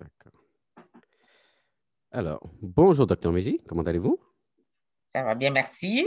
[0.00, 0.32] D'accord.
[2.10, 3.60] Alors, bonjour, docteur Méji.
[3.66, 4.18] Comment allez-vous?
[5.14, 6.06] Ça va bien, merci.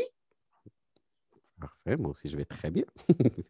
[1.60, 2.86] Parfait, moi aussi, je vais très bien.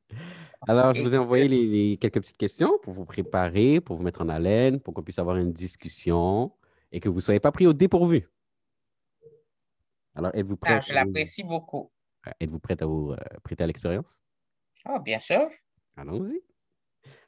[0.68, 4.22] Alors, je vous ai envoyé les, quelques petites questions pour vous préparer, pour vous mettre
[4.22, 6.52] en haleine, pour qu'on puisse avoir une discussion
[6.92, 8.30] et que vous ne soyez pas pris au dépourvu.
[10.14, 10.76] Alors, êtes-vous prêt?
[10.76, 11.92] Ah, je l'apprécie beaucoup.
[12.40, 14.22] Êtes-vous prête à vous euh, prêter à l'expérience?
[14.88, 15.50] Oh, bien sûr.
[15.98, 16.42] Allons-y.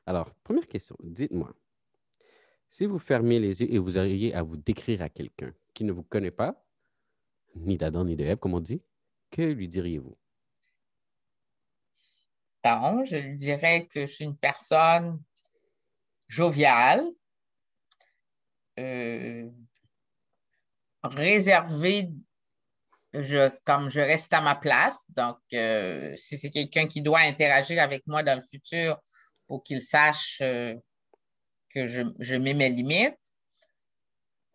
[0.06, 1.54] Alors, première question, dites-moi,
[2.70, 5.92] si vous fermiez les yeux et vous auriez à vous décrire à quelqu'un qui ne
[5.92, 6.64] vous connaît pas,
[7.56, 8.82] ni d'Adam ni de Ève, comme on dit,
[9.32, 10.18] que lui diriez-vous?
[13.06, 15.22] je lui dirais que je suis une personne
[16.28, 17.04] joviale,
[18.80, 19.50] euh,
[21.04, 22.10] réservée,
[23.14, 25.04] je, comme je reste à ma place.
[25.10, 29.00] Donc, euh, si c'est quelqu'un qui doit interagir avec moi dans le futur
[29.48, 30.76] pour qu'il sache euh,
[31.82, 33.18] que je, mets mes limites,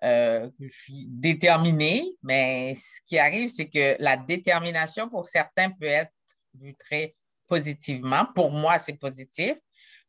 [0.02, 6.12] je suis déterminée, mais ce qui arrive, c'est que la détermination pour certains peut être
[6.54, 7.14] vue très
[7.46, 8.26] positivement.
[8.34, 9.54] Pour moi, c'est positif,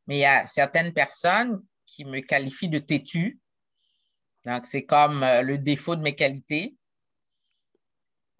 [0.08, 3.40] mais il y a certaines personnes qui me qualifient de têtu.
[4.46, 6.76] Donc, c'est comme euh, le défaut de mes qualités.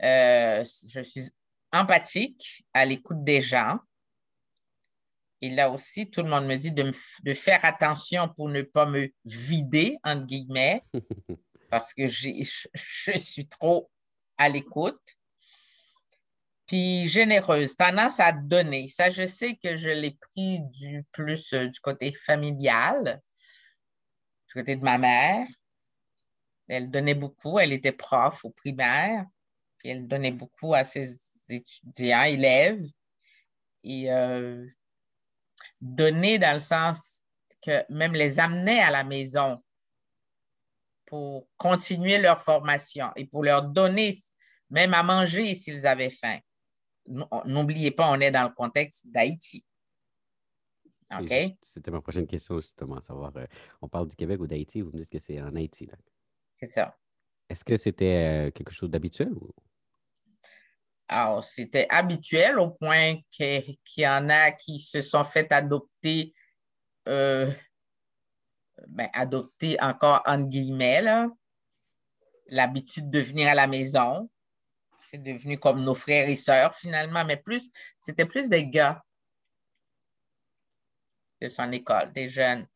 [0.02, 1.30] Euh, je suis
[1.72, 3.80] empathique, à l'écoute des gens.
[5.44, 6.90] Et là aussi, tout le monde me dit de,
[7.24, 10.86] de faire attention pour ne pas me vider, entre guillemets,
[11.70, 12.46] parce que je
[13.20, 13.92] suis trop
[14.38, 15.18] à l'écoute
[16.66, 18.88] puis généreuse, tendance à donner.
[18.88, 23.22] Ça, je sais que je l'ai pris du plus euh, du côté familial,
[24.48, 25.46] du côté de ma mère.
[26.70, 29.26] Elle donnait beaucoup, elle était prof au primaire,
[29.78, 31.20] puis elle donnait beaucoup à ses
[31.50, 32.86] étudiants, élèves.
[33.84, 34.66] Et euh,
[35.84, 37.22] donner dans le sens
[37.62, 39.62] que même les amener à la maison
[41.06, 44.18] pour continuer leur formation et pour leur donner
[44.70, 46.40] même à manger s'ils avaient faim
[47.08, 49.66] n'oubliez pas, on est dans le contexte d'Haïti.
[51.12, 51.32] OK?
[51.62, 53.46] C'était ma prochaine question, justement, savoir, euh,
[53.82, 55.90] on parle du Québec ou d'Haïti, vous me dites que c'est en Haïti.
[56.54, 56.98] C'est ça.
[57.50, 59.34] Est-ce que c'était euh, quelque chose d'habituel?
[61.08, 66.34] Alors, c'était habituel au point qu'il y en a qui se sont fait adopter,
[67.08, 67.52] euh,
[68.88, 71.04] ben, adopter encore en guillemets,
[72.48, 74.30] l'habitude de venir à la maison
[75.14, 77.70] c'est devenu comme nos frères et sœurs finalement, mais plus,
[78.00, 79.04] c'était plus des gars
[81.40, 82.68] de son école, des jeunes.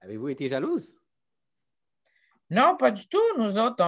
[0.00, 0.96] Avez-vous été jalouse?
[2.50, 3.38] Non, pas du tout.
[3.38, 3.84] Nous autres,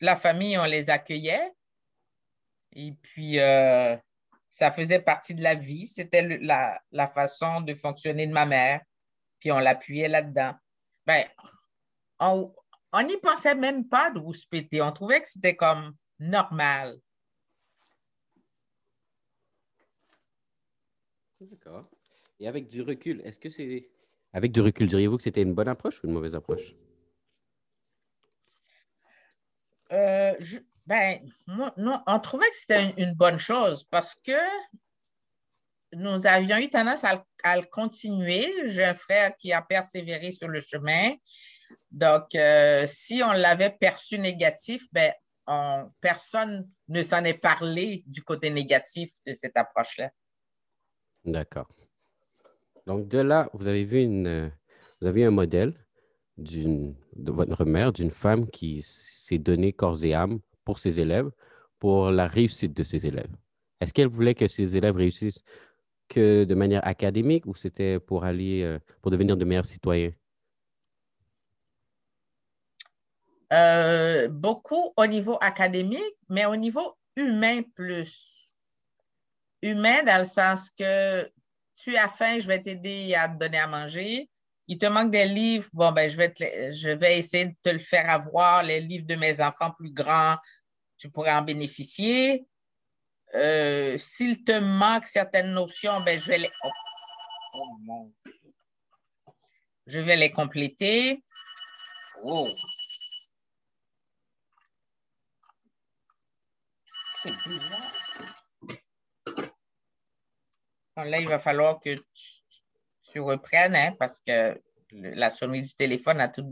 [0.00, 1.52] la famille, on les accueillait.
[2.72, 3.96] Et puis, euh,
[4.50, 5.86] ça faisait partie de la vie.
[5.86, 8.82] C'était la, la, façon de fonctionner de ma mère.
[9.38, 10.54] Puis, on l'appuyait là-dedans.
[11.06, 11.24] Ben,
[12.18, 12.54] on,
[12.92, 14.82] on n'y pensait même pas de péter.
[14.82, 16.96] On trouvait que c'était comme normal.
[21.40, 21.88] D'accord.
[22.40, 23.90] Et avec du recul, est-ce que c'est.
[24.32, 26.74] Avec du recul, diriez-vous que c'était une bonne approche ou une mauvaise approche?
[29.92, 30.34] Euh,
[30.86, 34.38] ben, on trouvait que c'était une, bonne chose parce que
[35.92, 38.52] nous avions eu tendance à, à le continuer.
[38.66, 41.14] J'ai un frère qui a persévéré sur le chemin.
[41.90, 45.12] Donc, euh, si on l'avait perçu négatif, ben,
[46.00, 50.10] personne ne s'en est parlé du côté négatif de cette approche-là.
[51.24, 51.68] D'accord.
[52.86, 54.52] Donc, de là, vous avez vu une,
[55.00, 55.74] vous avez un modèle
[56.36, 61.30] de votre mère, d'une femme qui s'est donnée corps et âme pour ses élèves,
[61.78, 63.34] pour la réussite de ses élèves.
[63.80, 65.42] Est-ce qu'elle voulait que ses élèves réussissent
[66.08, 70.12] que de manière académique ou c'était pour aller, euh, pour devenir de meilleurs citoyens?
[73.52, 78.50] Euh, beaucoup au niveau académique, mais au niveau humain plus.
[79.62, 81.30] Humain dans le sens que
[81.76, 84.28] tu as faim, je vais t'aider à te donner à manger.
[84.68, 87.78] Il te manque des livres, bon, ben, je vais, je vais essayer de te le
[87.78, 88.62] faire avoir.
[88.62, 90.36] Les livres de mes enfants plus grands,
[90.96, 92.46] tu pourrais en bénéficier.
[93.34, 96.50] Euh, s'il te manque certaines notions, ben, je vais les.
[96.64, 96.70] Oh,
[97.54, 98.12] oh
[99.86, 101.22] je vais les compléter.
[102.24, 102.48] Oh.
[111.04, 112.35] là, il va falloir que tu,
[113.20, 114.60] reprennes, hein, parce que
[114.92, 116.50] la sonnerie du téléphone a tout.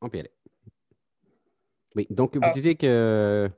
[0.00, 0.32] On peut y aller.
[1.96, 2.50] Oui, donc vous ah.
[2.50, 3.50] disiez que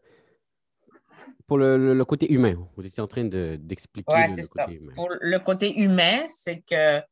[1.46, 2.54] pour le, côté humain.
[2.76, 4.92] Vous étiez en train d'expliquer le, côté humain.
[4.94, 7.02] Pour le côté humain, c'est que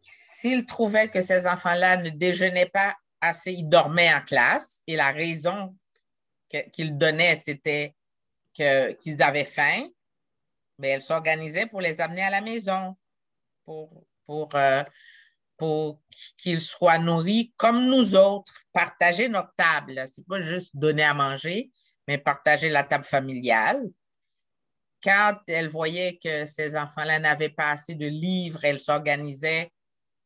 [0.00, 5.10] s'il trouvait que ces enfants-là ne déjeunaient pas assez, ils dormaient en classe et la
[5.10, 5.74] raison
[6.72, 7.94] qu'il donnait, c'était
[8.52, 9.88] qu'ils avaient faim,
[10.78, 12.96] mais elle s'organisait pour les amener à la maison,
[13.64, 14.82] pour, pour, euh,
[15.56, 16.00] pour
[16.36, 19.94] qu'ils soient nourris comme nous autres, partager notre table.
[20.08, 21.70] Ce n'est pas juste donner à manger,
[22.08, 23.82] mais partager la table familiale.
[25.02, 29.70] Quand elle voyait que ces enfants-là n'avaient pas assez de livres, elle s'organisait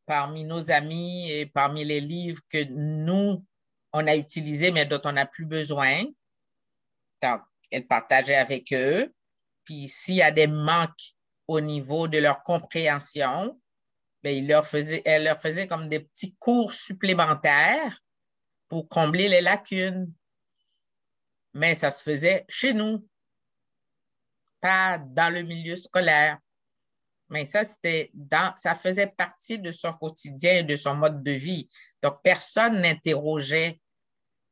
[0.06, 3.45] parmi nos amis et parmi les livres que nous,
[3.93, 6.05] on a utilisés, mais dont on n'a plus besoin.
[7.23, 9.12] Donc, elle partageait avec eux.
[9.69, 11.12] Puis s'il y a des manques
[11.47, 13.61] au niveau de leur compréhension,
[14.23, 18.00] bien, leur faisait, elle leur faisait comme des petits cours supplémentaires
[18.67, 20.11] pour combler les lacunes.
[21.53, 23.06] Mais ça se faisait chez nous,
[24.59, 26.38] pas dans le milieu scolaire.
[27.29, 31.32] Mais ça, c'était dans, ça faisait partie de son quotidien et de son mode de
[31.32, 31.69] vie.
[32.03, 33.82] Donc, personne n'interrogeait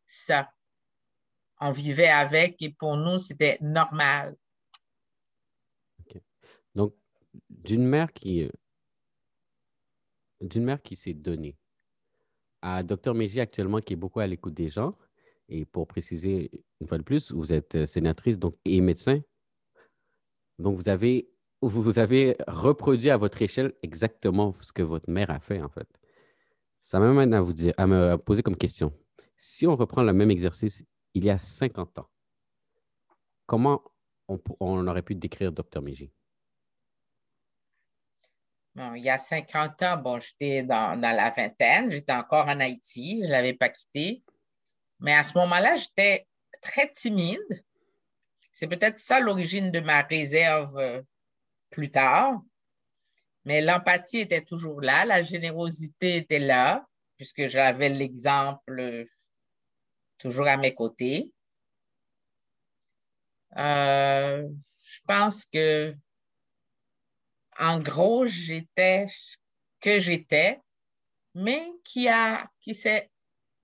[0.06, 0.46] ça
[1.58, 4.36] on vivait avec et pour nous, c'était normal.
[7.50, 8.50] Donc,
[10.50, 11.56] d'une mère qui s'est donnée
[12.62, 14.96] à Dr Méji actuellement qui est beaucoup à l'écoute des gens.
[15.48, 16.50] Et pour préciser
[16.80, 19.20] une fois de plus, vous êtes sénatrice donc, et médecin.
[20.58, 21.28] Donc, vous avez,
[22.48, 25.88] reproduit à votre échelle exactement ce que votre mère a fait, en fait.
[26.80, 28.92] Ça m'amène à vous dire, à me poser comme question.
[29.36, 30.84] Si on reprend le même exercice
[31.14, 32.08] il y a 50 ans,
[33.46, 33.82] comment
[34.28, 35.80] on, aurait pu décrire Dr.
[38.76, 38.99] Méji?
[38.99, 43.26] il y a 50 ans, bon, j'étais dans, la vingtaine, j'étais encore en Haïti, je
[43.26, 44.23] ne l'avais pas quitté.
[45.00, 46.26] Mais à ce moment-là, j'étais
[46.62, 47.64] très timide.
[48.52, 51.02] C'est peut-être ça l'origine de ma réserve euh,
[51.70, 52.40] plus tard.
[53.44, 56.84] Mais l'empathie était toujours là, la générosité était là,
[57.17, 59.06] puisque j'avais l'exemple
[60.19, 61.32] toujours à mes côtés.
[63.56, 64.49] Euh,
[64.84, 65.94] je pense que,
[67.58, 69.37] en gros, j'étais ce
[69.81, 70.61] que j'étais,
[71.35, 72.08] mais qui,
[72.61, 73.11] qui s'est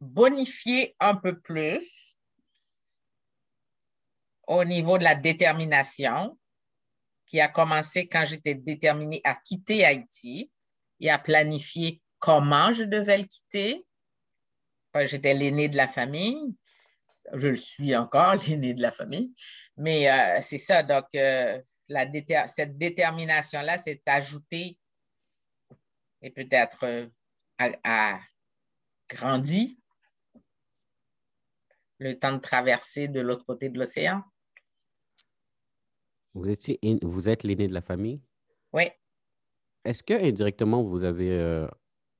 [0.00, 2.16] bonifié un peu plus
[4.46, 6.38] au niveau de la détermination,
[7.26, 10.50] qui a commencé quand j'étais déterminée à quitter Haïti
[11.00, 13.86] et à planifier comment je devais le quitter,
[15.00, 16.54] J'étais l'aîné de la famille.
[17.32, 19.32] Je le suis encore, l'aîné de la famille.
[19.76, 20.82] Mais euh, c'est ça.
[20.82, 21.60] Donc, euh,
[22.48, 24.78] cette détermination-là s'est ajoutée
[26.22, 27.06] et peut-être euh,
[27.58, 28.20] a,
[29.08, 29.78] grandi
[31.98, 34.22] le temps de traverser de l'autre côté de l'océan.
[36.34, 38.22] Vous, étiez, vous êtes l'aîné de la famille?
[38.72, 38.84] Oui.
[39.84, 41.66] Est-ce que indirectement, vous avez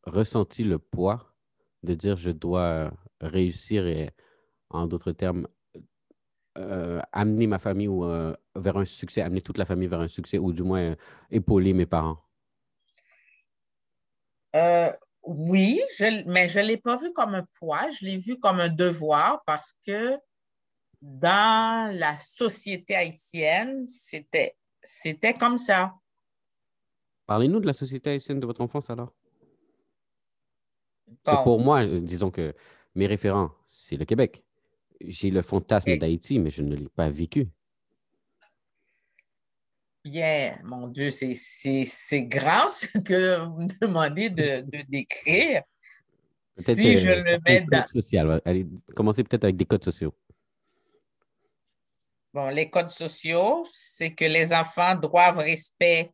[0.05, 1.35] ressenti le poids
[1.83, 4.11] de dire je dois réussir et,
[4.71, 5.47] en d'autres termes,
[6.59, 10.09] euh, amener ma famille ou, euh, vers un succès, amener toute la famille vers un
[10.09, 10.95] succès ou du moins euh,
[11.31, 12.19] épauler mes parents?
[15.25, 15.81] oui,
[16.27, 19.43] mais je ne l'ai pas vu comme un poids, je l'ai vu comme un devoir
[19.47, 20.19] parce que
[21.01, 25.95] dans la société haïtienne, c'était, c'était comme ça.
[27.27, 29.15] Parlez-nous de la société haïtienne de votre enfance alors
[31.45, 32.55] pour moi, disons que
[32.95, 34.45] mes référents, c'est le Québec.
[35.07, 37.49] J'ai le fantasme d'Haïti, mais je ne l'ai pas vécu.
[40.05, 45.63] Bien, mon Dieu, c'est grand ce que vous me demandez de, décrire.
[46.57, 47.85] Si je euh, le mets dans...
[47.87, 48.41] Social.
[48.45, 50.15] Allez, commencez peut-être avec des codes sociaux.
[52.35, 56.13] Bon, les codes sociaux, c'est que les enfants doivent respect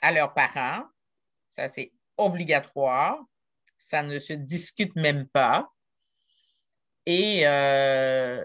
[0.00, 0.84] à leurs parents.
[1.48, 3.18] Ça, c'est obligatoire
[3.82, 5.70] ça ne se discute même pas.
[7.06, 8.44] Et euh,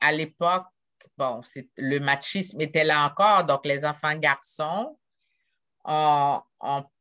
[0.00, 0.66] à l'époque,
[1.76, 4.98] le machisme était là encore, donc les enfants garçons
[5.84, 6.42] ont,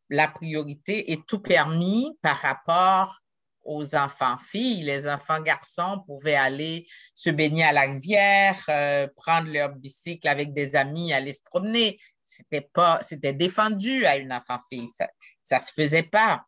[0.09, 3.19] la priorité et tout permis par rapport
[3.63, 4.83] aux enfants filles.
[4.83, 10.53] Les enfants garçons pouvaient aller se baigner à la rivière, euh, prendre leur bicycle avec
[10.53, 11.99] des amis, aller se promener.
[12.23, 14.89] C'était défendu à une enfant fille.
[15.41, 16.45] Ça, ne se faisait pas.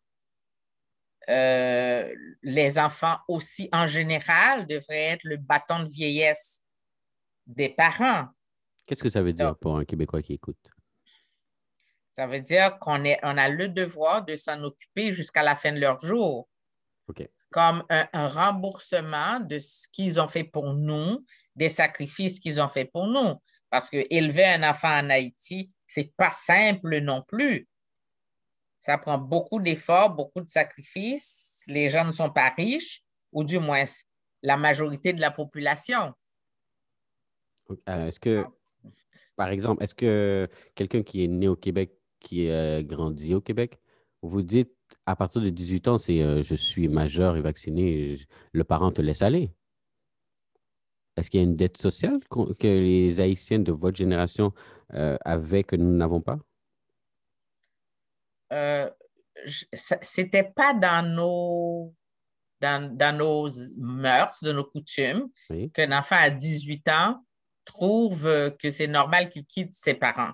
[1.29, 6.62] Euh, les enfants aussi en général devraient être le bâton de vieillesse
[7.46, 8.27] des parents.
[8.88, 10.57] Qu'est-ce que ça veut dire pour un Québécois qui écoute?
[12.10, 15.79] Ça veut dire qu'on on a le devoir de s'en occuper jusqu'à la fin de
[15.79, 16.48] leur jour.
[17.51, 22.67] comme un, un remboursement de ce qu'ils ont fait pour nous, des sacrifices qu'ils ont
[22.67, 23.41] fait pour nous.
[23.69, 27.67] Parce que élever un enfant en Haïti, c'est pas simple non plus.
[28.77, 31.63] Ça prend beaucoup d'efforts, beaucoup de sacrifices.
[31.67, 33.84] Les gens ne sont pas riches, ou du moins
[34.43, 36.13] la majorité de la population.
[37.86, 38.46] Alors, est-ce que,
[39.36, 43.79] par exemple, est-ce que quelqu'un qui est né au Québec, qui a grandi au Québec,
[44.22, 44.74] vous dites
[45.05, 48.17] à partir de 18 ans, c'est euh, je suis majeur et vacciné,
[48.51, 49.51] le parent te laisse aller?
[51.15, 54.53] Est-ce qu'il y a une dette sociale que les Haïtiens de votre génération
[54.93, 56.38] euh, avaient que nous n'avons pas?
[58.54, 58.89] Euh,
[59.74, 61.94] c'était pas dans nos,
[62.60, 65.72] dans, dans nos mœurs, de nos coutumes, Oui.
[65.72, 67.24] qu'un enfant à 18 ans
[67.66, 70.34] trouve que c'est normal qu'il quitte ses parents.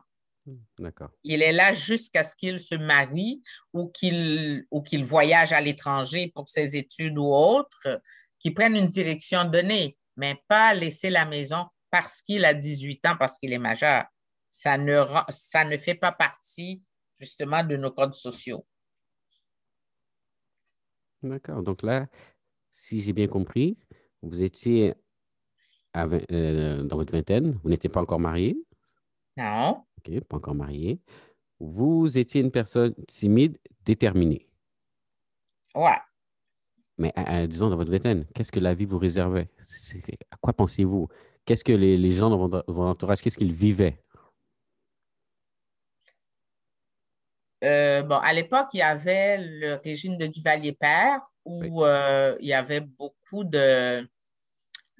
[0.78, 1.10] D'accord.
[1.24, 3.42] Il est là jusqu'à ce qu'il se marie
[3.72, 8.02] ou qu'il ou qu'il voyage à l'étranger pour ses études ou autre,
[8.40, 13.16] qu'il prenne une direction donnée, mais pas laisser la maison parce qu'il a 18 ans,
[13.18, 14.04] parce qu'il est majeur.
[14.52, 16.84] Ça ne, ça ne fait pas partie
[17.20, 18.66] justement de nos codes sociaux.
[21.22, 21.64] D'accord.
[21.64, 22.08] Donc là,
[22.72, 23.78] si j'ai bien compris,
[24.22, 24.94] vous étiez
[25.94, 28.58] à euh, dans votre vingtaine, vous n'étiez pas encore marié?
[29.38, 29.84] Non?
[30.00, 31.00] OK, pas encore marié.
[31.60, 34.50] Vous étiez une personne timide, déterminée.
[35.76, 35.98] Ouais.
[36.98, 39.50] Mais à- à- disons, dans votre vingtaine, qu'est-ce que la vie vous réservait?
[40.32, 41.08] À quoi pensiez-vous?
[41.46, 44.04] Qu'est-ce que les, les gens dans votre, votre entourage, qu'est-ce qu'ils vivaient?
[47.64, 52.54] Euh, bon, à l'époque, il y avait le régime de Duvalier-Père où euh, il y
[52.54, 54.08] avait beaucoup de,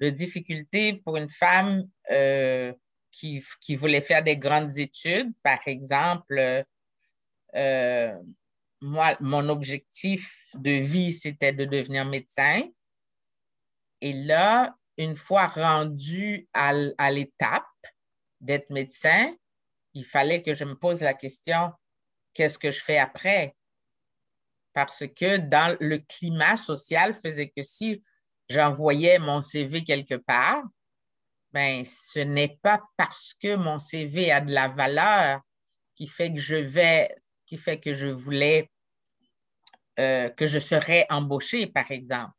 [0.00, 2.72] de difficultés pour une femme euh,
[3.10, 5.32] qui, qui voulait faire des grandes études.
[5.42, 6.64] Par exemple,
[8.80, 12.62] moi, mon objectif de vie, c'était de devenir médecin.
[14.00, 17.64] Et là, une fois rendu à, à l'étape
[18.40, 19.34] d'être médecin,
[19.94, 21.72] il fallait que je me pose la question,
[22.34, 23.54] qu'est-ce que je fais après?
[24.72, 28.02] Parce que dans le climat social faisait que si
[28.48, 30.64] j'envoyais mon CV quelque part,
[31.52, 35.40] ben, ce n'est pas parce que mon CV a de la valeur
[35.94, 37.14] qui fait que je vais,
[37.46, 38.70] qui fait que je voulais,
[40.00, 42.34] euh, que je serais embauché, par exemple.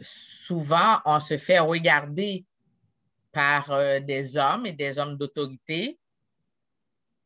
[0.00, 2.46] Souvent, on se fait regarder
[3.30, 5.98] par euh, des hommes et des hommes d'autorité.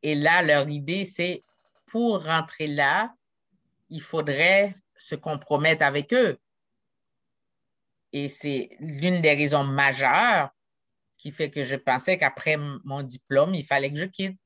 [0.03, 1.45] Et là, leur idée, c'est
[1.91, 3.15] pour rentrer là,
[3.91, 6.39] il faudrait se compromettre avec eux.
[8.13, 10.51] Et c'est l'une des raisons majeures
[11.17, 14.39] qui fait que je pensais qu'après mon diplôme, il fallait que je quitte.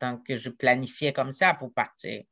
[0.00, 2.22] Donc, je planifiais comme ça pour partir.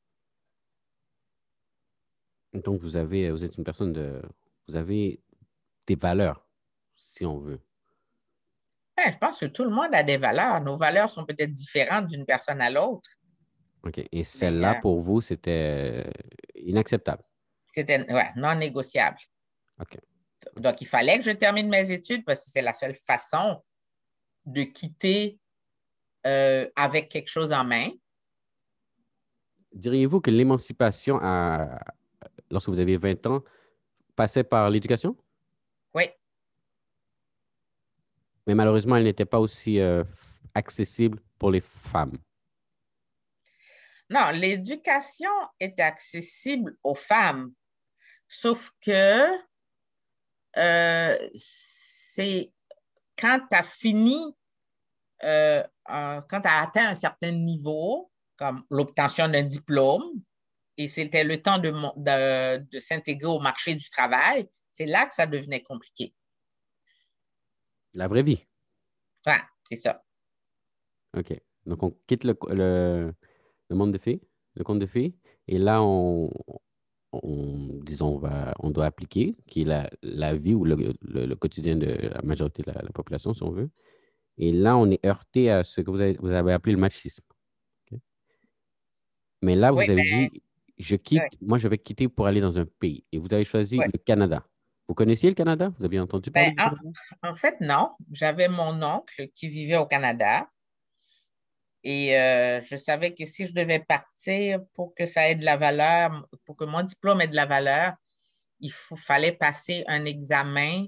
[2.53, 4.23] Donc, vous avez, vous êtes une personne de,
[4.69, 5.21] vous avez
[5.87, 6.47] des valeurs,
[6.97, 7.61] si on veut.
[9.07, 10.61] Je pense que tout le monde a des valeurs.
[10.61, 13.09] Nos valeurs sont peut-être différentes d'une personne à l'autre.
[13.83, 14.01] OK.
[14.11, 16.11] Et celle-là, euh, pour vous, c'était euh,
[16.57, 17.23] inacceptable?
[17.73, 19.19] C'était ouais, non négociable.
[19.81, 19.99] OK.
[20.57, 23.63] Donc, il fallait que je termine mes études parce que c'est la seule façon
[24.47, 25.39] de quitter
[26.27, 27.91] euh, avec quelque chose en main.
[29.73, 31.79] Diriez-vous que l'émancipation, à-
[32.51, 33.45] lorsque vous aviez 20 ans,
[34.17, 35.17] passait par l'éducation?
[35.95, 36.05] Oui,
[38.49, 40.03] Mais malheureusement, elle n'était pas aussi euh,
[40.55, 42.15] accessible pour les femmes.
[44.11, 47.53] Non, l'éducation est accessible aux femmes,
[48.29, 49.27] sauf que
[50.57, 52.53] euh, c'est
[53.17, 54.35] quand tu as fini,
[55.25, 60.23] euh, quand tu as atteint un certain niveau, comme l'obtention d'un diplôme,
[60.77, 65.07] et c'était le temps de, mon- de, de s'intégrer au marché du travail, c'est là
[65.07, 66.15] que ça devenait compliqué.
[67.95, 68.47] La vraie vie.
[69.25, 70.05] Enfin, c'est ça.
[71.17, 71.33] OK.
[71.67, 73.13] Donc, on quitte le, le,
[73.71, 74.21] le monde des filles,
[74.55, 75.15] le conte de filles,
[75.49, 76.31] et là, on,
[77.13, 81.27] on- disons, on, va, on doit appliquer, qui est la, la vie ou le, le-
[81.27, 83.71] le quotidien de la majorité de la, la population, si on veut.
[84.39, 87.23] Et là, on est heurté à ce que vous avez, vous avez appelé le machisme.
[89.43, 90.43] Mais là, vous Oui, avez ben, dit,
[90.79, 93.05] je quitte, moi, je vais quitter pour aller dans un pays.
[93.13, 94.45] Et vous avez choisi le Canada.
[94.89, 95.73] Vous connaissiez le Canada?
[95.79, 96.91] Vous aviez entendu parler Ben, du en, Canada?
[97.31, 97.93] en fait, non.
[98.13, 100.49] J'avais mon oncle qui vivait au Canada
[101.85, 105.57] et euh, je savais que si je devais partir pour que ça ait de la
[105.57, 107.95] valeur, pour que mon diplôme ait de la valeur,
[108.61, 110.87] il fallait passer un examen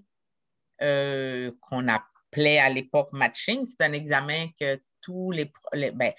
[0.82, 3.64] euh, qu'on appelait à l'époque matching.
[3.64, 6.12] C'est un examen que tous les, ben,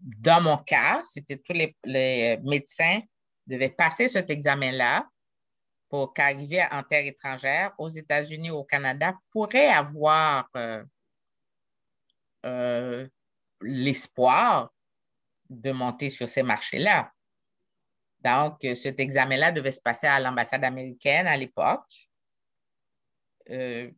[0.00, 3.00] dans mon cas, c'était tous les, les médecins
[3.46, 5.08] devaient passer cet examen-là
[5.88, 10.48] pour qu'arriver en terre étrangère, aux États-Unis ou au Canada, pourrait avoir
[12.44, 13.06] euh,
[13.60, 14.72] l'espoir
[15.48, 17.12] de monter sur ces marchés-là.
[18.20, 22.08] Donc, cet examen-là devait se passer à l'ambassade américaine à l'époque.
[23.50, 23.90] Euh,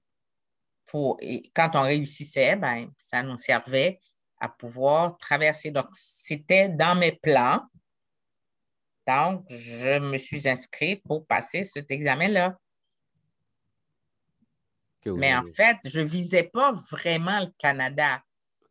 [0.87, 3.99] pour, et quand on réussissait, ben, ça nous servait
[4.41, 5.71] à pouvoir traverser.
[5.71, 7.63] Donc, c'était dans mes plans.
[9.07, 12.57] Donc, je me suis inscrite pour passer cet examen-là.
[15.07, 18.21] Mais en fait, je ne visais pas vraiment le Canada.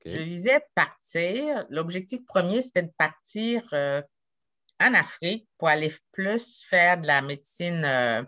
[0.05, 1.65] Je visais partir.
[1.69, 4.01] L'objectif premier, c'était de partir euh,
[4.79, 8.24] en Afrique pour aller plus faire de la médecine, euh,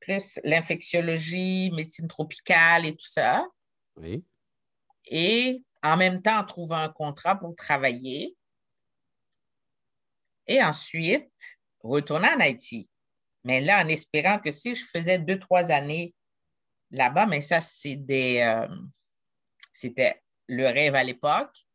[0.00, 3.44] plus l'infectiologie, médecine tropicale et tout ça.
[3.96, 4.24] Oui.
[5.06, 8.36] Et en même temps, trouver un contrat pour travailler.
[10.46, 11.32] Et ensuite,
[11.82, 12.88] retourner en Haïti.
[13.42, 16.14] Mais là, en espérant que si je faisais deux, trois années
[16.90, 18.40] là-bas, mais ça, c'est des.
[18.40, 18.68] Euh,
[19.74, 21.66] c'était le rêve à l'époque.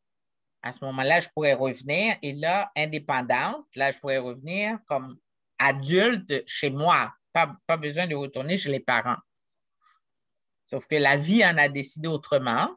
[0.63, 5.19] À ce moment-là, je pourrais revenir et là, indépendante, là, je pourrais revenir comme
[5.59, 7.13] adulte chez moi.
[7.31, 9.19] Pas, besoin de retourner chez les parents.
[10.65, 12.75] Sauf que la vie en a décidé autrement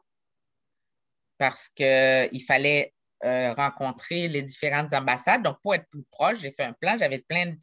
[1.37, 2.93] parce qu'il fallait
[3.25, 5.43] euh, rencontrer les différentes ambassades.
[5.43, 6.97] Donc, pour être plus proche, j'ai fait un plan.
[6.97, 7.57] J'avais plein de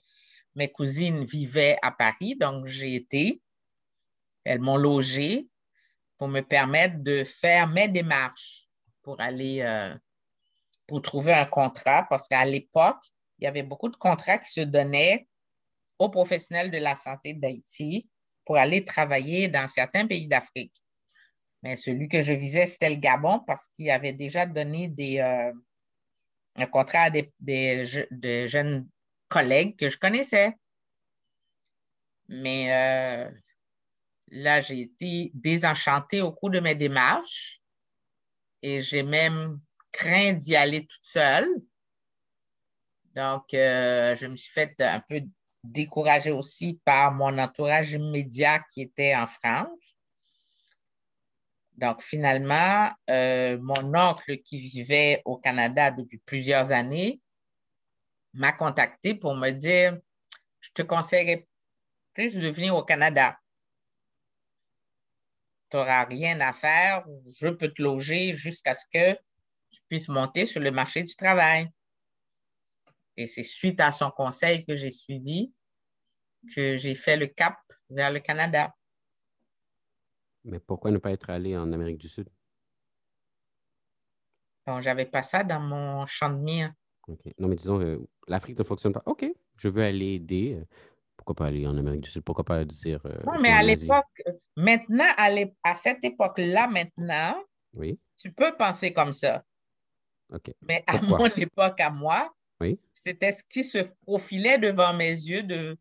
[0.55, 3.41] mes cousines vivaient à Paris, donc j'ai été.
[4.45, 5.50] Elles m'ont logé
[6.21, 8.69] pour me permettre de faire mes démarches
[9.01, 9.95] pour aller, euh,
[10.87, 13.03] pour trouver un contrat, parce qu'à l'époque,
[13.39, 15.27] il y avait beaucoup de contrats qui se donnaient
[15.99, 18.07] aux professionnels de la santé d'Haïti
[18.45, 20.75] pour aller travailler dans certains pays d'Afrique.
[21.63, 25.55] Mais celui que je visais, c'était le Gabon parce qu'il avait déjà donné des, euh,
[26.57, 28.87] un contrat à des, jeunes
[29.29, 30.53] collègues que je connaissais.
[32.29, 33.31] Mais euh,
[34.31, 37.61] Là, j'ai été désenchantée au cours de mes démarches
[38.63, 39.61] et j'ai même
[39.91, 41.49] craint d'y aller toute seule.
[43.17, 45.21] Donc, euh, je me suis fait un peu
[45.65, 49.97] décourager aussi par mon entourage immédiat qui était en France.
[51.77, 57.21] Donc, finalement, euh, mon oncle qui vivait au Canada depuis plusieurs années
[58.33, 59.99] m'a contacté pour me dire,
[60.61, 61.49] je te conseillerais
[62.15, 63.37] plus de venir au Canada
[65.71, 67.05] tu n'auras rien à faire,
[67.41, 69.15] je peux te loger jusqu'à ce que
[69.71, 71.71] tu puisses monter sur le marché du travail.
[73.17, 75.53] Et c'est suite à son conseil que j'ai suivi
[76.55, 77.57] que j'ai fait le cap
[77.89, 78.75] vers le Canada.
[80.45, 82.29] Mais pourquoi ne pas être allé en Amérique du Sud?
[84.67, 86.73] Bon, j'avais pas ça dans mon champ de mire.
[87.39, 89.03] Non, mais disons, que l'Afrique ne fonctionne pas.
[89.07, 90.63] OK, je veux aller aider.
[91.21, 92.23] Pourquoi pas aller en Amérique du Sud?
[92.23, 92.99] Pourquoi pas dire.
[93.05, 94.23] Euh, non, mais à l'époque,
[94.57, 97.37] maintenant, à, cette époque-là, maintenant,
[97.75, 98.01] oui.
[98.17, 99.45] tu peux penser comme ça.
[100.33, 100.51] OK.
[100.67, 102.81] Mais à mon époque, à moi, oui.
[102.95, 105.77] c'était ce qui se profilait devant mes yeux de.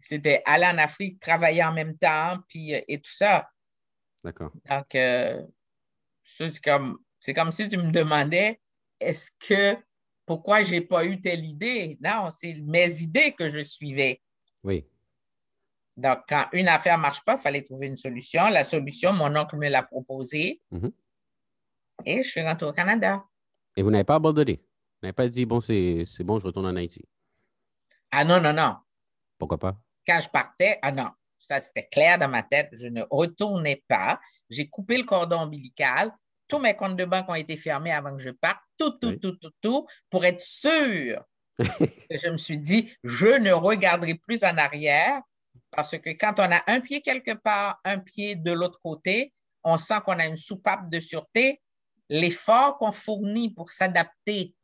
[0.00, 3.50] c'était aller en Afrique, travailler en même temps, puis, euh, et tout ça.
[4.24, 4.50] D'accord.
[4.64, 5.42] Donc, euh,
[6.24, 7.00] c'est comme,
[7.34, 8.62] comme si tu me demandais
[8.98, 9.78] est-ce que
[10.26, 11.96] pourquoi je n'ai pas eu telle idée?
[12.02, 14.20] Non, c'est mes idées que je suivais.
[14.64, 14.84] Oui.
[15.96, 18.48] Donc, quand une affaire ne marche pas, il fallait trouver une solution.
[18.48, 20.60] La solution, mon oncle me l'a proposée.
[20.70, 20.92] Mhm.
[22.04, 23.24] Et je suis rentré au Canada.
[23.76, 24.56] Et vous n'avez pas abandonné?
[24.56, 27.02] Vous n'avez pas dit, bon, c'est bon, je retourne en Haïti?
[28.10, 28.76] Ah non, non, non.
[29.38, 29.80] Pourquoi pas?
[30.06, 34.20] Quand je partais, ah non, ça c'était clair dans ma tête, je ne retournais pas.
[34.48, 36.12] J'ai coupé le cordon ombilical
[36.48, 39.36] tous mes comptes de banque ont été fermés avant que je parte, tout, tout, tout,
[39.36, 41.24] tout, tout, pour être sûr.
[41.58, 45.22] je me suis dit, je ne regarderai plus en arrière
[45.70, 49.32] parce que quand on a un pied quelque part, un pied de l'autre côté,
[49.64, 51.60] on sent qu'on a une soupape de sûreté.
[52.08, 54.54] L'effort qu'on fournit pour s'adapter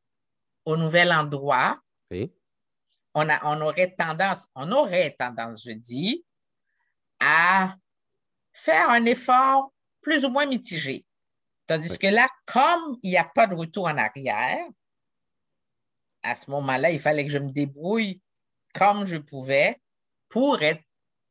[0.64, 1.80] au nouvel endroit,
[3.14, 6.24] on, a, on aurait tendance, on aurait tendance, je dis,
[7.18, 7.74] à
[8.52, 11.04] faire un effort plus ou moins mitigé.
[11.66, 14.66] Tandis que là, comme il n'y a pas de retour en arrière,
[16.22, 18.20] à ce moment-là, il fallait que je me débrouille
[18.74, 19.80] comme je pouvais
[20.28, 20.82] pour, être,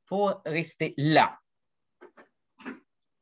[0.06, 1.38] pour rester là.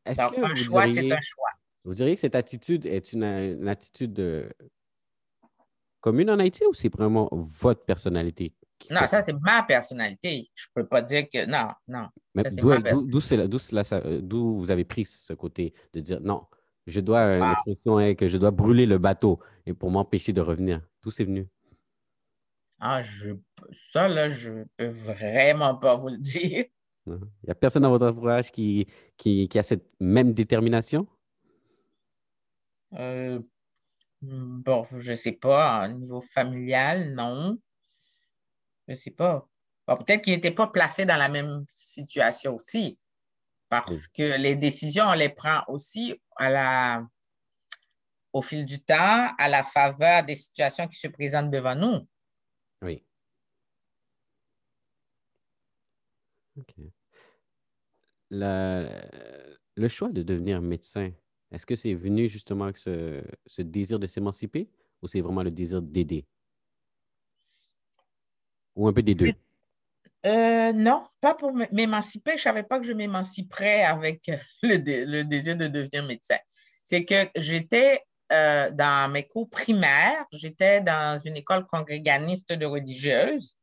[0.05, 1.49] Donc, un choix, c'est un choix.
[1.83, 4.49] Vous diriez que cette attitude est une, attitude euh,
[6.01, 8.53] commune en Haïti ou c'est vraiment votre personnalité?
[8.89, 10.49] Non, ça, c'est ma personnalité.
[10.53, 12.07] Je ne peux pas dire que non, non.
[14.21, 16.45] D'où vous avez pris ce côté de dire non,
[16.89, 20.41] je dois, euh, l'expression est que je dois brûler le bateau et pour m'empêcher de
[20.41, 20.81] revenir.
[21.01, 21.47] Tout c'est venu?
[22.79, 23.31] Ah, je,
[23.91, 26.65] ça, là, je ne peux vraiment pas vous le dire.
[27.07, 31.07] Il n'y a personne dans votre entourage qui, qui, a cette même détermination?
[32.93, 33.39] Euh,
[34.21, 35.85] bon, je ne sais pas.
[35.85, 37.57] Au niveau familial, non.
[38.87, 39.47] Je ne sais pas.
[39.85, 42.99] Peut-être qu'il n'était pas placé dans la même situation aussi,
[43.69, 47.07] parce que les décisions, on les prend aussi à la,
[48.33, 52.07] au fil du temps, à la faveur des situations qui se présentent devant nous.
[52.81, 53.03] Oui.
[56.57, 56.75] OK.
[58.31, 61.11] le choix de devenir médecin,
[61.51, 64.69] est-ce que c'est venu justement avec ce, ce désir de s'émanciper
[65.01, 66.25] ou c'est vraiment le désir d'aider?
[68.75, 69.33] Ou un peu des deux?
[70.25, 72.31] Euh, non, pas pour m'émanciper.
[72.31, 74.23] Je ne savais pas que je m'émanciperais avec
[74.63, 76.37] le, le, désir de devenir médecin.
[76.85, 78.01] C'est que j'étais
[78.31, 83.55] euh, dans mes cours primaires, j'étais dans une école congréganiste de religieuses.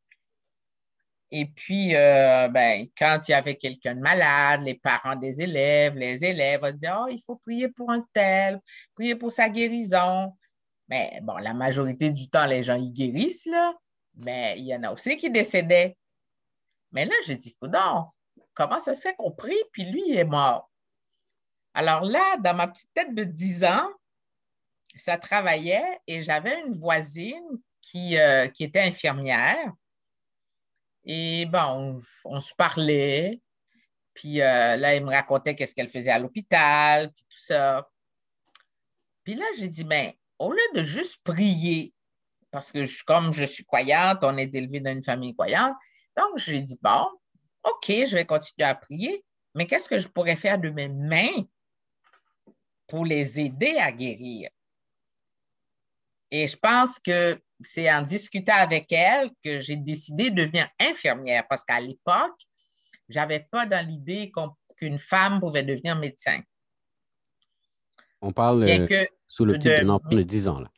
[1.31, 5.97] Et puis, euh, ben, quand il y avait quelqu'un de malade, les parents des élèves,
[5.97, 8.61] les élèves dire Oh, il faut prier pour un tel,
[8.95, 10.33] prier pour sa guérison.
[10.89, 13.49] Mais bon, la majorité du temps, les gens y guérissent.
[14.15, 15.97] Mais il y en a aussi qui décédaient.
[16.97, 18.07] Mais là, j'ai dit Non,
[18.55, 20.71] comment ça se fait qu'on prie, puis lui, il est mort?
[21.75, 23.93] Alors là, dans ma petite tête de 10 ans,
[24.97, 29.75] ça travaillait et j'avais une voisine qui, euh, qui était infirmière.
[31.05, 33.43] Et bon, on, se parlait.
[34.15, 37.87] Puis euh, là, elle me racontait qu'est-ce qu'elle faisait à l'hôpital, puis tout ça.
[39.23, 41.93] Puis là, j'ai dit, ben, au lieu de juste prier,
[42.51, 45.77] parce que comme je suis croyante, on est élevé dans une famille croyante,
[46.17, 47.07] donc j'ai dit, bon,
[47.65, 49.25] OK, je vais continuer à prier,
[49.55, 51.45] mais qu'est-ce que je pourrais faire de mes mains
[52.87, 54.51] pour les aider à guérir?
[56.31, 61.47] Et je pense que c'est en discutant avec elle que j'ai décidé de devenir infirmière
[61.49, 62.39] parce qu'à l'époque,
[63.09, 64.33] je n'avais pas dans l'idée
[64.77, 66.41] qu'une femme pouvait devenir médecin.
[68.21, 70.61] On parle euh, sous le titre de, 10 ans.
[70.61, 70.69] Là.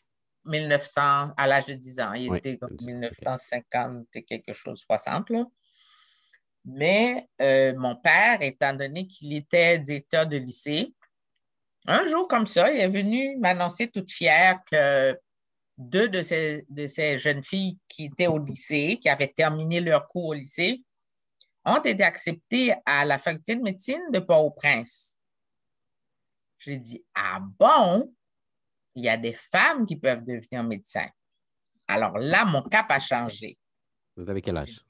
[0.49, 1.01] 1900,
[1.37, 2.13] à l'âge de 10 ans.
[2.15, 5.31] Il était comme 1950 et quelque chose, 60.
[5.31, 5.45] Là.
[6.65, 10.93] Mais euh, mon père, étant donné qu'il était directeur de lycée,
[11.87, 15.19] un jour comme ça, il est venu m'annoncer toute fière que
[15.79, 20.07] deux de ces, de ces jeunes filles qui étaient au lycée, qui avaient terminé leur
[20.09, 20.83] cours au lycée,
[21.65, 25.19] ont été acceptées à la faculté de médecine de Port-au-Prince.
[26.59, 28.13] J'ai dit, ah bon,
[28.99, 31.09] il y a des femmes qui peuvent devenir médecins.
[31.87, 33.57] Alors là, mon cap a changé.
[34.17, 34.81] Vous avez quel âge?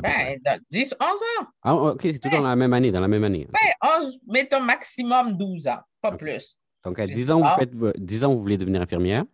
[0.00, 0.38] Ben,
[0.70, 1.46] 10, 11 ans.
[1.62, 3.48] Ah, OK, c'est tout dans la même année, dans la même année.
[3.50, 6.60] Ben, 11, mettons maximum 12 ans, pas plus.
[6.84, 9.24] Donc, à 10 ans, vous faites, 10 ans, vous voulez devenir infirmière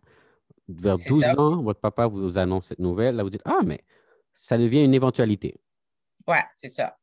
[0.67, 3.83] vers 12 ans, votre papa vous annonce cette nouvelle, là, vous dites Ah, mais
[4.33, 5.59] ça devient une éventualité.
[6.27, 6.97] Ouais, c'est ça.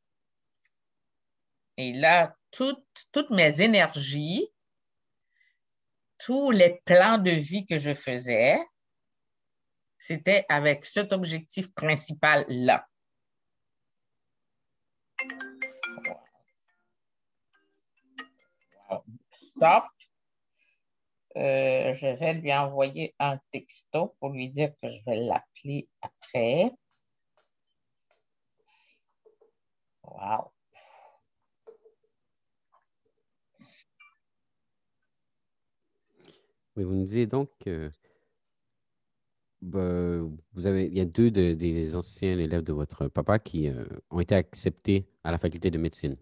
[1.77, 4.52] Et là, toutes, toutes mes énergies,
[6.24, 8.64] tous les plans de vie que je faisais,
[9.98, 12.87] c'était avec cet objectif principal-là.
[19.56, 19.85] Stop.
[21.37, 26.70] Euh, je vais lui envoyer un texto pour lui dire que je vais l'appeler après.
[30.02, 30.52] Wow.
[36.76, 37.90] Oui, vous nous disiez donc que
[39.61, 40.18] bah,
[40.54, 44.20] vous avez, il y a deux des anciens élèves de votre papa qui euh, ont
[44.20, 46.16] été acceptés à la faculté de médecine.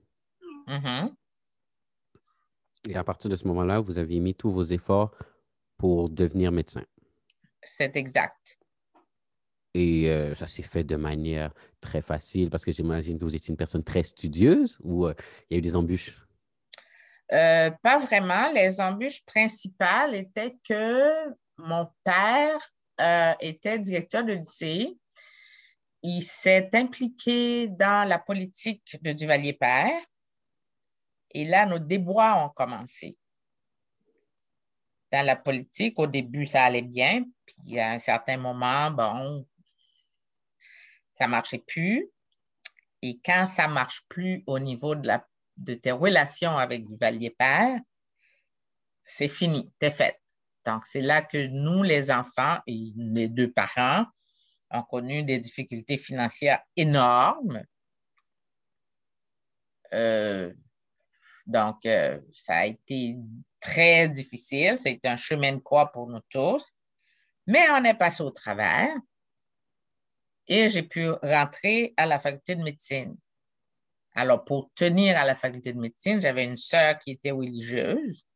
[0.66, 1.14] Mm-hmm.
[2.88, 5.12] Et à partir de ce moment-là, vous aviez mis tous vos efforts
[5.76, 6.84] pour devenir médecin.
[7.62, 8.58] C'est exact.
[9.74, 13.52] Et euh, ça s'est fait de manière très facile parce que j'imagine que vous étiez
[13.52, 15.14] une personne très studieuse ou euh,
[15.48, 16.18] il y a eu des embûches?
[17.32, 18.50] Euh, pas vraiment.
[18.52, 22.58] Les embûches principales étaient que mon père
[23.40, 24.94] était directeur de lycée.
[26.02, 30.00] Il s'est impliqué dans la politique de Duvalier-Père.
[31.32, 33.16] Et là, nos déboires ont commencé.
[35.12, 39.46] Dans la politique, au début, ça allait bien, puis à un certain moment, bon,
[41.10, 42.08] ça ne marchait plus.
[43.02, 45.26] Et quand ça ne marche plus au niveau de, la,
[45.60, 47.78] de tes relations avec Duvalier Père,
[49.04, 50.20] c'est fini, t'es fait.
[50.64, 54.06] Donc, c'est là que nous, les enfants et les deux parents,
[54.70, 57.64] ont connu des difficultés financières énormes.
[59.92, 60.52] Euh,
[61.46, 63.16] donc, euh, ça a été
[63.60, 64.78] très difficile.
[64.78, 66.72] C'est un chemin de croix pour nous tous.
[67.46, 68.94] Mais on est passé au travers.
[70.46, 73.16] et j'ai pu rentrer à la faculté de médecine.
[74.20, 78.26] Alors, pour tenir à la faculté de médecine, j'avais une sœur qui était religieuse,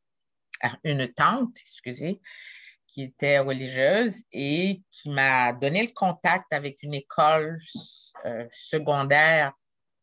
[0.63, 2.23] ah, une tante, excusez,
[2.87, 7.61] qui était religieuse et qui m'a donné le contact avec une école
[8.25, 9.53] euh, secondaire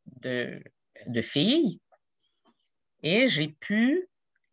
[0.05, 0.63] de,
[1.07, 1.79] de filles.
[3.01, 4.07] Et j'ai pu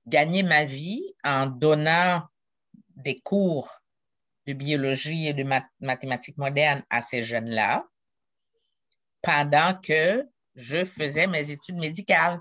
[0.06, 2.22] gagner ma vie en donnant
[2.96, 3.70] des cours
[4.46, 5.44] de biologie et de
[5.80, 7.84] mathématiques modernes à ces jeunes-là
[9.20, 10.26] pendant que
[10.58, 12.40] je faisais mes études médicales.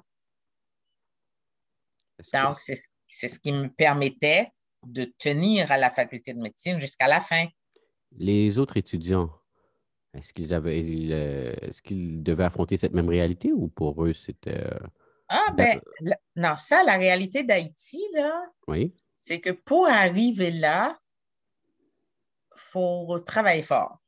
[2.34, 4.52] Donc, c'est ce qui me permettait
[4.84, 7.46] de tenir à la faculté de médecine jusqu'à la fin.
[8.12, 9.30] Les autres étudiants,
[10.14, 14.66] est-ce qu'ils avaient euh, est-ce qu'ils devaient affronter cette même réalité ou pour eux c'était
[14.66, 14.80] euh,
[15.30, 15.80] Ah ben
[16.36, 18.96] non, ça, la réalité d'Haïti, là, oui.
[19.16, 20.98] c'est que pour arriver là,
[22.56, 24.00] il faut travailler fort.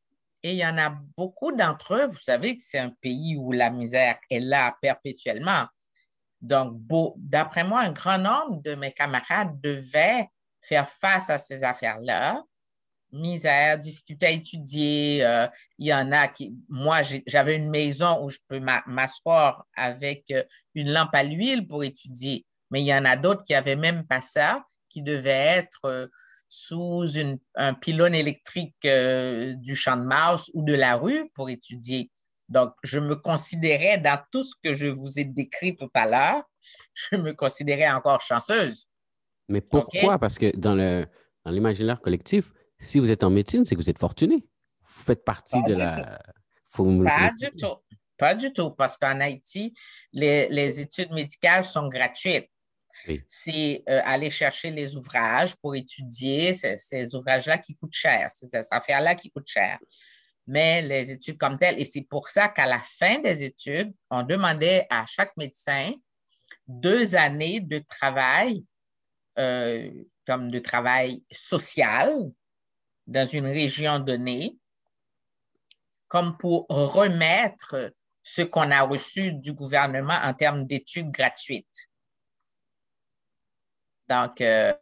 [0.43, 3.51] Et il y en a beaucoup d'entre eux, vous savez que c'est un pays où
[3.51, 5.65] la misère est là perpétuellement.
[6.41, 6.77] Donc,
[7.17, 10.29] d'après moi, un grand nombre de mes camarades devaient
[10.61, 12.43] faire face à ces affaires-là.
[13.11, 15.25] Misère, difficulté à étudier.
[15.25, 15.47] Euh,
[15.77, 16.55] il y en a qui.
[16.69, 20.43] Moi, j'avais une maison où je peux m'asseoir avec euh,
[20.75, 24.05] une lampe à l'huile pour étudier, mais il y en a d'autres qui n'avaient même
[24.05, 26.07] pas ça, qui devaient être euh,
[26.49, 27.05] sous
[27.55, 32.11] un pylône électrique du champ de Mars ou de la rue pour étudier.
[32.49, 36.43] Donc, je me considérais dans tout ce que je vous ai décrit tout à l'heure,
[36.93, 38.87] je me considérais encore chanceuse.
[39.47, 40.19] Mais pourquoi?
[40.19, 41.05] Parce que dans, le,
[41.45, 44.47] dans l'imaginaire collectif, si vous êtes en médecine, c'est que vous êtes fortuné.
[44.83, 46.19] Vous faites partie de la.
[46.75, 47.75] Pas du tout.
[48.17, 49.73] Pas du tout, parce qu'en Haïti,
[50.11, 52.49] les, études médicales sont gratuites.
[53.27, 59.15] C'est euh, aller chercher les ouvrages pour étudier ces, ouvrages-là qui coûtent cher, ces, affaires-là
[59.15, 59.79] qui coûtent cher.
[60.47, 64.23] Mais les études comme telles, et c'est pour ça qu'à la fin des études, on
[64.23, 65.93] demandait à chaque médecin
[66.67, 68.63] deux années de travail
[69.37, 69.89] euh,
[70.25, 72.31] comme de travail social
[73.07, 74.57] dans une région donnée,
[76.07, 81.88] comme pour remettre ce qu'on a reçu du gouvernement en termes d'études gratuites.
[84.09, 84.73] Donc, euh,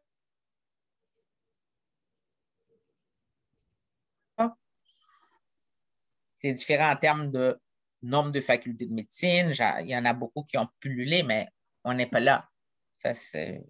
[6.35, 7.59] c'est différent en termes de
[8.01, 9.51] nombre de facultés de médecine.
[9.81, 11.47] Il y en a beaucoup qui ont pullulé, mais
[11.83, 12.49] on n'est pas là.
[12.95, 13.63] Ça, c'est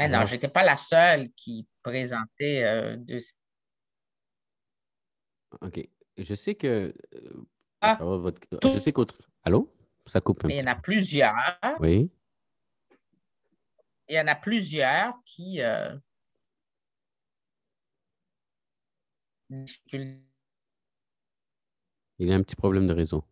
[0.00, 3.18] mais non, je n'étais pas la seule qui présentait euh, de...
[5.60, 5.86] OK.
[6.16, 6.94] Je sais que.
[7.14, 7.46] Euh,
[7.82, 7.98] ah,
[8.64, 9.18] je sais qu'autre.
[9.42, 9.70] Allô?
[10.06, 11.34] Ça coupe un Il y en a plusieurs.
[11.80, 12.10] Oui.
[14.10, 15.62] Il y en a plusieurs qui.
[15.62, 15.96] Euh,
[19.48, 20.18] il
[22.18, 23.24] y a un petit problème de réseau.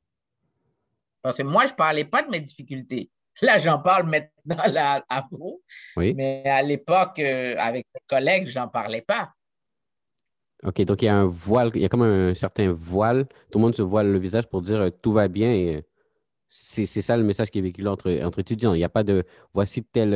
[1.21, 3.11] Parce que moi, je ne parlais pas de mes difficultés.
[3.43, 5.61] Là, j'en parle maintenant là, à vous.
[5.97, 6.15] Oui.
[6.15, 9.33] Mais à l'époque, euh, avec mes collègues, j'en parlais pas.
[10.63, 13.27] OK, donc il y a un voile, il y a comme un certain voile.
[13.51, 15.53] Tout le monde se voile le visage pour dire euh, tout va bien.
[15.53, 15.85] Et
[16.49, 18.75] c'est, ça le message qui est véhiculé entre, entre étudiants.
[18.75, 20.11] Il n'y a pas de voici tel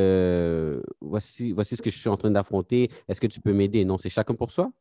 [1.01, 2.91] voici, voici ce que je suis en train d'affronter.
[3.09, 3.85] Est-ce que tu peux m'aider?
[3.85, 4.73] Non, c'est chacun pour soi?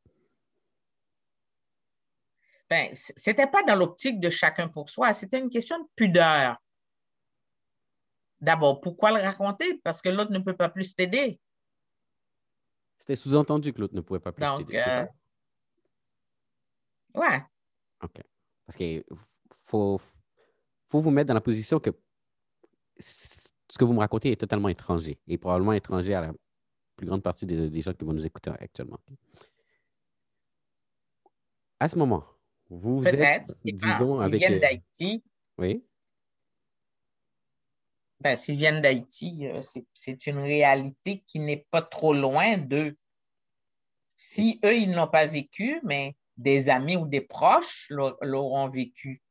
[2.70, 6.56] Ben, c'était pas dans l'optique de chacun pour soi, c'était une question de pudeur.
[8.40, 9.78] D'abord, pourquoi le raconter?
[9.84, 11.38] Parce que l'autre ne peut pas plus t'aider.
[12.98, 15.08] C'était sous-entendu que l'autre ne pouvait pas plus t'aider, c'est ça?
[17.18, 17.44] Euh, ouais.
[18.04, 18.22] OK.
[18.66, 19.04] Parce qu'il
[19.64, 20.00] faut,
[20.92, 21.92] faut vous mettre dans la position que
[23.00, 26.34] ce que vous me racontez est totalement étranger et probablement étranger à la
[26.98, 29.00] plus grande partie des, gens qui vont nous écouter actuellement.
[31.80, 32.26] À ce moment,
[32.70, 34.40] vous êtes, disons, avec...
[34.40, 35.24] Viennent d'Haïti.
[35.58, 35.84] Oui.
[38.20, 42.98] Ben, s'ils viennent d'Haïti, euh, c'est une réalité qui n'est pas trop loin d'eux.
[44.18, 49.22] Si eux, ils n'ont pas vécu, mais des amis ou des proches l'auront vécu.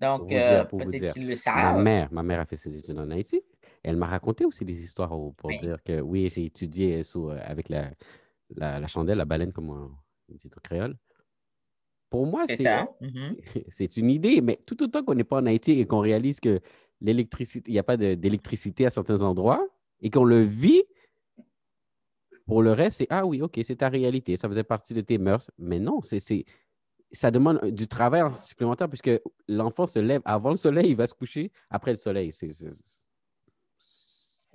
[0.00, 1.76] Donc, euh, peut-être qu'ils le savent.
[1.76, 3.42] Ma mère, ma mère a fait ses études en Haïti.
[3.82, 7.68] Elle m'a raconté aussi des histoires pour dire que oui, j'ai étudié sous, euh, avec
[7.68, 7.90] la,
[8.56, 9.90] la, chandelle, la baleine, comme on
[10.28, 10.96] dit au créole.
[12.08, 13.98] Pour moi, c'est mm-hmm.
[14.00, 16.60] une idée, mais tout autant qu'on n'est pas en Haïti et qu'on réalise que
[17.00, 19.66] l'électricité, il n'y a pas d'électricité à certains endroits
[20.00, 20.82] et qu'on le vit,
[22.46, 25.18] pour le reste, c'est ah oui, OK, c'est ta réalité, ça faisait partie de tes
[25.18, 25.50] mœurs.
[25.56, 26.44] Mais non, c'est
[27.12, 29.10] ça demande du travail supplémentaire puisque
[29.48, 32.32] l'enfant se lève avant le soleil, il va se coucher après le soleil.
[32.32, 32.52] C'est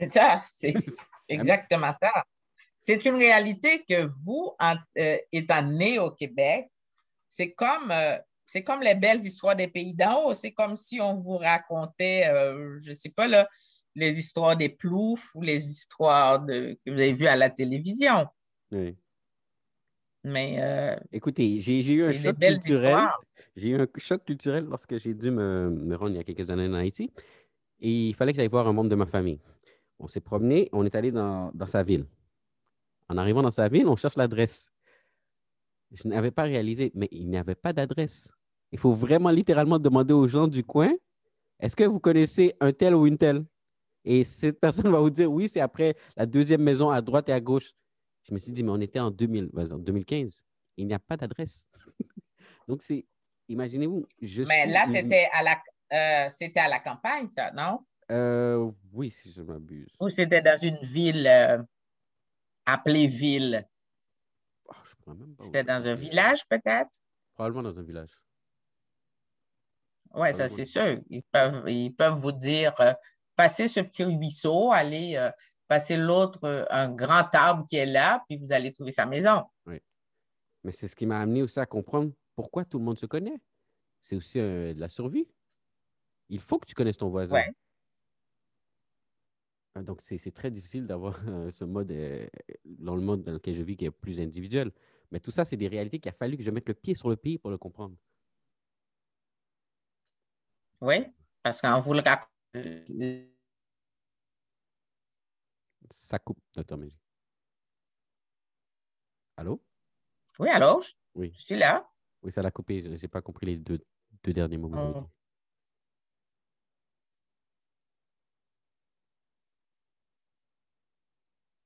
[0.09, 0.73] ça, c'est
[1.29, 2.11] exactement ça.
[2.79, 6.69] c'est une réalité que vous, en, euh, étant né au Québec,
[7.29, 10.33] c'est comme, euh, c'est comme les belles histoires des pays d'en haut.
[10.33, 13.47] C'est comme si on vous racontait, euh, je ne sais pas, là,
[13.95, 18.27] les histoires des ploufs ou les histoires de, que vous avez vues à la télévision.
[18.71, 18.95] Oui.
[20.25, 22.97] Mais Écoutez, j'ai eu un choc culturel.
[23.55, 26.49] J'ai eu un choc culturel lorsque j'ai dû me, me rendre il y a quelques
[26.49, 27.11] années en Haïti.
[27.79, 29.39] Et il fallait que j'aille voir un membre de ma famille.
[29.99, 32.05] On s'est promené, on est allé dans, dans sa ville.
[33.07, 34.71] En arrivant dans sa ville, on cherche l'adresse.
[35.91, 38.33] Je n'avais pas réalisé, mais il n'y avait pas d'adresse.
[38.71, 40.91] Il faut vraiment littéralement demander aux gens du coin,
[41.59, 43.45] est-ce que vous connaissez un tel ou une telle?
[44.03, 47.33] Et cette personne va vous dire, oui, c'est après la deuxième maison à droite et
[47.33, 47.71] à gauche.
[48.27, 50.43] Je me suis dit, mais on était en, 2000, ben, en 2015.
[50.77, 51.69] Il n'y a pas d'adresse.
[52.67, 53.05] Donc, c'est,
[53.47, 54.87] imaginez-vous, je Mais suis là,
[55.31, 55.61] à la,
[55.93, 57.85] euh, c'était à la campagne, ça, non?
[58.11, 59.89] Euh, oui, si je m'abuse.
[59.99, 61.61] Ou c'était dans une ville euh,
[62.65, 63.67] appelée ville?
[64.69, 67.01] Ah, je même pas C'était dans un village, peut-être?
[67.35, 68.19] Probablement dans un village.
[70.15, 70.99] Oui, ça, c'est sûr.
[71.09, 72.93] Ils peuvent, ils peuvent vous dire, euh,
[73.35, 75.29] passez ce petit ruisseau, allez
[75.67, 79.43] passer l'autre, euh, un grand arbre qui est là, puis vous allez trouver sa maison.
[79.65, 83.39] Mais c'est ce qui m'a amené aussi à comprendre pourquoi tout le monde se connaît.
[84.01, 85.27] C'est aussi euh, de la survie.
[86.29, 87.35] Il faut que tu connaisses ton voisin.
[87.35, 87.53] Ouais.
[89.77, 92.27] Euh, Donc, c'est très difficile d'avoir euh, ce mode, euh,
[92.65, 94.71] dans le monde dans lequel je vis, qui est plus individuel.
[95.11, 97.09] Mais tout ça, c'est des réalités qu'il a fallu que je mette le pied sur
[97.09, 97.95] le pays pour le comprendre.
[100.81, 101.05] Oui,
[101.43, 102.29] parce qu'on vous le raconte.
[105.91, 106.97] Ça coupe, docteur Mégy.
[109.37, 109.61] Allô?
[110.39, 111.31] Oui, je Oui.
[111.35, 111.89] je suis là.
[112.23, 112.81] Oui, ça l'a coupé.
[112.81, 113.79] Je n'ai pas compris les deux,
[114.23, 115.01] deux derniers mots que vous avez Oh.
[115.01, 115.07] dit.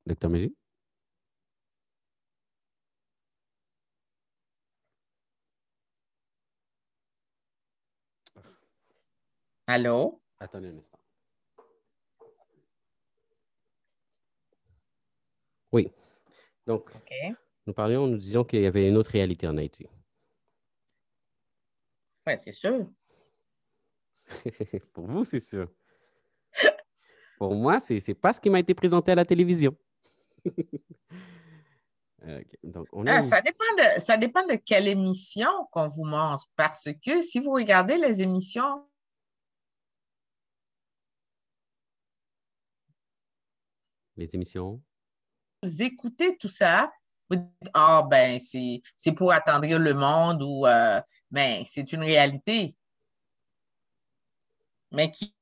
[0.05, 0.55] Docteur Mégy?
[9.67, 10.21] Allô?
[10.39, 10.98] Attendez un instant.
[15.71, 15.91] Oui.
[16.65, 16.89] Donc,
[17.65, 19.87] nous parlions, nous disions qu'il y avait une autre réalité en Haïti.
[22.27, 22.87] Oui, c'est sûr.
[24.93, 25.67] Pour vous, c'est sûr.
[27.37, 29.75] Pour moi, c'est n'est pas ce qui m'a été présenté à la télévision.
[32.63, 36.49] Donc, on a Ah, ça, dépend de, ça dépend de quelle émission qu'on vous montre,
[36.55, 38.85] parce que si vous regardez les émissions,
[44.17, 44.81] les émissions?
[45.61, 46.91] Vous écoutez tout ça,
[47.29, 52.75] vous dites, ah ben, c'est pour attendrir le monde ou euh, ben, c'est une réalité.
[54.91, 55.35] Mais qui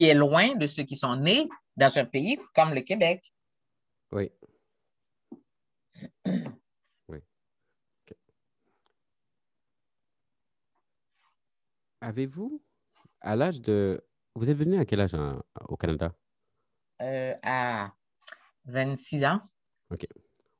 [0.00, 3.32] est loin de ceux qui sont nés dans un pays comme le Québec.
[4.12, 4.30] Oui.
[7.08, 7.18] Oui.
[12.00, 12.62] Avez-vous,
[13.20, 14.04] à l'âge de...
[14.34, 15.16] Vous êtes venu à quel âge
[15.68, 16.14] au Canada?
[17.02, 17.92] Euh, à
[18.66, 19.40] 26 ans.
[19.90, 19.96] Vous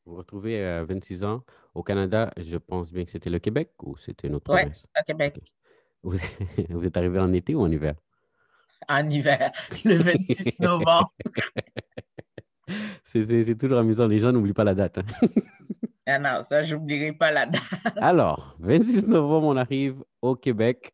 [0.06, 1.42] vous retrouvez à 26 ans
[1.74, 2.30] au Canada.
[2.36, 4.62] Je pense bien que c'était le Québec ou c'était une autre Ouais.
[4.62, 4.86] province?
[4.98, 5.40] Au Québec,
[6.02, 6.18] Vous,
[6.68, 7.94] vous êtes arrivé en été ou en hiver?
[8.90, 9.50] en hiver,
[9.86, 11.14] le 26 novembre.
[13.04, 14.06] C'est toujours amusant.
[14.06, 14.98] Les gens n'oublient pas la date.
[14.98, 15.04] hein.
[16.06, 17.62] Ah non, ça, j'oublierai pas la date.
[17.96, 20.92] Alors, 26 novembre, on arrive au Québec.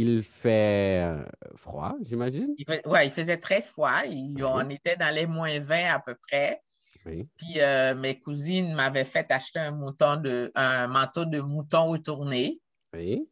[0.00, 1.24] Il fait euh,
[1.56, 2.54] froid, j'imagine?
[2.86, 4.04] Ouais, il faisait très froid.
[4.06, 4.44] Il- Mhm.
[4.44, 6.62] On était dans les moins 20 à peu près.
[7.04, 7.28] Oui.
[7.36, 12.60] Puis euh, mes cousines m'avaient fait acheter un, mouton de, un manteau de mouton retourné
[12.94, 13.28] Oui.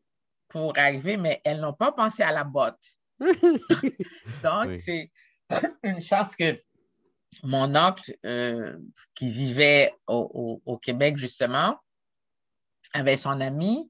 [0.49, 2.83] pour arriver, mais elles n'ont pas pensé à la botte.
[4.43, 4.79] Donc, Oui.
[4.81, 5.11] c'est
[5.85, 6.61] une chance que
[7.45, 8.77] mon oncle, euh,
[9.15, 11.79] qui vivait au, au- au Québec, justement,
[12.93, 13.89] avait son ami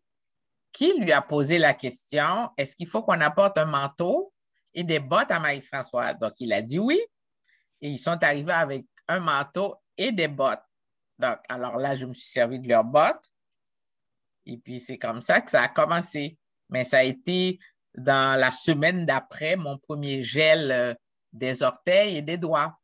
[0.76, 4.34] qui lui a posé la question est-ce qu'il faut qu'on apporte un manteau
[4.74, 6.18] et des bottes à Marie-Françoise?
[6.18, 7.00] Donc, il a dit oui.
[7.80, 10.62] Et ils sont arrivés avec un manteau et des bottes.
[11.18, 13.24] Donc, alors là, je me suis servi de leurs bottes.
[14.44, 16.36] Et puis, c'est comme ça que ça a commencé.
[16.68, 17.58] Mais ça a été
[17.96, 20.94] dans la semaine d'après mon premier gel euh,
[21.32, 22.78] des orteils et des doigts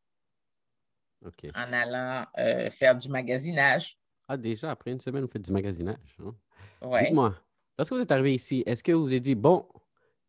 [1.55, 3.99] en allant euh, faire du magasinage.
[4.27, 6.17] Ah, déjà, après une semaine, vous faites du magasinage.
[6.21, 6.35] hein?
[6.81, 7.05] Ouais.
[7.05, 7.35] Dites-moi,
[7.79, 9.67] lorsque vous êtes arrivé ici, est-ce que vous vous êtes dit, bon,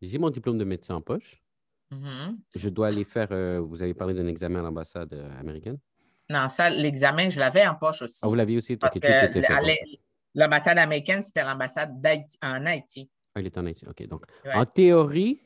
[0.02, 1.42] j'ai mon diplôme de médecin en poche,
[1.90, 2.38] Mhm.
[2.54, 5.78] je dois aller faire, euh, vous avez parlé d'un examen à l'ambassade euh, américaine.
[6.30, 8.18] Non, ça, l'examen, je l'avais en poche aussi.
[8.22, 9.06] Ah, vous l'aviez aussi, parce que
[10.34, 13.10] l'ambassade américaine, c'était l'ambassade d'Haïti- en Haïti.
[13.34, 14.06] Ah, il est en Haïti, OK.
[14.08, 14.54] Donc, Ouais.
[14.54, 15.40] en théorie,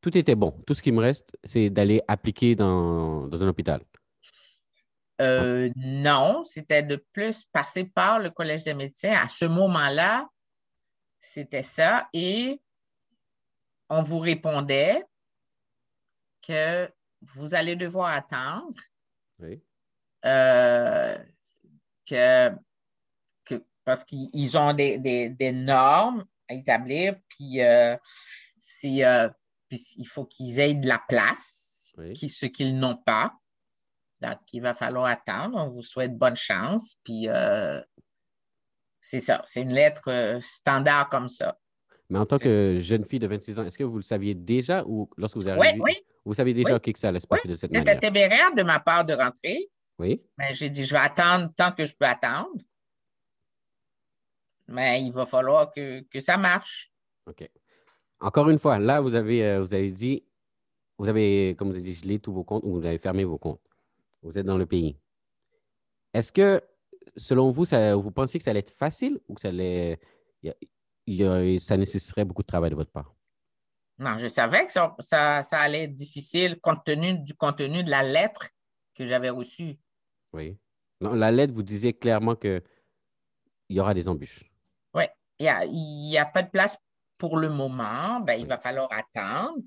[0.00, 0.50] tout était bon.
[0.66, 3.80] Tout ce qui me reste, c'est d'aller appliquer dans, dans un hôpital.
[5.20, 9.12] Euh, non, c'était de plus passer par le Collège des médecins.
[9.12, 10.26] À ce moment-là,
[11.20, 12.08] c'était ça.
[12.12, 12.60] Et
[13.88, 15.04] on vous répondait
[16.42, 16.90] que
[17.34, 18.80] vous allez devoir attendre
[19.38, 19.62] Oui.
[20.24, 21.18] euh,
[22.06, 22.50] que,
[23.44, 27.96] que- parce qu'ils ont des, des- des normes à établir, puis, euh,
[28.58, 29.28] c'est, euh,
[29.68, 32.12] puis il faut qu'ils aient de la place, Oui.
[32.14, 33.34] qui, ce qu'ils n'ont pas.
[34.20, 35.56] Donc, il va falloir attendre.
[35.56, 36.96] On vous souhaite bonne chance.
[37.04, 37.28] Puis,
[39.10, 39.42] c'est ça.
[39.48, 41.58] C'est une lettre euh, standard comme ça.
[42.08, 44.84] Mais en tant que jeune fille de 26 ans, est-ce que vous le saviez déjà
[44.86, 46.92] ou lorsque vous Oui, arrivez, oui, vous saviez déjà Oui.
[46.92, 48.00] Que ça allait se passer de cette c'était manière?
[48.00, 49.68] téméraire de ma part de rentrer.
[49.98, 50.22] Oui.
[50.38, 52.54] Mais j'ai dit, je vais attendre tant que je peux attendre.
[54.68, 56.92] Mais il va falloir que, que ça marche.
[57.26, 57.48] OK.
[58.20, 60.24] Encore une fois, là, vous avez, euh, vous avez dit,
[60.98, 63.38] vous avez, comme vous avez dit, gelé tous vos comptes ou vous avez fermé vos
[63.38, 63.60] comptes.
[64.22, 64.96] Vous êtes dans le pays.
[66.14, 66.62] Est-ce que,
[67.16, 69.98] selon vous, ça, vous pensez que ça allait être facile ou que ça allait,
[70.42, 70.56] il y a-
[71.06, 73.14] il y a- ça nécessiterait beaucoup de travail de votre part?
[73.98, 77.90] Non, je savais que ça, ça, ça allait être difficile compte tenu du contenu de
[77.90, 78.48] la lettre
[78.94, 79.78] que j'avais reçue.
[80.32, 80.58] Oui.
[81.00, 82.62] Non, la lettre, vous disiez clairement qu'il
[83.68, 84.44] y aura des embûches.
[84.94, 85.04] Oui,
[85.38, 86.76] il n'y a, pas de place
[87.18, 88.20] pour le moment.
[88.20, 89.58] Ben, il va falloir attendre.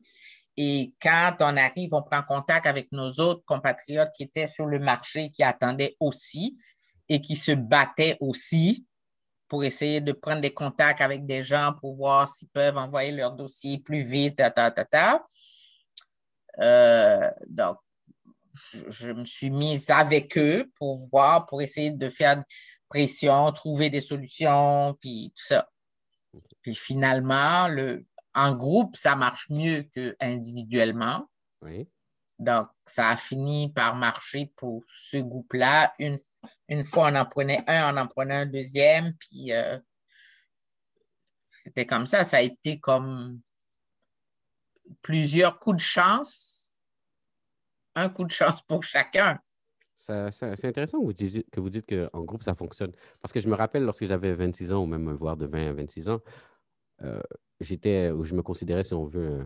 [0.55, 4.79] Et quand on arrive, on prend contact avec nos autres compatriotes qui étaient sur le
[4.79, 6.57] marché, qui attendaient aussi
[7.09, 8.85] et qui se battaient aussi
[9.47, 13.33] pour essayer de prendre des contacts avec des gens pour voir s'ils peuvent envoyer leur
[13.33, 15.25] dossier plus vite, ta, ta, ta, ta.
[16.59, 17.77] Euh, donc,
[18.87, 22.43] je- me suis mise avec eux pour voir, pour essayer de faire
[22.89, 25.69] pression, trouver des solutions, puis tout ça.
[26.61, 31.27] Puis finalement, le, en groupe, ça marche mieux qu'individuellement.
[31.61, 31.87] Oui.
[32.39, 35.93] Donc, ça a fini par marcher pour ce groupe-là.
[35.99, 36.19] Une,
[36.67, 39.77] une fois, on en prenait un, on en prenait un deuxième, puis euh,
[41.51, 42.23] c'était comme ça.
[42.23, 43.39] Ça a été comme
[45.01, 46.49] plusieurs coups de chance.
[47.95, 49.39] Un coup de chance pour chacun.
[49.95, 52.91] C'est intéressant que vous, disiez- que dites qu'en groupe, ça fonctionne.
[53.21, 55.73] Parce que je me rappelle, lorsque j'avais 26 ans, ou même voire de 20 à
[55.73, 56.19] 26 ans,
[57.03, 57.21] euh,
[57.59, 59.45] j'étais, ou je me considérais, si on veut,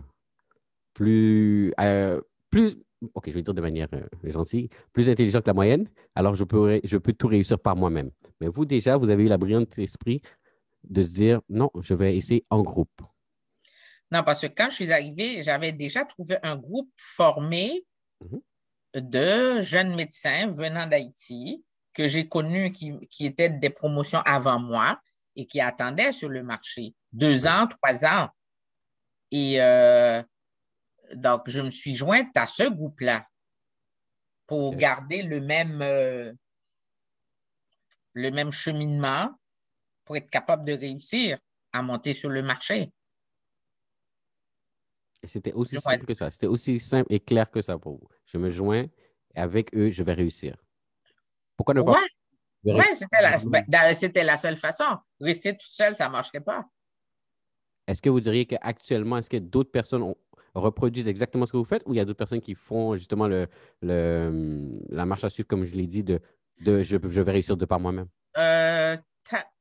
[0.94, 2.20] plus, euh,
[2.50, 2.76] plus,
[3.14, 5.88] OK, je vais dire de manière euh, gentille, plus intelligent que la moyenne.
[6.14, 8.10] Alors, je peux, je peux tout réussir par moi-même.
[8.40, 10.20] Mais vous, déjà, vous avez eu la brillante esprit
[10.84, 13.00] de se dire, non, je vais essayer en groupe.
[14.10, 17.84] Non, parce que quand je suis arrivée, j'avais déjà trouvé un groupe formé
[18.20, 18.40] Mhm.
[19.02, 24.98] de jeunes médecins venant d'Haïti que j'ai connus qui, qui étaient des promotions avant moi
[25.36, 26.94] et qui attendaient sur le marché.
[27.12, 28.28] Deux ans, trois ans.
[29.30, 30.20] Et euh,
[31.14, 33.26] donc, je me suis jointe à ce groupe-là
[34.46, 36.32] pour garder le même, euh,
[38.14, 39.30] le même cheminement
[40.04, 41.38] pour être capable de réussir
[41.72, 42.90] à monter sur le marché.
[45.24, 46.06] C'était aussi Je simple vois.
[46.06, 46.30] que ça.
[46.30, 48.08] C'était aussi simple et clair que ça pour vous.
[48.24, 48.86] Je me joins
[49.34, 50.56] et avec eux, je vais réussir.
[51.56, 51.92] Pourquoi ne pas?
[51.92, 52.08] Ouais.
[52.64, 54.98] Oui, c'était la, ben, d'ailleurs, c'était la seule façon.
[55.20, 56.68] Rester tout seul, ça ne marcherait pas.
[57.86, 60.16] Est-ce que vous diriez qu'actuellement, est-ce que d'autres personnes ont-
[60.54, 63.26] reproduisent exactement ce que vous faites ou il y a d'autres personnes qui font justement
[63.26, 63.48] le,
[63.82, 66.20] le- la marche à suivre, comme je l'ai dit, de,
[66.60, 68.08] de je, je vais réussir de par moi-même?
[68.36, 68.96] Euh,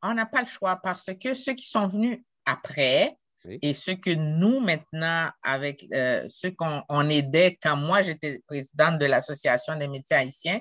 [0.02, 3.60] on n'a pas le choix parce que ceux qui sont venus après Oui.
[3.62, 8.98] et ceux que nous, maintenant, avec euh, ceux qu'on on aidait quand moi j'étais présidente
[9.00, 10.60] de l'Association des médecins haïtiens,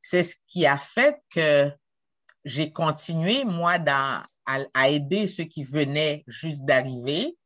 [0.00, 1.70] c'est ce qui a fait que
[2.44, 7.36] j'ai continué, moi, dans, à, à aider ceux qui venaient juste d'arriver.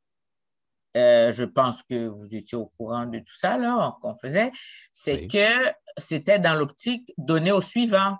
[0.96, 4.50] Euh, je pense que vous étiez au courant de tout ça, là, qu'on faisait.
[4.92, 5.28] C'est Oui.
[5.28, 8.16] que c'était dans l'optique donner au suivant.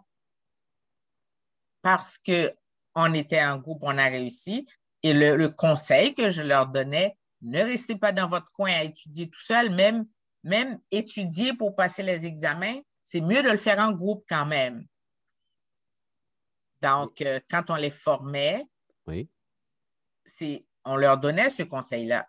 [1.82, 4.68] Parce qu'on était en groupe, on a réussi.
[5.02, 8.82] Et le, le conseil que je leur donnais, ne restez pas dans votre coin à
[8.82, 10.06] étudier tout seul, même,
[10.42, 14.84] même étudier pour passer les examens, c'est mieux de le faire en groupe quand même.
[16.82, 18.66] Donc, euh, quand on les formait,
[19.06, 19.28] Oui.
[20.84, 22.28] on leur donnait ce conseil-là.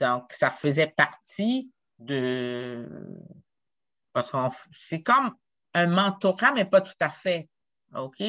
[0.00, 2.88] Donc, ça faisait partie de.
[4.12, 4.36] Parce que
[4.76, 5.34] c'est comme
[5.74, 7.48] un mentorat, mais pas tout à fait.
[7.94, 8.22] OK?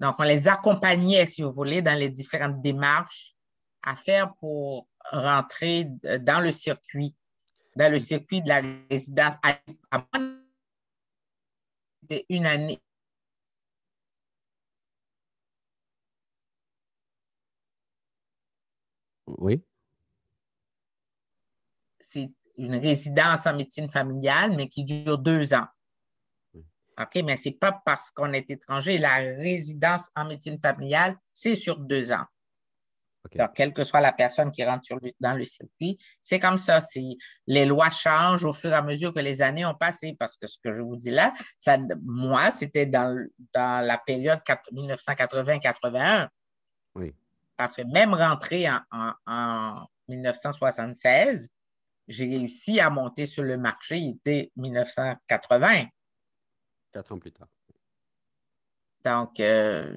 [0.00, 3.34] Donc, on les accompagnait, si vous voulez, dans les différentes démarches
[3.82, 5.84] à faire pour rentrer
[6.20, 7.14] dans le circuit,
[7.76, 9.34] dans le circuit de la résidence.
[12.02, 12.80] C'était une année.
[19.26, 19.62] Oui.
[22.12, 25.66] C'est une résidence en médecine familiale, mais qui dure deux ans.
[27.00, 28.98] OK, mais ce n'est pas parce qu'on est étranger.
[28.98, 32.26] La résidence en médecine familiale, c'est sur deux ans.
[33.34, 34.86] Donc, quelle que soit la personne qui rentre
[35.20, 36.80] dans le circuit, c'est comme ça.
[37.46, 40.46] Les lois changent au fur et à mesure que les années ont passé, parce que
[40.46, 43.16] ce que je vous dis là, ça, moi, c'était dans,
[43.54, 44.40] la période
[44.72, 46.28] 1980-81.
[46.96, 47.14] Oui.
[47.56, 48.68] Parce que même rentré
[49.26, 51.48] en, 1976,
[52.08, 55.86] j'ai réussi à monter sur le marché, il était 1980.
[56.92, 57.48] Quatre ans plus tard.
[59.04, 59.96] Donc, euh,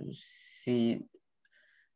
[0.64, 1.02] c'est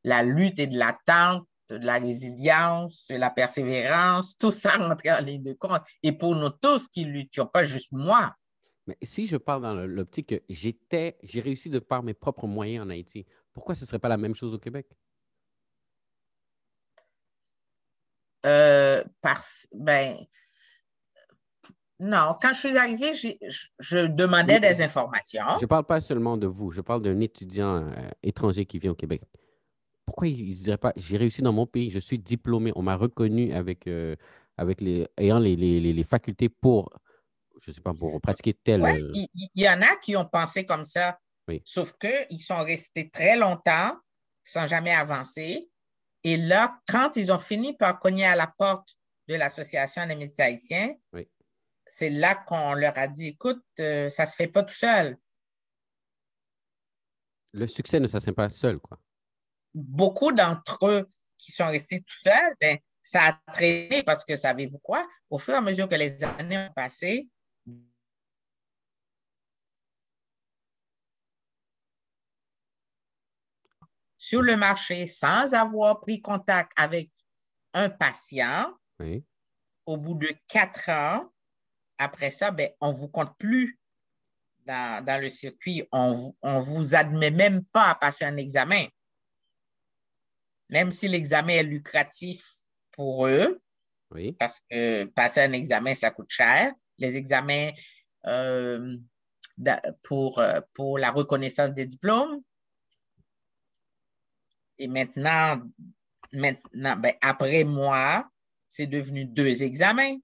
[0.04, 5.22] la lutte et de l'attente, de la résilience, de la persévérance, tout ça rentrait en
[5.22, 5.82] ligne de compte.
[6.04, 8.36] Et pour nous tous qui luttions, pas juste moi.
[8.88, 12.86] Mais si je parle dans l'optique que j'étais, j'ai réussi de par mes propres moyens
[12.86, 14.88] en Haïti, pourquoi ce ne serait pas la même chose au Québec?
[18.46, 20.18] Euh, parce, ben,
[22.00, 25.44] non, quand je suis arrivé, je, demandais des informations.
[25.58, 28.92] Je ne parle pas seulement de vous, je parle d'un étudiant euh, étranger qui vient
[28.92, 29.22] au Québec
[30.10, 32.96] pourquoi ils ne diraient pas j'ai réussi dans mon pays, je suis diplômé, on m'a
[32.96, 34.16] reconnu avec, euh,
[34.58, 36.92] avec les, ayant les, les, les, facultés pour,
[37.62, 38.82] je sais pas, pour pratiquer tel.
[39.14, 41.20] Il, y en a qui ont pensé comme ça.
[41.64, 43.94] Sauf qu'ils sont restés très longtemps
[44.44, 45.70] sans jamais avancer.
[46.24, 48.96] Et là, quand ils ont fini par cogner à la porte
[49.28, 50.96] de l'Association des médecins haïtiens,
[51.86, 55.18] c'est là qu'on leur a dit écoute, euh, ça ne se fait pas tout seul.
[57.52, 59.00] Le succès ne se pas seul, quoi
[59.74, 64.80] beaucoup d'entre eux qui sont restés tout seuls, ben, ça a traîné parce que savez-vous
[64.80, 65.08] quoi?
[65.30, 67.30] Au fur et à mesure que les années ont passé,
[74.30, 77.10] sur le marché sans avoir pris contact avec
[77.74, 78.72] un patient,
[79.88, 81.32] au bout de quatre ans,
[81.98, 83.80] après ça, ben, on ne vous compte plus
[84.68, 85.84] dans, le circuit.
[85.92, 88.86] On ne vous admet même pas à passer un examen
[90.70, 92.46] même si l'examen est lucratif
[92.92, 93.60] pour eux,
[94.38, 96.74] parce que passer un examen, ça coûte cher.
[97.00, 97.72] Les examens
[98.28, 98.96] euh,
[100.04, 102.44] pour, euh, pour la reconnaissance des diplômes.
[104.80, 105.62] Et maintenant,
[106.32, 108.28] maintenant ben, après moi,
[108.68, 110.18] c'est devenu deux examens.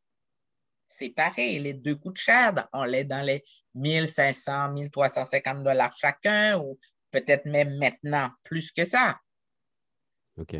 [0.87, 2.67] C'est pareil, les deux coûtent cher.
[2.71, 3.43] On est dans les
[3.73, 6.79] 1500, 1350 dollars chacun, ou
[7.11, 9.19] peut-être même maintenant plus que ça.
[10.37, 10.55] OK.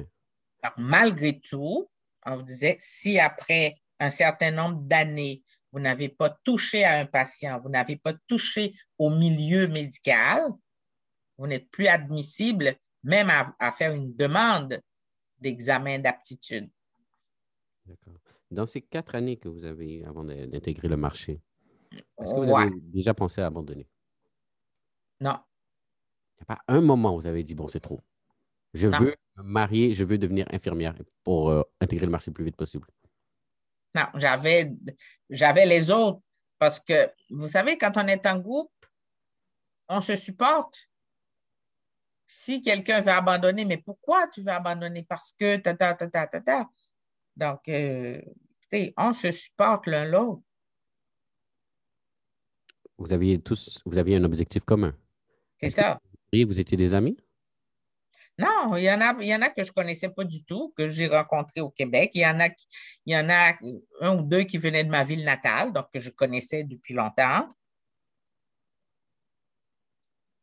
[0.78, 1.90] malgré tout,
[2.26, 7.06] on vous disait, si après un certain nombre d'années, vous n'avez pas touché à un
[7.06, 10.44] patient, vous n'avez pas touché au milieu médical,
[11.38, 14.82] vous n'êtes plus admissible même à, faire une demande
[15.40, 16.70] d'examen d'aptitude.
[17.86, 18.16] D'accord.
[18.52, 21.40] Dans ces quatre années que vous avez avant d'intégrer le marché,
[22.20, 23.88] est-ce que vous avez déjà pensé à abandonner?
[25.22, 25.38] Non.
[26.38, 28.02] Il n'y a pas un moment où vous avez dit, bon, c'est trop.
[28.74, 32.44] Je veux me marier, je veux devenir infirmière pour euh, intégrer le marché le plus
[32.44, 32.88] vite possible.
[33.94, 34.74] Non, j'avais,
[35.30, 36.22] j'avais les autres
[36.58, 38.72] parce que, vous savez, quand on est en groupe,
[39.88, 40.90] on se supporte.
[42.28, 45.04] Si quelqu'un veut abandonner, mais pourquoi tu veux abandonner?
[45.04, 46.70] Parce que ta, ta, ta, ta, ta, ta.
[47.36, 48.20] Donc, euh,
[48.62, 50.42] écoutez, on se supporte l'un l'autre.
[52.98, 54.96] Vous aviez tous, vous aviez un objectif commun.
[55.60, 56.00] C'est ça.
[56.34, 57.18] vous étiez des amis?
[58.38, 60.44] Non, il y en a, il y en a que je ne connaissais pas du
[60.44, 62.12] tout, que j'ai rencontrés au Québec.
[62.16, 62.50] Il y, en a,
[63.06, 63.54] il y en a
[64.02, 67.48] un ou deux qui venaient de ma ville natale, donc que je connaissais depuis longtemps.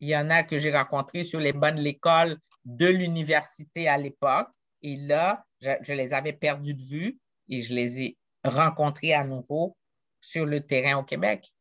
[0.03, 3.97] Il y en a que j'ai rencontrés sur les bancs de l'école de l'université à
[3.97, 4.49] l'époque.
[4.83, 9.77] Et là, je, les avais perdus de vue et je les ai rencontrés à nouveau
[10.21, 11.55] sur le terrain au Québec.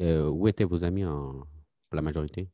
[0.00, 1.46] Euh, où étaient vos amis en,
[1.92, 2.50] la majorité?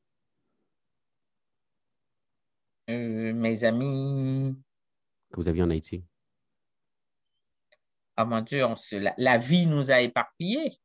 [2.90, 4.54] Euh, mes amis.
[5.32, 6.04] Que vous aviez en Haïti?
[8.18, 8.66] Ah mon Dieu,
[9.16, 10.78] la, vie nous a éparpillés.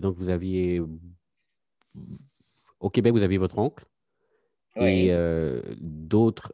[0.00, 0.82] Donc vous aviez.
[2.80, 3.84] Au Québec, vous aviez votre oncle
[4.76, 6.52] et euh, d'autres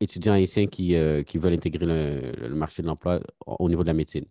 [0.00, 3.94] étudiants haïtiens qui, euh, qui veulent intégrer le, marché de l'emploi au niveau de la
[3.94, 4.24] médecine.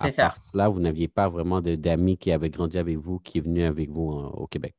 [0.00, 3.40] À part cela, vous n'aviez pas vraiment d'amis qui avaient grandi avec vous, qui est
[3.40, 4.74] venu avec vous au Québec?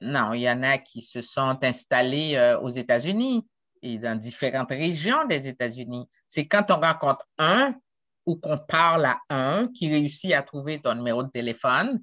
[0.00, 3.46] Non, il y en a qui se sont installés euh, aux États-Unis
[3.82, 6.08] et dans différentes régions des États-Unis.
[6.26, 7.74] C'est quand on rencontre un
[8.26, 12.00] ou qu'on parle à un qui réussit à trouver ton numéro de téléphone.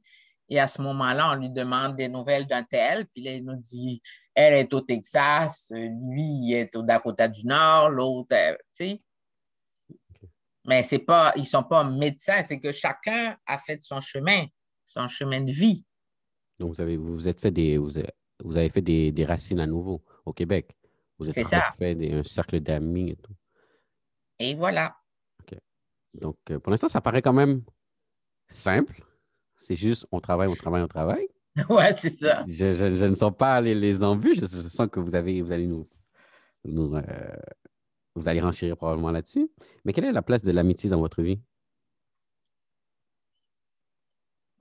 [0.50, 3.56] Et à ce moment-là, on lui demande des nouvelles d'un tel, puis là, il nous
[3.56, 4.02] dit
[4.34, 9.02] elle est au Texas, lui est au Dakota du Nord, l'autre, euh, tu sais.
[10.66, 14.46] Mais c'est pas, ils ne sont pas médecins, c'est que chacun a fait son chemin,
[14.86, 15.84] son chemin de vie.
[16.58, 20.34] Donc, vous avez, vous êtes fait des, vous avez, fait des, racines à nouveau au
[20.34, 20.76] Québec.
[21.18, 23.34] Vous êtes fait un cercle d'amis et tout.
[24.40, 24.96] Et voilà.
[25.42, 25.58] OK.
[26.14, 27.64] Donc, euh, pour l'instant, ça paraît quand même
[28.48, 29.04] simple.
[29.60, 31.28] C'est juste, on travaille, on travaille, on travaille.
[31.70, 32.46] ouais, c'est ça.
[32.48, 34.40] Je, ne sens pas les, les embûches.
[34.40, 35.88] Je, sens que vous, avez, vous allez nous,
[36.64, 37.02] nous euh,
[38.16, 39.52] vous allez renchérir probablement là-dessus.
[39.84, 41.42] Mais quelle est la place de l'amitié dans votre vie?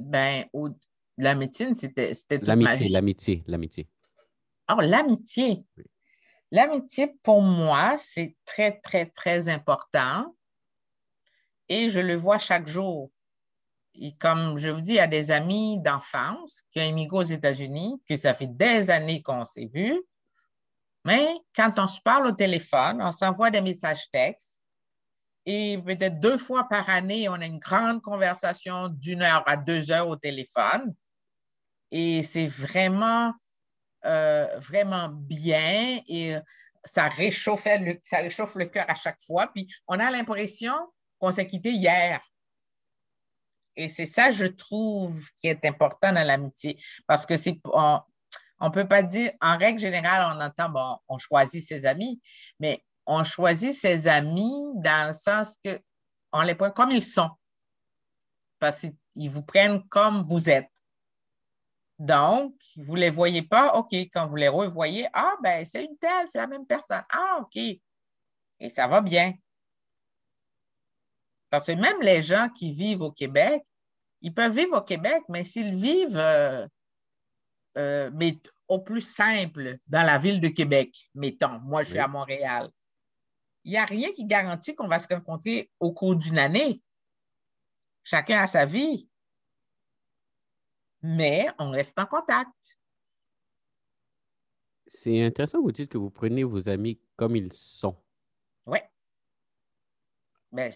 [0.00, 0.46] Ben,
[1.16, 2.12] la médecine, c'était.
[2.42, 3.88] L'amitié, l'amitié, l'amitié.
[4.68, 5.64] Oh, l'amitié.
[6.50, 10.34] L'amitié, pour moi, c'est très, très, très important.
[11.68, 13.12] Et je le vois chaque jour.
[13.94, 17.22] Et comme je vous dis, il y a des amis d'enfance qui ont émigré aux
[17.22, 20.00] États-Unis, que ça fait des années qu'on s'est vus.
[21.04, 24.58] Mais quand on se parle au téléphone, on s'envoie des messages textes
[25.50, 29.90] et peut-être deux fois par année, on a une grande conversation d'une heure à deux
[29.90, 30.94] heures au téléphone.
[31.90, 33.32] Et c'est vraiment,
[34.04, 36.36] euh, vraiment bien et
[36.84, 39.50] ça réchauffe, le, ça réchauffe le cœur à chaque fois.
[39.54, 40.74] Puis on a l'impression
[41.18, 42.20] qu'on s'est quitté hier.
[43.78, 46.82] Et c'est ça, je trouve, qui est important dans l'amitié.
[47.06, 47.34] Parce que
[48.60, 52.20] on ne peut pas dire, en règle générale, on entend, bon, on choisit ses amis,
[52.58, 55.80] mais on choisit ses amis dans le sens que
[56.32, 57.30] on les prend comme ils sont.
[58.58, 60.68] Parce qu'ils vous prennent comme vous êtes.
[62.00, 65.96] Donc, vous ne les voyez pas, OK, quand vous les revoyez, ah, ben, c'est une
[65.98, 67.04] telle, c'est la même personne.
[67.10, 67.56] Ah, OK.
[67.56, 69.34] Et ça va bien.
[71.50, 73.64] Parce que même les gens qui vivent au Québec,
[74.20, 76.66] ils peuvent vivre au Québec, mais s'ils vivent euh,
[77.76, 82.08] euh, mais au plus simple, dans la ville de Québec, mettons, moi je suis à
[82.08, 82.70] Montréal,
[83.64, 86.82] il n'y a rien qui garantit qu'on va se rencontrer au cours d'une année.
[88.02, 89.08] Chacun a sa vie.
[91.02, 92.78] Mais on reste en contact.
[94.86, 97.96] C'est intéressant, vous dites que vous prenez vos amis comme ils sont.
[98.66, 98.78] Oui.
[100.50, 100.72] Ben,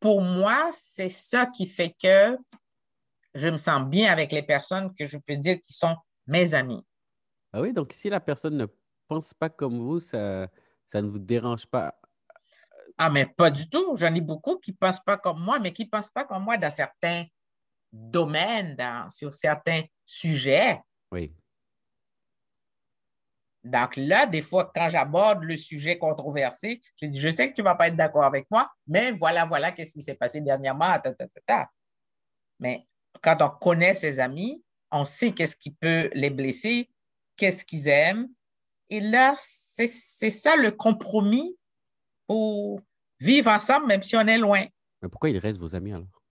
[0.00, 2.36] pour moi, c'est ça qui fait que
[3.34, 6.84] je me sens bien avec les personnes que je peux dire qui sont mes amis.
[7.52, 8.66] Ah oui, donc si la personne ne
[9.08, 10.48] pense pas comme vous, ça,
[10.86, 11.94] ça ne vous dérange pas?
[12.98, 13.96] Ah, mais pas du tout.
[13.96, 16.44] J'en ai beaucoup qui ne pensent pas comme moi, mais qui ne pensent pas comme
[16.44, 17.24] moi dans certains
[17.92, 20.80] domaines, dans, sur certains sujets.
[21.10, 21.34] Oui.
[23.64, 27.60] Donc là, des fois, quand j'aborde le sujet controversé, je dis, je sais que tu
[27.60, 30.96] ne vas pas être d'accord avec moi, mais voilà, voilà, qu'est-ce qui s'est passé dernièrement.
[32.58, 32.86] Mais
[33.22, 36.90] quand on connaît ses amis, on sait qu'est-ce qui peut les blesser,
[37.36, 38.28] qu'est-ce qu'ils aiment.
[38.90, 41.56] Et là, c'est ça le compromis
[42.26, 42.80] pour
[43.20, 44.64] vivre ensemble, même si on est loin.
[45.00, 46.22] Mais pourquoi ils restent vos amis alors?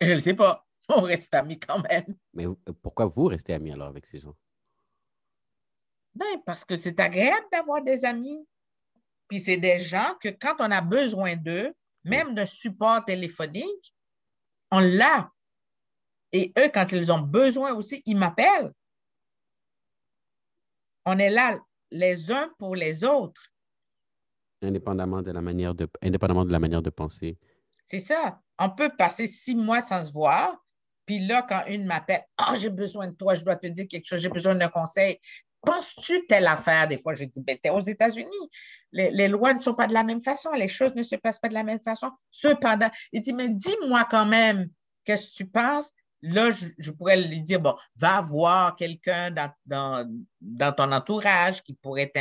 [0.00, 0.66] Je ne sais pas.
[0.88, 2.04] On reste amis quand même.
[2.32, 2.44] Mais
[2.82, 4.36] pourquoi vous restez amis alors avec ces gens?
[6.16, 8.46] Ben, parce que c'est agréable d'avoir des amis.
[9.28, 13.94] Puis c'est des gens que quand on a besoin d'eux, même de support téléphonique,
[14.70, 15.30] on l'a.
[16.32, 18.72] Et eux, quand ils ont besoin aussi, ils m'appellent.
[21.04, 21.58] On est là
[21.90, 23.52] les uns pour les autres.
[24.62, 27.38] Indépendamment de la manière de, indépendamment de, la manière de penser.
[27.86, 28.40] C'est ça.
[28.58, 30.56] On peut passer six mois sans se voir.
[31.04, 34.06] Puis là, quand une m'appelle, Ah, j'ai besoin de toi, je dois te dire quelque
[34.06, 35.20] chose, j'ai besoin d'un conseil.
[35.66, 36.88] Penses-tu telle affaire?
[36.88, 38.50] Des fois, je dis, ben, t'es aux États-Unis.
[38.92, 41.48] Les, lois ne sont pas de la même façon, les choses ne se passent pas
[41.48, 42.10] de la même façon.
[42.30, 44.70] Cependant, il dit, mais dis-moi quand même,
[45.04, 45.92] qu'est-ce que tu penses?
[46.22, 49.52] là, je, pourrais lui dire, bon, va voir quelqu'un dans,
[50.40, 52.12] dans, ton entourage qui pourrait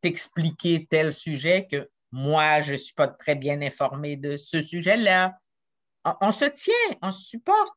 [0.00, 5.36] t'expliquer tel sujet que moi, je ne suis pas très bien informé de ce sujet-là.
[6.20, 7.74] On, se tient, on se supporte.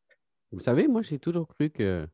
[0.51, 2.07] Vous savez, moi, j'ai toujours cru que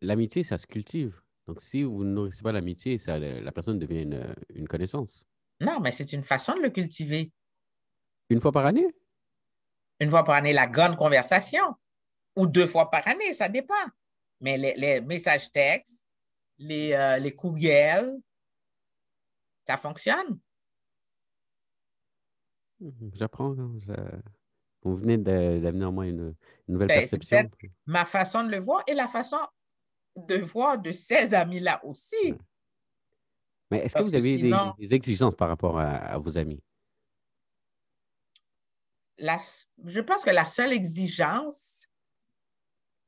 [0.00, 1.20] l'amitié, ça se cultive.
[1.46, 5.26] Donc, si vous ne nourrissez pas l'amitié, la personne devient une, une connaissance.
[5.60, 7.32] Non, mais c'est une façon de le cultiver.
[8.28, 8.86] Une fois par année?
[10.00, 11.64] Une fois par année, la grande conversation
[12.34, 13.74] ou deux fois par année, ça dépend.
[14.40, 16.04] Mais les, messages textes,
[16.58, 18.12] les, euh, les courriels,
[19.66, 20.38] ça fonctionne.
[22.80, 23.54] Mhm, j'apprends.
[24.82, 26.34] Vous venez d'amener en moi une,
[26.68, 27.50] nouvelle ben, perception.
[27.86, 29.38] Ma façon de le voir et la façon
[30.16, 32.34] de voir de ces amis-là aussi.
[33.70, 34.38] Mais est-ce que vous avez
[34.78, 36.62] des, exigences par rapport à, vos amis?
[39.18, 41.88] je pense que la seule exigence,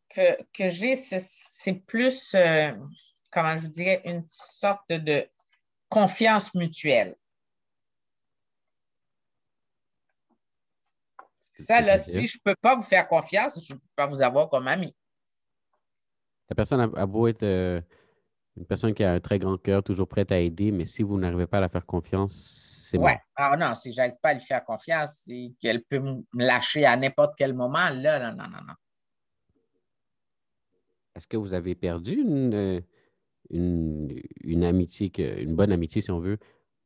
[0.08, 2.72] que, j'ai, c'est plus, euh,
[3.30, 5.28] comment je vous dirais, une sorte de
[5.88, 7.14] confiance mutuelle.
[11.58, 14.22] Ça, là, si je ne peux pas vous faire confiance, je ne peux pas vous
[14.22, 14.94] avoir comme ami.
[16.48, 17.80] La personne a, beau être euh,
[18.56, 21.18] une personne qui a un très grand cœur, toujours prête à aider, mais si vous
[21.18, 23.20] n'arrivez pas à la faire confiance, c'est ouais.
[23.36, 26.86] Ah non, si je n'arrive pas à lui faire confiance, c'est qu'elle peut me lâcher
[26.86, 27.90] à n'importe quel moment.
[27.90, 28.74] Là, non, non, non, non.
[31.14, 32.80] Est-ce que vous avez perdu une, euh,
[33.50, 36.38] une, amitié, une bonne amitié, si on veut,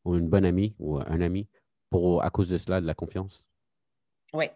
[0.04, 1.48] ou une bonne amie ou un ami
[1.90, 3.44] pour, à cause de cela, de la confiance?
[4.32, 4.46] Oui.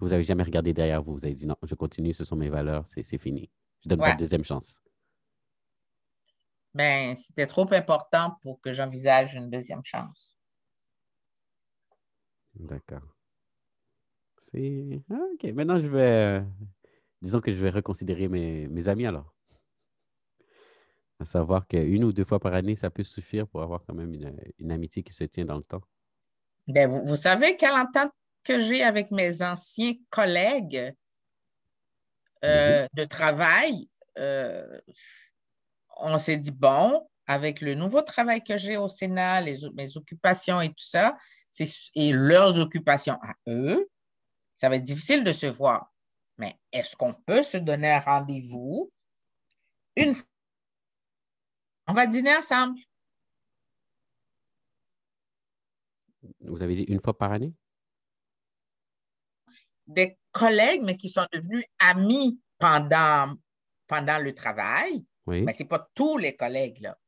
[0.00, 1.12] Vous n'avez jamais regardé derrière vous.
[1.12, 3.50] Vous avez dit non, je continue, ce sont mes valeurs, c'est fini.
[3.82, 4.82] Je donne pas de deuxième chance.
[6.74, 10.36] Ben, c'était trop important pour que j'envisage une deuxième chance.
[12.54, 13.02] D'accord.
[14.38, 15.02] C'est.
[15.10, 15.44] Ah, OK.
[15.52, 16.44] Maintenant, je vais.
[17.20, 19.34] Disons que je vais reconsidérer mes, mes amis alors.
[21.18, 24.14] À savoir qu'une ou deux fois par année, ça peut suffire pour avoir quand même
[24.14, 25.82] une, une amitié qui se tient dans le temps.
[26.66, 28.12] Ben, vous, vous savez quelle entente
[28.44, 30.94] que j'ai avec mes anciens collègues
[32.44, 33.88] euh, de travail,
[34.18, 34.80] euh,
[35.96, 40.60] on s'est dit, bon, avec le nouveau travail que j'ai au Sénat, les, mes occupations
[40.60, 41.16] et tout ça,
[41.94, 43.88] et leurs occupations à eux,
[44.54, 45.92] ça va être difficile de se voir.
[46.38, 48.90] Mais est-ce qu'on peut se donner un rendez-vous
[49.96, 50.26] une fois?
[51.86, 52.78] On va dîner ensemble?
[56.40, 57.52] Vous avez dit une fois par année?
[59.90, 63.34] Des collègues, mais qui sont devenus amis pendant,
[63.86, 65.04] pendant le travail.
[65.26, 66.80] Mais ce n'est pas tous les collègues.
[66.80, 66.98] Là.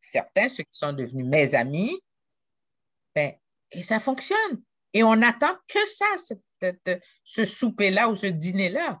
[0.00, 2.00] Certains, ceux qui sont devenus mes amis,
[3.14, 3.34] ben,
[3.70, 4.62] et ça fonctionne.
[4.92, 6.06] Et on n'attend que ça,
[7.24, 9.00] ce souper-là ou ce dîner-là.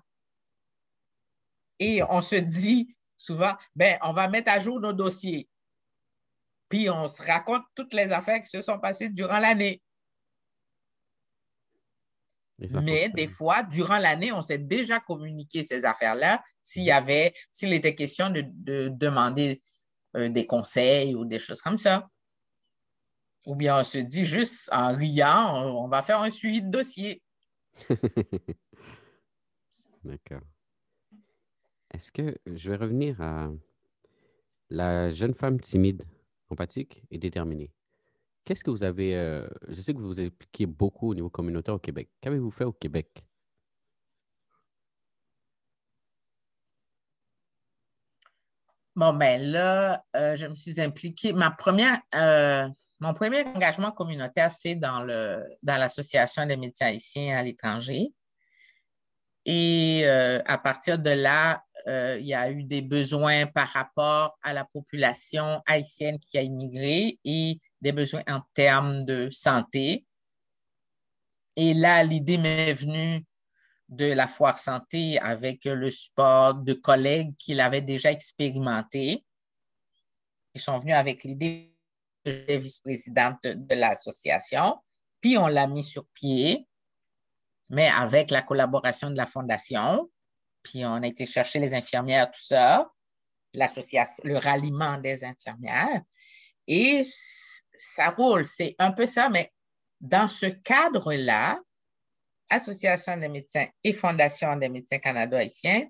[1.78, 5.48] Et on se dit souvent, ben, on va mettre à jour nos dossiers.
[6.68, 9.82] Puis on se raconte toutes les affaires qui se sont passées durant l'année.
[12.58, 17.72] Mais des fois, durant l'année, on s'est déjà communiqué ces affaires-là s'il y avait, s'il
[17.72, 19.62] était question de, demander
[20.16, 22.08] euh, des conseils ou des choses comme ça.
[23.46, 27.22] Ou bien on se dit juste en riant, on, va faire un suivi de dossier.
[30.04, 30.42] D'accord.
[31.94, 33.50] Est-ce que je vais revenir à
[34.68, 36.02] la jeune femme timide,
[36.50, 37.72] empathique et déterminée?
[38.48, 39.14] Qu'est-ce que vous avez.
[39.14, 42.08] Euh, je sais que vous vous impliquez beaucoup au niveau communautaire au Québec.
[42.22, 43.22] Qu'avez-vous fait au Québec?
[48.96, 51.34] Bon, ben là, euh, je me suis impliquée.
[51.34, 52.66] Ma première, euh,
[53.00, 55.06] mon premier engagement communautaire, c'est dans,
[55.62, 58.14] dans l'Association des médecins haïtiens à l'étranger.
[59.44, 64.64] Et à partir de là, il y a eu des besoins par rapport à la
[64.64, 70.06] population haïtienne qui a immigré et des besoins en termes de santé.
[71.56, 73.24] Et là, l'idée m'est venue
[73.88, 79.24] de la foire santé avec le support de collègues qui l'avaient déjà expérimenté.
[80.54, 81.74] Ils sont venus avec l'idée
[82.24, 84.76] de vice-présidente de l'association.
[85.20, 86.66] Puis on l'a mis sur pied,
[87.70, 90.10] mais avec la collaboration de la fondation.
[90.62, 92.90] Puis on a été chercher les infirmières, tout ça,
[93.54, 96.02] l'association, le ralliement des infirmières.
[96.66, 97.08] Et
[97.78, 99.52] ça roule, c'est un peu ça, mais
[100.00, 101.60] dans ce cadre-là,
[102.50, 105.86] Association des médecins et Fondation des médecins canado-haïtiens,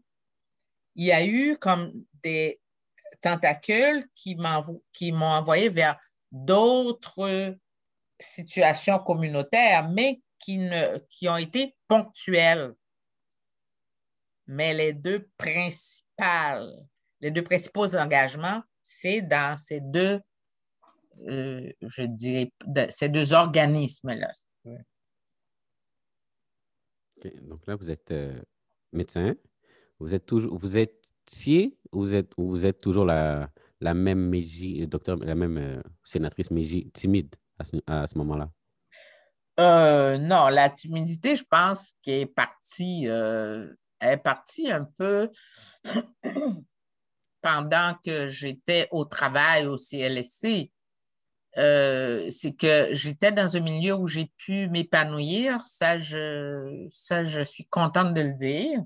[0.96, 2.60] il y a eu comme des
[3.20, 5.98] tentacules qui m'ont envoyé vers
[6.32, 7.56] d'autres
[8.18, 12.74] situations communautaires, mais qui, ne, qui ont été ponctuelles.
[14.46, 16.72] Mais les deux principales,
[17.20, 20.20] les deux principaux engagements, c'est dans ces deux
[21.26, 22.52] euh, je dirais,
[22.90, 24.30] ces deux organismes-là.
[27.42, 28.40] Donc là, vous êtes euh,
[28.92, 29.34] médecin.
[29.98, 33.50] Vous êtes toujours, vous étiez ou vous êtes, vous êtes toujours la,
[33.80, 38.50] la même Mégie, docteur, la même euh, sénatrice Mégie timide à ce, à ce moment-là?
[39.58, 45.28] non, la timidité, je pense qu'elle est partie, est partie un peu
[47.42, 50.70] pendant que j'étais au travail au CLSC.
[51.58, 55.62] Euh, c'est que j'étais dans un milieu où j'ai pu m'épanouir.
[55.62, 58.84] Ça je, ça, je suis contente de le dire.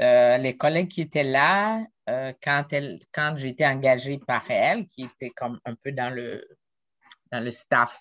[0.00, 5.04] Euh, les collègues qui étaient là, euh, quand, elle, quand été engagée par elle, qui
[5.04, 6.46] était comme un peu dans le,
[7.32, 8.00] dans le staff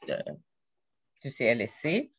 [1.22, 2.12] du CLSC,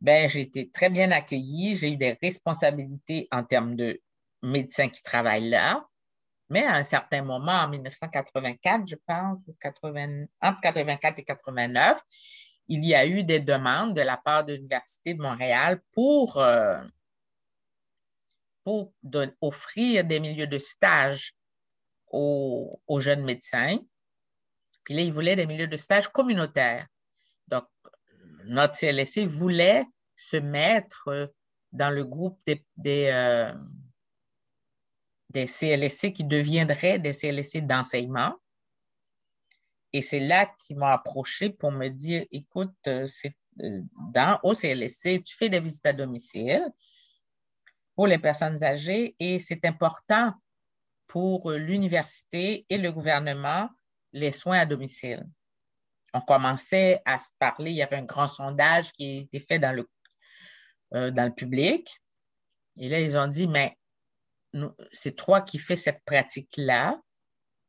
[0.00, 1.76] ben, j'ai été très bien accueillie.
[1.76, 4.00] J'ai eu des responsabilités en termes de
[4.42, 5.86] médecins qui travaillent là.
[6.50, 9.38] Mais à un certain moment, en 1984, je pense,
[10.42, 12.00] entre 84 et 89,
[12.66, 16.82] il y a eu des demandes de la part de l'Université de Montréal pour, euh,
[18.64, 18.92] pour
[19.40, 21.34] offrir des milieux de stage
[22.10, 23.78] aux, jeunes médecins.
[24.82, 26.86] Puis là, ils voulaient des milieux de stage communautaires.
[27.46, 27.64] Donc,
[28.44, 29.84] notre CLSC voulait
[30.16, 31.32] se mettre
[31.70, 33.52] dans le groupe des, des, euh,
[35.30, 38.34] des CLSC qui deviendraient des CLSC d'enseignement.
[39.92, 43.08] Et c'est là qu'ils m'ont approché pour me dire, écoute, euh,
[43.62, 43.80] euh,
[44.12, 46.68] dans au CLSC, tu fais des visites à domicile
[47.94, 50.32] pour les personnes âgées et c'est important
[51.06, 53.68] pour l'université et le gouvernement
[54.12, 55.24] les soins à domicile.
[56.12, 59.58] On commençait à se parler, il y avait un grand sondage qui a été fait
[59.58, 59.88] dans le,
[60.94, 62.00] euh, dans le public.
[62.76, 63.76] Et là, ils ont dit, mais
[64.92, 67.00] c'est toi qui fais cette pratique-là.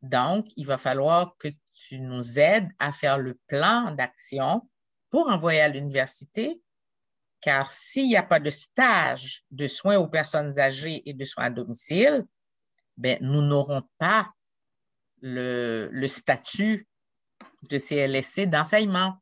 [0.02, 4.68] Donc, il va falloir que tu nous aides à faire le plan d'action
[5.10, 6.62] pour envoyer à l'université,
[7.42, 11.46] car s'il n'y a pas de stage de soins aux personnes âgées et de soins
[11.46, 12.26] à domicile,
[12.98, 14.32] ben, nous n'aurons pas
[15.22, 16.88] le, le, statut
[17.70, 19.18] de CLSC d'enseignement.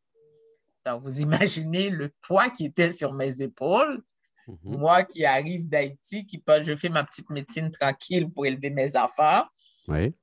[0.86, 4.02] Donc, vous imaginez le poids qui était sur mes épaules.
[4.50, 4.78] Mhm.
[4.78, 9.44] Moi qui arrive d'Haïti, qui je fais ma petite médecine tranquille pour élever mes enfants.
[9.88, 10.16] Oui.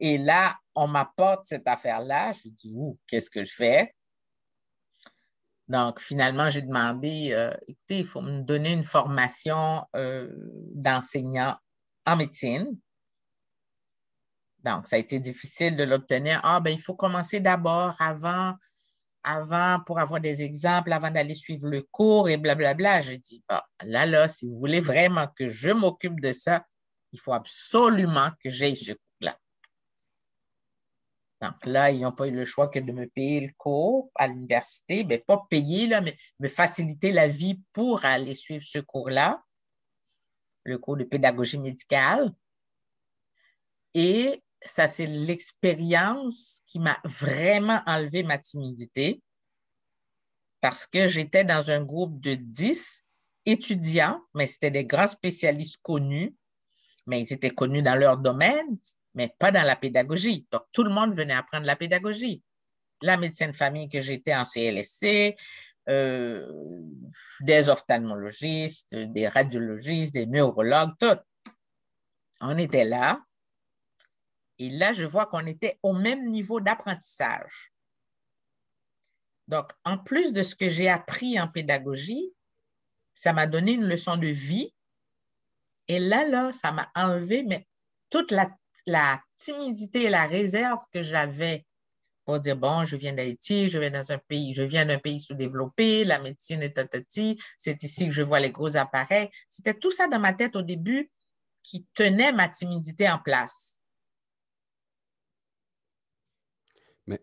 [0.00, 2.32] Et là, on m'apporte cette affaire-là.
[2.32, 3.94] Je dis, ouh, qu'est-ce que je fais?
[5.68, 10.30] Donc, finalement, j'ai demandé, euh, écoutez, il faut me donner une formation euh,
[10.74, 11.56] d'enseignant
[12.06, 12.78] en médecine.
[14.62, 16.40] Donc, ça a été difficile de l'obtenir.
[16.42, 18.54] Ah, ben, il faut commencer d'abord avant,
[19.24, 23.00] avant, pour avoir des exemples, avant d'aller suivre le cours et blablabla.
[23.00, 26.64] J'ai dit, bah, là, là, si vous voulez vraiment que je m'occupe de ça,
[27.12, 28.92] il faut absolument que j'aille ce
[31.44, 34.28] donc là, ils n'ont pas eu le choix que de me payer le cours à
[34.28, 39.42] l'université, mais pas payer, là, mais me faciliter la vie pour aller suivre ce cours-là,
[40.62, 42.32] le cours de pédagogie médicale.
[43.92, 49.20] Et ça, c'est l'expérience qui m'a vraiment enlevé ma timidité
[50.60, 53.04] parce que j'étais dans un groupe de 10
[53.44, 56.34] étudiants, mais c'était des grands spécialistes connus,
[57.06, 58.78] mais ils étaient connus dans leur domaine,
[59.14, 60.46] mais pas dans la pédagogie.
[60.50, 62.42] Donc, tout le monde venait apprendre la pédagogie.
[63.02, 65.36] La médecine de famille que j'étais en CLSC,
[65.90, 66.48] euh,
[67.40, 71.18] des ophtalmologistes, des radiologistes, des neurologues, tout.
[72.40, 73.20] On était là.
[74.58, 77.72] Et là, je vois qu'on était au même niveau d'apprentissage.
[79.48, 82.32] Donc, en plus de ce que j'ai appris en pédagogie,
[83.14, 84.74] ça m'a donné une leçon de vie.
[85.88, 87.44] Et là, là, ça m'a enlevé
[88.10, 88.32] toute
[88.86, 91.66] la timidité et la réserve que j'avais
[92.24, 95.20] pour dire, bon, je viens d'Haïti, je viens dans un pays, je viens d'un pays
[95.20, 99.28] sous-développé, la médecine est tatati, c'est ici que je vois les gros appareils.
[99.48, 101.10] C'était tout ça dans ma tête au début
[101.62, 103.78] qui tenait ma timidité en place.
[107.06, 107.20] Mais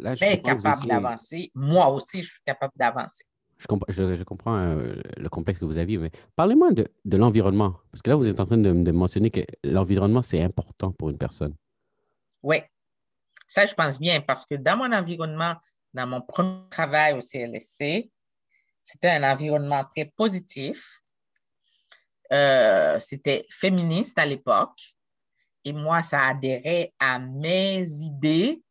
[0.00, 1.50] là, je suis capable d'avancer.
[1.54, 3.24] Moi aussi, je suis capable d'avancer.
[3.58, 7.76] Je, comprends euh, le complexe que vous aviez, mais parlez-moi de, l'environnement.
[7.90, 11.16] Parce que là, vous êtes en train de, mentionner que l'environnement, c'est important pour une
[11.16, 11.54] personne.
[12.42, 12.58] Oui,
[13.46, 15.54] ça, je pense bien, parce que dans mon environnement,
[15.94, 18.10] dans mon premier travail au CLSC,
[18.82, 21.00] c'était un environnement très positif.
[22.32, 24.94] Euh, c'était féministe à l'époque.
[25.64, 28.62] Et moi, ça adhérait à mes idées,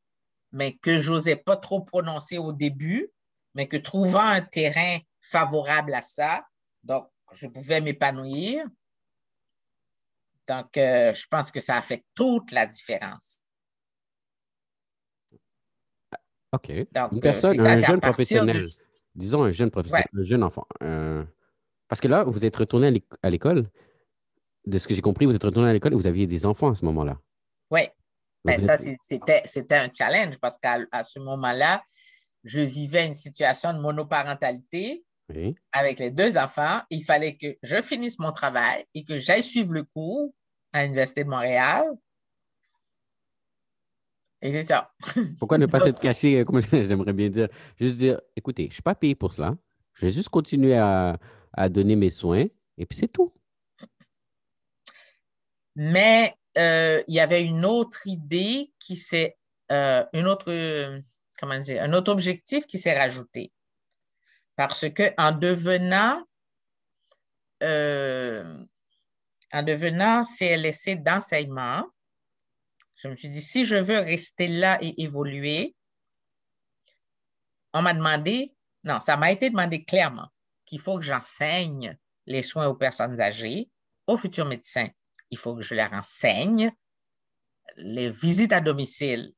[0.56, 3.12] mais que je n'osais pas trop prononcer au début
[3.56, 6.46] mais que trouvant un terrain favorable à ça,
[6.84, 8.66] donc je pouvais m'épanouir.
[10.48, 13.40] Donc, euh, je pense que ça a fait toute la différence.
[16.52, 16.70] OK.
[16.70, 18.66] une personne, un jeune professionnel,
[19.16, 20.68] disons un jeune professionnel, un jeune enfant.
[20.84, 21.24] Euh,
[21.88, 23.68] parce que là, vous êtes retourné à l'école.
[24.66, 26.72] De ce que j'ai compris, vous êtes retourné à l'école et vous aviez des enfants
[26.72, 27.20] à ce moment-là.
[27.70, 27.82] Oui.
[28.46, 28.78] Mais ben, ça,
[29.48, 31.84] c'était un challenge parce qu'à ce moment-là,
[32.44, 35.04] je vivais une situation de monoparentalité
[35.72, 36.82] avec les deux enfants.
[36.92, 40.32] Il fallait que je finisse mon travail et que j'aille suivre le cours
[40.72, 41.86] à l'Université de Montréal.
[44.42, 44.94] Et c'est ça.
[45.40, 47.48] Pourquoi ne pas se cacher, comme j'aimerais bien dire,
[47.80, 49.58] juste dire, écoutez, je ne suis pas payé pour cela.
[49.94, 51.18] Je vais juste continuer à,
[51.70, 52.46] donner mes soins
[52.78, 53.34] et puis c'est tout.
[55.76, 59.38] Mais euh, il y avait une autre idée qui s'est,
[59.72, 60.52] euh, une autre
[61.38, 63.52] comment dire, un autre objectif qui s'est rajouté.
[64.56, 66.24] Parce qu'en devenant,
[67.64, 68.64] euh,
[69.52, 71.86] en devenant CLSC d'enseignement,
[72.96, 75.76] je me suis dit, si je veux rester là et évoluer,
[77.74, 80.30] on m'a demandé, non, ça m'a été demandé clairement
[80.66, 83.70] qu'il faut que j'enseigne les soins aux personnes âgées,
[84.08, 84.90] aux futurs médecins.
[85.32, 86.72] Il faut que je leur enseigne
[87.78, 89.34] les visites à domicile.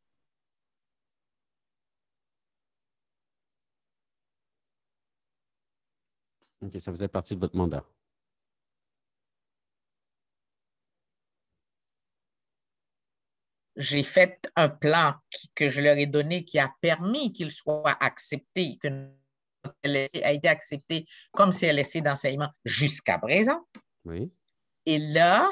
[6.61, 7.85] OK, ça faisait partie de votre mandat.
[13.77, 15.13] j'ai fait un plan
[15.55, 18.87] que je leur ai donné qui a permis qu'il soit accepté, que
[19.83, 23.65] LSC a été accepté comme CLSC d'enseignement jusqu'à présent.
[24.03, 24.33] Oui.
[24.85, 25.49] Et là,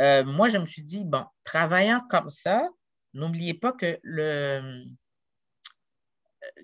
[0.00, 2.68] euh, moi, je me suis dit, bon, travaillant comme ça,
[3.14, 4.84] n'oubliez pas que le,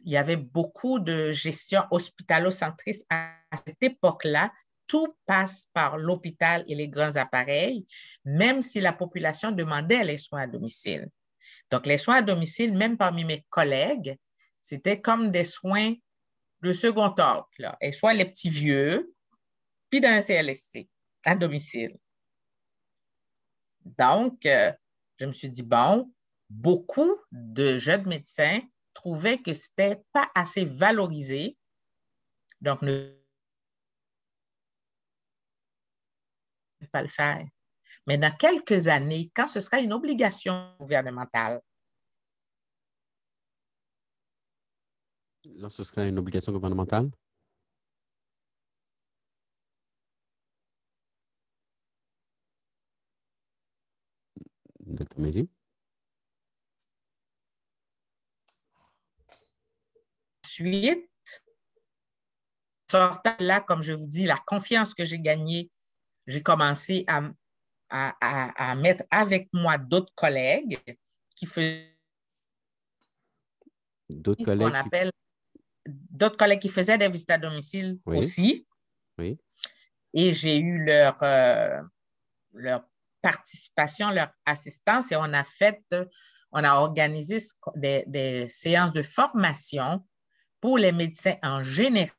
[0.04, 3.34] il y avait beaucoup de gestion hospitalo-centriste à
[3.66, 4.52] cette époque-là
[4.86, 7.86] tout passe par l'hôpital et les grands appareils,
[8.24, 11.08] même si la population demandait les soins à domicile.
[11.70, 14.18] Donc, les soins à domicile, même parmi mes collègues,
[14.60, 15.94] c'était comme des soins
[16.60, 17.48] de second ordre,
[17.80, 19.14] et soit les petits vieux,
[19.90, 20.88] puis dans un CLSC,
[21.24, 21.96] à domicile.
[23.84, 24.72] Donc, euh,
[25.18, 26.12] je me suis dit, bon,
[26.48, 28.60] beaucoup de jeunes médecins
[28.94, 31.56] trouvaient que ce n'était pas assez valorisé.
[32.60, 33.12] Donc, ne
[36.90, 37.46] pas le faire.
[38.06, 41.60] Mais dans quelques années, quand ce sera une obligation gouvernementale,
[45.56, 47.10] Lorsque ce sera une obligation gouvernementale?
[60.44, 61.10] Ensuite,
[62.90, 65.70] sortant là, comme je vous dis, la confiance que j'ai gagnée
[66.26, 67.32] j'ai commencé à,
[67.90, 70.78] à, mettre avec moi d'autres collègues
[71.34, 71.98] qui faisaient
[74.08, 75.10] d'autres collègues, appelle
[75.86, 78.66] d'autres collègues qui faisaient des visites à domicile aussi.
[79.18, 79.38] Oui.
[80.14, 81.82] Et j'ai eu leur, euh,
[82.52, 82.84] leur
[83.22, 85.82] participation, leur assistance et on a fait,
[86.50, 87.38] on a organisé
[87.76, 90.06] des, des séances de formation
[90.60, 92.12] pour les médecins en général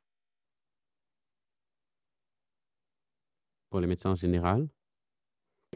[3.74, 4.68] pour les médecins en général?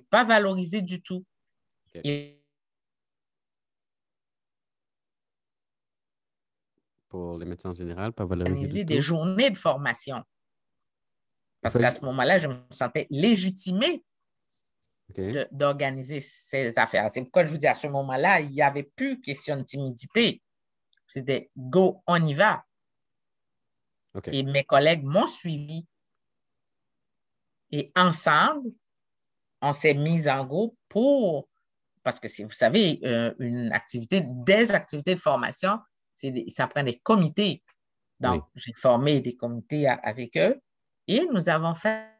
[0.08, 1.26] Pas valorisé du tout.
[7.08, 8.84] Pour les médecins en général, pas valorisé.
[8.84, 10.22] des journées de formation.
[11.60, 13.08] Parce qu'à ce moment-là, je me sentais
[15.50, 17.08] d'organiser ces affaires.
[17.12, 20.42] C'est pourquoi je vous dis, à ce moment-là, il n'y avait plus question de timidité.
[21.06, 22.64] C'était go, on y va.
[24.32, 25.86] Et mes collègues m'ont suivi
[27.70, 28.70] et ensemble,
[29.60, 31.48] on s'est mis en groupe pour,
[32.02, 35.78] parce que si vous savez, euh, une activité, des activités de formation,
[36.48, 37.62] ça prend des comités.
[38.20, 40.60] Donc, j'ai formé des comités avec eux
[41.06, 42.17] et nous avons fait.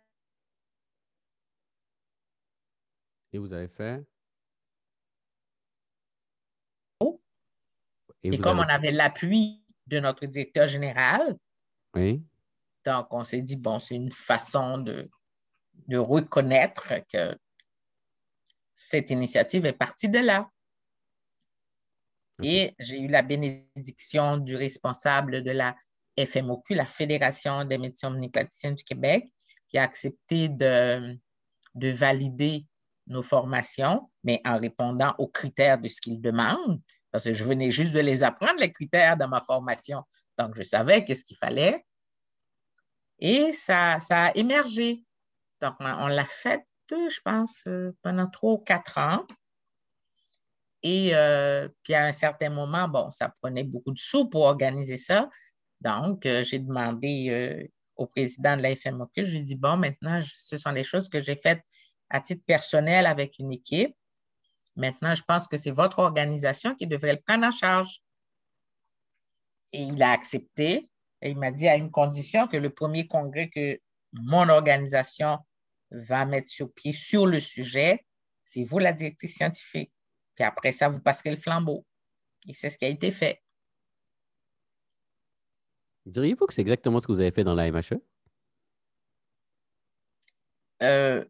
[3.33, 4.05] Et vous avez fait?
[8.23, 11.37] Et, comme on avait l'appui de notre directeur général,
[11.95, 12.23] oui.
[12.85, 15.09] donc on s'est dit, bon, c'est une façon de,
[15.87, 17.39] de reconnaître que
[18.75, 20.51] cette initiative est partie de là.
[22.43, 25.77] Et j'ai eu la bénédiction du responsable de la
[26.17, 29.33] FMOQ, la Fédération des médecins omnipraticiens du Québec,
[29.69, 31.19] qui a accepté de,
[31.75, 32.65] de valider
[33.09, 36.81] nos formations, mais en répondant aux critères de ce qu'il demande,
[37.11, 40.03] parce que je venais juste de les apprendre, les critères de ma formation.
[40.37, 41.85] Donc, je savais qu'est-ce qu'il fallait.
[43.19, 45.05] Et ça, ça a émergé.
[45.61, 49.27] Donc, on l'a fait, je pense, euh, pendant trois ou quatre ans.
[50.83, 54.97] Et euh, puis à un certain moment, bon, ça prenait beaucoup de sous pour organiser
[54.97, 55.29] ça.
[55.81, 60.21] Donc, euh, j'ai demandé au président de la FMOQ, je lui ai dit, bon, maintenant,
[60.23, 61.63] ce sont des choses que j'ai faites
[62.11, 63.95] à titre personnel avec une équipe.
[64.77, 68.01] Maintenant, je pense que c'est votre organisation qui devrait le prendre en charge.
[69.73, 70.89] Et il a accepté.
[71.21, 73.81] Et il m'a dit à une condition que le premier congrès que
[74.13, 75.39] mon organisation
[75.91, 78.05] va mettre sur pied sur le sujet,
[78.45, 79.93] c'est vous la directrice scientifique.
[80.35, 81.85] Puis après ça, vous passerez le flambeau.
[82.47, 83.43] Et c'est ce qui a été fait.
[86.07, 88.01] Diriez-vous que c'est exactement ce que vous avez fait dans la MHE?
[90.83, 91.25] Euh,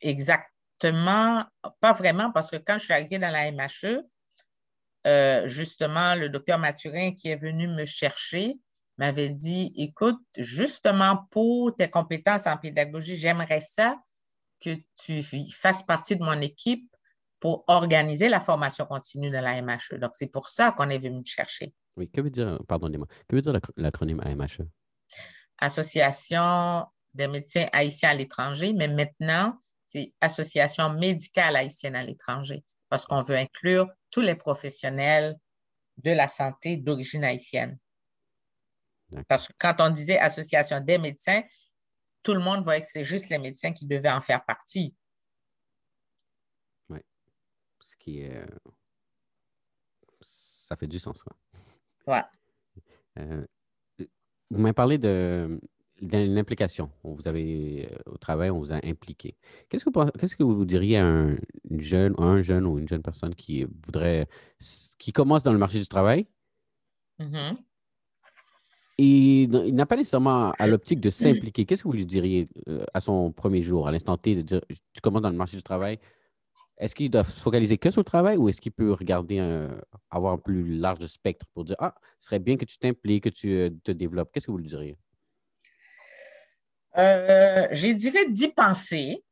[0.00, 1.44] exactement,
[1.80, 4.02] pas vraiment, parce que quand je suis arrivée dans la MHE,
[5.06, 8.58] euh, justement, le docteur Mathurin qui est venu me chercher
[8.96, 13.98] m'avait dit, écoute, justement pour tes compétences en pédagogie, j'aimerais ça
[14.60, 16.88] que tu fasses partie de mon équipe
[17.40, 19.98] pour organiser la formation continue de la MHE.
[19.98, 21.74] Donc, c'est pour ça qu'on est venu te chercher.
[21.96, 24.66] Oui, que veut dire, pardonnez-moi, que veut dire l'acronyme AMHE?
[25.58, 29.58] Association des médecins haïtiens à l'étranger, mais maintenant,
[30.20, 35.36] Association médicale haïtienne à l'étranger, parce qu'on veut inclure tous les professionnels
[35.98, 37.78] de la santé d'origine haïtienne.
[39.28, 41.42] Parce que quand on disait Association des médecins,
[42.22, 44.94] tout le monde voyait que c'était juste les médecins qui devaient en faire partie.
[46.88, 46.98] Oui.
[47.80, 48.36] Ce qui est.
[48.36, 48.46] Euh,
[50.22, 51.36] ça fait du sens, quoi.
[52.06, 52.22] Ouais.
[53.18, 53.46] Euh,
[54.50, 55.60] vous m'avez parlé de,
[56.02, 56.90] l'implication.
[57.02, 59.36] Vous avez, euh, au travail, on vous a impliqué.
[59.68, 61.36] Qu'est-ce que, qu'est-ce que vous diriez à un
[61.70, 64.28] jeune, un jeune ou une jeune personne qui voudrait,
[64.98, 66.26] qui commence dans le marché du travail?
[67.20, 67.56] Mm-hmm.
[68.96, 71.64] Et il n'a pas nécessairement à l'optique de s'impliquer.
[71.64, 74.60] Qu'est-ce que vous lui diriez euh, à son premier jour, à l'instant T, de dire
[74.92, 75.98] tu commences dans le marché du travail?
[76.78, 79.38] Est-ce qu'il doit se focaliser que sur le travail ou est-ce qu'il peut regarder,
[80.10, 83.28] avoir un plus large spectre pour dire Ah, ce serait bien que tu t'impliques, que
[83.28, 84.30] tu euh, te développes?
[84.32, 84.96] Qu'est-ce que vous lui diriez?
[86.96, 89.24] Euh, je dirais d'y penser.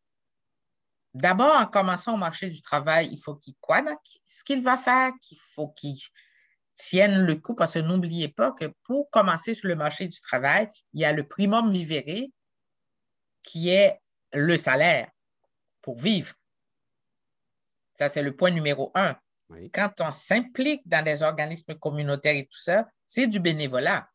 [1.15, 3.83] D'abord, en commençant au marché du travail, il faut qu'il quoi?
[4.25, 5.99] Ce qu'il va faire, qu'il faut qu'il
[6.75, 10.69] tiennent le coup parce que n'oubliez pas que pour commencer sur le marché du travail,
[10.95, 12.29] il y a le primum vivere
[13.43, 14.01] qui est
[14.33, 15.11] le salaire
[15.83, 16.35] pour vivre.
[17.95, 19.17] Ça, c'est le point numéro un.
[19.75, 24.09] Quand on s'implique dans des organismes communautaires et tout ça, c'est du bénévolat.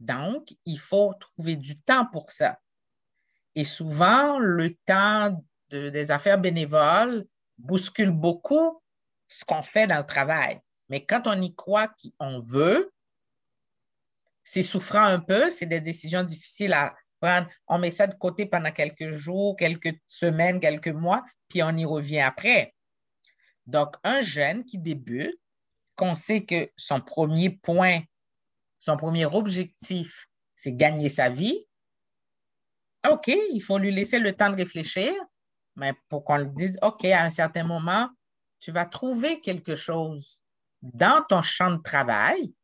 [0.00, 2.60] Donc, il faut trouver du temps pour ça.
[3.54, 7.26] Et souvent, le temps des affaires bénévoles
[7.58, 8.82] bouscule beaucoup
[9.28, 10.60] ce qu'on fait dans le travail.
[10.88, 11.88] Mais quand on y croit
[12.18, 12.92] qu'on veut,
[14.44, 17.48] c'est souffrant un peu, c'est des décisions difficiles à prendre.
[17.66, 21.84] On met ça de côté pendant quelques jours, quelques semaines, quelques mois, puis on y
[21.84, 22.74] revient après.
[23.66, 25.36] Donc, un jeune qui débute,
[25.96, 28.02] qu'on sait que son premier point,
[28.86, 31.66] son premier objectif, c'est gagner sa vie,
[33.10, 35.12] OK, il faut lui laisser le temps de réfléchir,
[35.74, 38.08] mais pour qu'on lui dise, OK, à un certain moment,
[38.60, 40.40] tu vas trouver quelque chose
[40.82, 42.54] dans ton champ de travail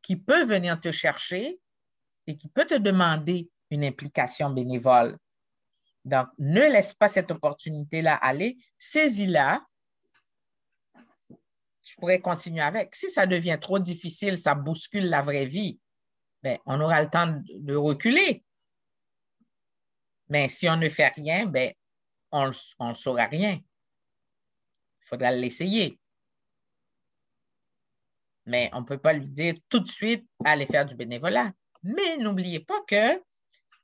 [0.00, 1.60] qui peut venir te chercher
[2.26, 5.18] et qui peut te demander une implication bénévole.
[6.06, 9.62] Donc, ne laisse pas cette opportunité-là aller, saisis-la.
[11.86, 12.94] Tu pourrais continuer avec.
[12.94, 15.78] Si ça devient trop difficile, ça bouscule la vraie vie,
[16.42, 18.44] ben, on aura le temps de reculer.
[20.28, 21.72] Mais si on ne fait rien, ben,
[22.32, 23.54] on ne saura rien.
[23.54, 25.98] Il faudra l'essayer
[28.46, 31.52] mais on ne peut pas lui dire tout de suite aller faire du bénévolat.
[31.82, 33.20] Mais n'oubliez pas que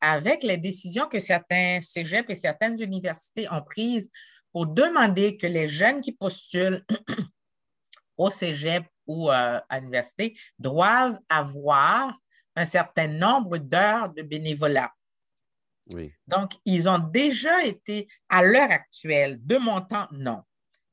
[0.00, 4.10] avec les décisions que certains cégeps et certaines universités ont prises
[4.52, 6.84] pour demander que les jeunes qui postulent
[8.16, 12.18] au cégep ou euh, à l'université doivent avoir
[12.54, 14.92] un certain nombre d'heures de bénévolat.
[16.26, 20.42] Donc, ils ont déjà été, à l'heure actuelle, de mon temps, non,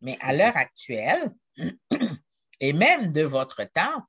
[0.02, 1.32] mais à l'heure actuelle,
[2.60, 4.04] et même de votre temps,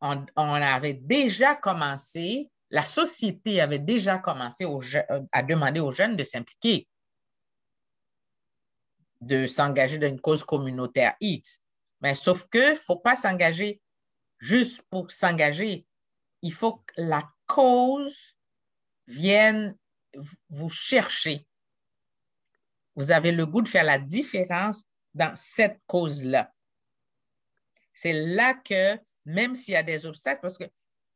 [0.00, 6.24] on, avait déjà commencé, la société avait déjà commencé euh, à demander aux jeunes de
[6.24, 6.88] s'impliquer,
[9.20, 11.59] de s'engager dans une cause communautaire X.
[12.00, 13.80] Mais sauf que ne faut pas s'engager
[14.38, 15.86] juste pour s'engager.
[16.42, 18.36] Il faut que la cause
[19.06, 19.76] vienne
[20.48, 21.46] vous chercher.
[22.96, 26.52] Vous avez le goût de faire la différence dans cette cause-là.
[27.92, 30.64] C'est là que, même s'il y a des obstacles, parce que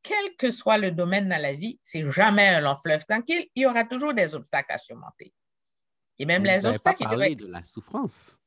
[0.02, 3.62] quel que soit le domaine dans la vie, c'est jamais un long fleuve tranquille, il
[3.62, 5.32] y aura toujours des obstacles à surmonter.
[6.18, 7.02] Et même les obstacles.
[7.04, 8.38] Pas parler de la souffrance.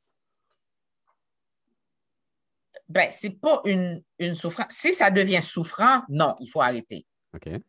[2.90, 4.68] Ben, c'est pas une, une, souffrance.
[4.70, 7.06] Si ça devient souffrant, non, il faut arrêter.
[7.34, 7.46] OK.
[7.48, 7.60] Il ne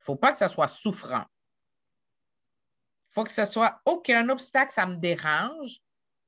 [0.00, 1.24] faut pas que ça soit souffrant.
[3.10, 5.78] Il faut que ce soit aucun obstacle, ça me dérange.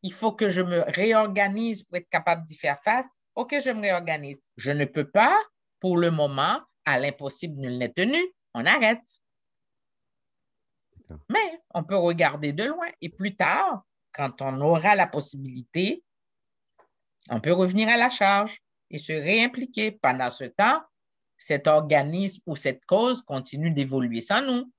[0.03, 3.07] Il faut que je me réorganise pour être capable d'y faire face.
[3.35, 4.39] OK, je me réorganise.
[4.57, 5.37] Je ne peux pas,
[5.81, 8.23] pour le moment, à l'impossible nul n'est tenu,
[8.53, 9.03] on arrête.
[11.31, 16.04] Mais on peut regarder de loin et plus tard, quand on aura la possibilité,
[17.31, 18.59] on peut revenir à la charge
[18.91, 19.93] et se réimpliquer.
[19.93, 20.83] Pendant ce temps,
[21.37, 24.73] cet organisme ou cette cause continue d'évoluer sans nous.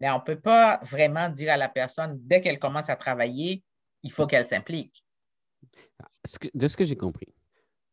[0.00, 3.62] Mais on ne peut pas vraiment dire à la personne, dès qu'elle commence à travailler,
[4.02, 5.02] il faut qu'elle s'implique
[6.54, 7.28] de ce que j'ai compris,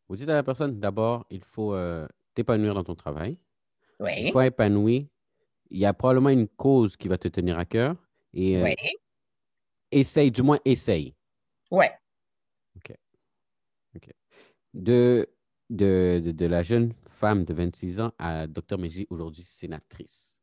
[0.07, 3.37] vous dites à la personne, d'abord, il faut euh, t'épanouir dans ton travail.
[3.99, 4.11] Oui.
[4.17, 5.05] Il faut épanouir.
[5.69, 7.95] Il y a probablement une cause qui va te tenir à cœur.
[8.33, 8.75] Et, euh, oui.
[9.91, 11.15] Essaye, du moins essaye.
[11.73, 11.87] Oui.
[12.75, 12.93] OK.
[14.75, 15.27] De,
[15.71, 18.77] de, de, de la jeune femme de 26 ans à Dr.
[18.77, 20.39] Meji, aujourd'hui sénatrice.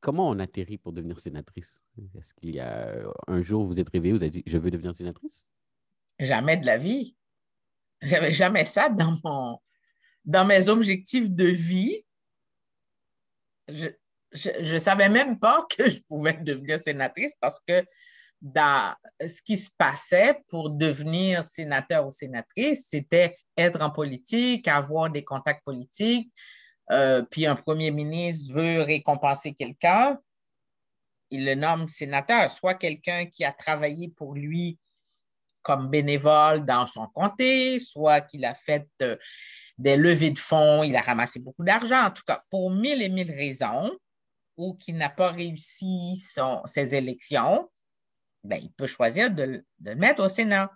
[0.00, 1.82] Comment on atterrit pour devenir sénatrice?
[2.18, 4.94] Est-ce qu'il y a un jour, vous êtes réveillé, vous avez dit, je veux devenir
[4.94, 5.50] sénatrice?
[6.18, 7.16] Jamais de la vie.
[8.02, 9.58] J'avais jamais ça dans, mon,
[10.26, 12.04] dans mes objectifs de vie.
[13.68, 17.82] Je ne savais même pas que je pouvais devenir sénatrice parce que
[18.40, 25.10] dans ce qui se passait pour devenir sénateur ou sénatrice, c'était être en politique, avoir
[25.10, 26.32] des contacts politiques,
[26.90, 30.18] euh, puis un premier ministre veut récompenser quelqu'un,
[31.30, 34.78] il le nomme sénateur, soit quelqu'un qui a travaillé pour lui
[35.62, 39.16] comme bénévole dans son comté, soit qu'il a fait euh,
[39.78, 43.08] des levées de fonds, il a ramassé beaucoup d'argent, en tout cas, pour mille et
[43.08, 43.90] mille raisons,
[44.56, 46.22] ou qu'il n'a pas réussi
[46.66, 47.68] ses élections,
[48.44, 50.70] ben, il peut choisir de, le mettre au Sénat.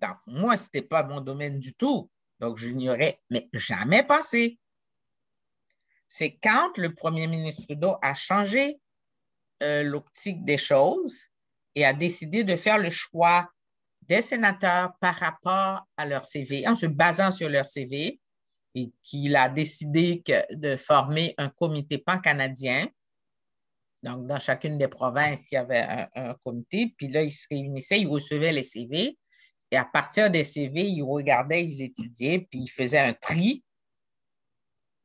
[0.00, 2.10] Donc, moi, ce n'était pas mon domaine du tout.
[2.38, 4.58] Donc, je n'y aurais mais jamais passé.
[6.06, 8.80] C'est quand le premier ministre Trudeau a changé
[9.62, 11.18] euh, l'optique des choses
[11.74, 13.50] et a décidé de faire le choix
[14.02, 18.20] des sénateurs par rapport à leur CV, en se basant sur leur CV,
[18.74, 22.86] et qu'il a décidé de former un comité pan-canadien.
[24.02, 28.00] Donc, dans chacune des provinces, il y avait un, comité, puis là, ils se réunissaient,
[28.00, 29.18] ils recevaient les CV,
[29.70, 33.64] et à partir des CV, ils regardaient, ils étudiaient, puis ils faisaient un tri,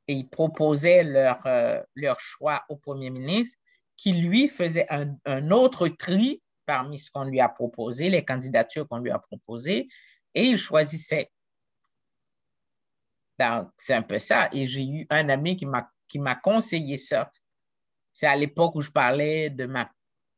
[0.07, 3.57] et ils proposaient leur, euh, leur choix au premier ministre,
[3.97, 8.87] qui lui faisait un, un autre tri parmi ce qu'on lui a proposé, les candidatures
[8.87, 9.87] qu'on lui a proposées,
[10.35, 11.29] et il choisissait.
[13.39, 14.49] Donc, c'est un peu ça.
[14.51, 17.31] Et j'ai eu un ami qui m'a, qui m'a conseillé ça.
[18.13, 19.91] C'est à l'époque où je parlais de, ma,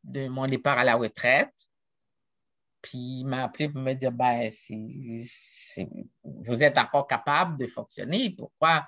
[0.04, 1.54] de mon départ à la retraite.
[2.82, 5.30] Puis il m'a appelé pour me dire ben, si,
[6.24, 8.86] vous êtes encore capable de fonctionner, pourquoi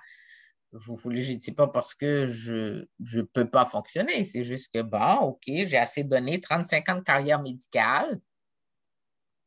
[0.71, 4.73] vous voulez, je ne dis pas parce que je ne peux pas fonctionner, c'est juste
[4.73, 8.19] que, bon, OK, j'ai assez donné 35 ans de carrière médicale.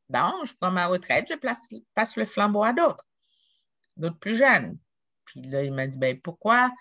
[0.08, 3.06] Donc, je prends ma retraite, je passe le flambeau à d'autres,
[3.96, 4.78] d'autres plus jeunes.
[5.24, 6.72] Puis là, il m'a dit, ben pourquoi?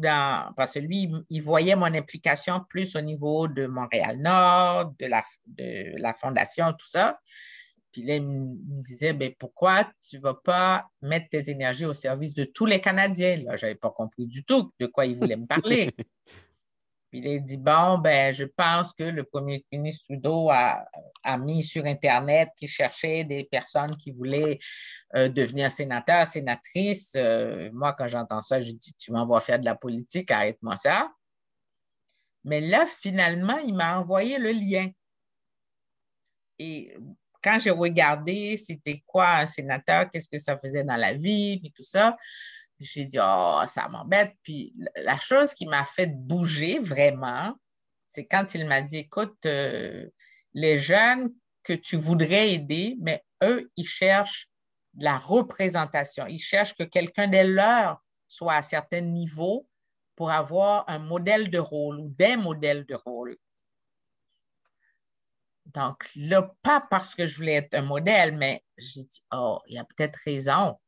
[0.00, 6.00] Parce que lui, il voyait mon implication plus au niveau de Montréal-Nord, de la, de
[6.00, 7.18] la fondation, tout ça.
[7.92, 12.32] Puis il me disait, ben, pourquoi tu ne vas pas mettre tes énergies au service
[12.34, 13.36] de tous les Canadiens?
[13.36, 15.90] Là, je n'avais pas compris du tout de quoi il voulait me parler.
[17.12, 20.88] Puis il a dit, bon, ben, je pense que le premier ministre Trudeau a,
[21.36, 24.58] mis sur Internet qu'il cherchait des personnes qui voulaient
[25.14, 27.12] euh, devenir sénateur, sénatrice.
[27.14, 31.12] Euh, moi, quand j'entends ça, je dis, tu m'envoies faire de la politique, arrête-moi ça.
[32.44, 34.88] Mais là, finalement, il m'a envoyé le lien.
[36.58, 36.96] Et
[37.42, 41.72] quand j'ai regardé c'était quoi un sénateur, qu'est-ce que ça faisait dans la vie, puis
[41.72, 42.16] tout ça,
[42.82, 44.34] j'ai dit, oh, ça m'embête.
[44.42, 47.54] Puis la chose qui m'a fait bouger vraiment,
[48.08, 50.08] c'est quand il m'a dit, écoute, euh,
[50.54, 51.32] les jeunes
[51.62, 54.48] que tu voudrais aider, mais eux, ils cherchent
[54.94, 56.26] de la représentation.
[56.26, 59.66] Ils cherchent que quelqu'un des leurs soit à certains niveaux
[60.16, 63.36] pour avoir un modèle de rôle ou des modèles de rôle.
[65.66, 69.76] Donc là, pas parce que je voulais être un modèle, mais j'ai dit, oh, il
[69.76, 70.78] y a peut-être raison.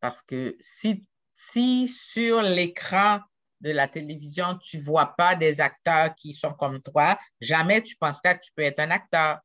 [0.00, 1.06] Parce que si,
[1.42, 3.20] si sur l'écran
[3.62, 7.96] de la télévision, tu ne vois pas des acteurs qui sont comme toi, jamais tu
[7.96, 9.38] penseras que tu peux être un acteur.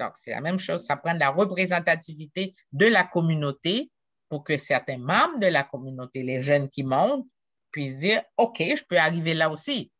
[0.00, 3.92] Donc, c'est la même chose, ça prend de la représentativité de la communauté
[4.28, 7.26] pour que certains membres de la communauté, les jeunes qui montent,
[7.70, 9.92] puissent dire, OK, je peux arriver là aussi.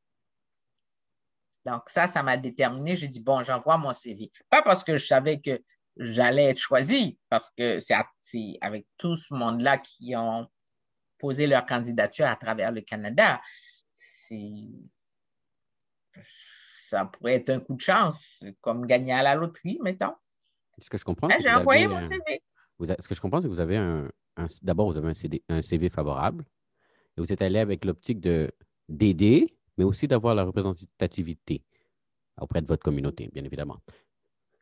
[1.64, 2.97] Donc, ça, ça m'a déterminé.
[2.97, 4.32] J'ai dit, bon, j'envoie mon CV.
[4.51, 5.62] Pas parce que je savais que
[5.97, 10.48] j'allais être choisi, parce que c'est avec tout ce monde-là qui ont
[11.18, 13.40] posé leur candidature à travers le Canada.
[16.88, 20.14] Ça pourrait être un coup de chance, comme gagner à la loterie, mettons.
[20.78, 22.43] Ce que je comprends, c'est J'ai envoyé mon CV.
[22.80, 24.09] ce que je comprends, c'est que vous avez un,
[24.62, 26.44] d'abord, vous avez un, un CV favorable
[27.16, 28.20] et vous êtes allé avec l'optique
[28.88, 31.62] d'aider mais aussi d'avoir la représentativité
[32.40, 33.78] auprès de votre communauté, bien évidemment.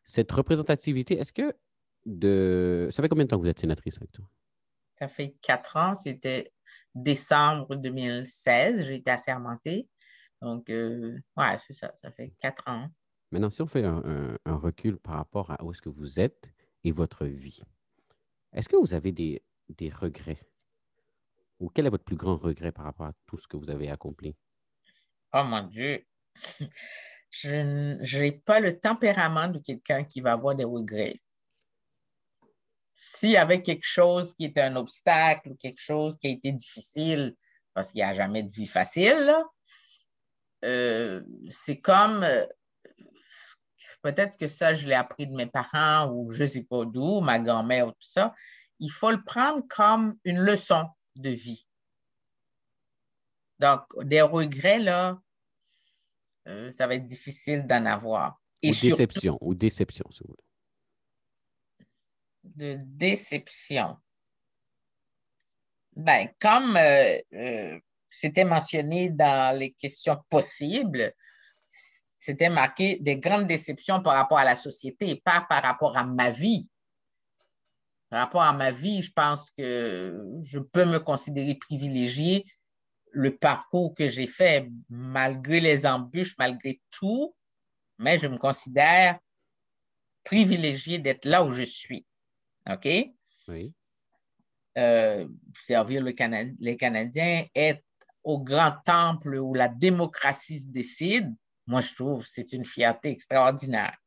[0.03, 1.53] Cette représentativité, est-ce que
[2.05, 2.87] de...
[2.91, 4.25] Ça fait combien de temps que vous êtes sénatrice avec toi?
[4.99, 5.95] Ça fait quatre ans.
[5.95, 6.51] C'était
[6.93, 8.85] décembre 2016.
[8.87, 9.89] J'ai été assermentée.
[10.41, 11.91] Donc, euh, ouais, c'est ça.
[11.95, 12.89] Ça fait quatre ans.
[13.31, 16.49] Maintenant, si on fait un, recul par rapport à où est-ce que vous êtes
[16.83, 17.61] et votre vie,
[18.53, 20.39] est-ce que vous avez des, des regrets?
[21.59, 23.89] Ou quel est votre plus grand regret par rapport à tout ce que vous avez
[23.89, 24.35] accompli?
[25.33, 26.05] Oh mon Dieu,
[27.31, 31.21] je n'ai pas le tempérament de quelqu'un qui va avoir des regrets.
[32.97, 36.53] S'il y avait quelque chose qui était un obstacle ou quelque chose qui a été
[36.53, 37.35] difficile,
[37.73, 39.35] parce qu'il n'y a jamais de vie facile,
[40.63, 42.45] euh, c'est comme, euh,
[44.01, 47.19] peut-être que ça, je l'ai appris de mes parents ou je ne sais pas d'où,
[47.19, 48.33] ma grand-mère ou tout ça,
[48.79, 51.67] il faut le prendre comme une leçon de vie.
[53.59, 55.19] Donc, des regrets, là,
[56.47, 58.39] euh, ça va être difficile d'en avoir.
[58.63, 60.44] ou déception, ou déception, si vous voulez.
[62.53, 63.97] De déception.
[65.95, 71.13] Ben, comme euh, euh, c'était mentionné dans les questions possibles,
[72.17, 76.29] c'était marqué des grandes déceptions par rapport à la société, pas par rapport à ma
[76.29, 76.69] vie.
[78.09, 82.45] Par rapport à ma vie, je pense que je peux me considérer privilégié
[83.11, 87.35] le parcours que j'ai fait, malgré les embûches, malgré tout,
[87.97, 89.19] mais je me considère
[90.23, 92.05] privilégié d'être là où je suis.
[92.69, 92.87] OK?
[93.47, 93.73] Oui.
[94.77, 95.27] Euh,
[95.65, 96.13] servir le
[96.59, 97.83] les Canadiens, être
[98.23, 101.33] au grand temple où la démocratie se décide,
[101.67, 103.97] moi, je trouve que c'est une fierté extraordinaire.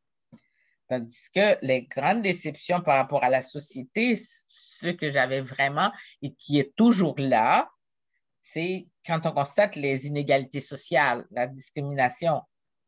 [0.87, 6.35] Tandis que les grandes déceptions par rapport à la société, ce que j'avais vraiment et
[6.35, 7.69] qui est toujours là,
[8.41, 12.41] c'est quand on constate les inégalités sociales, la discrimination.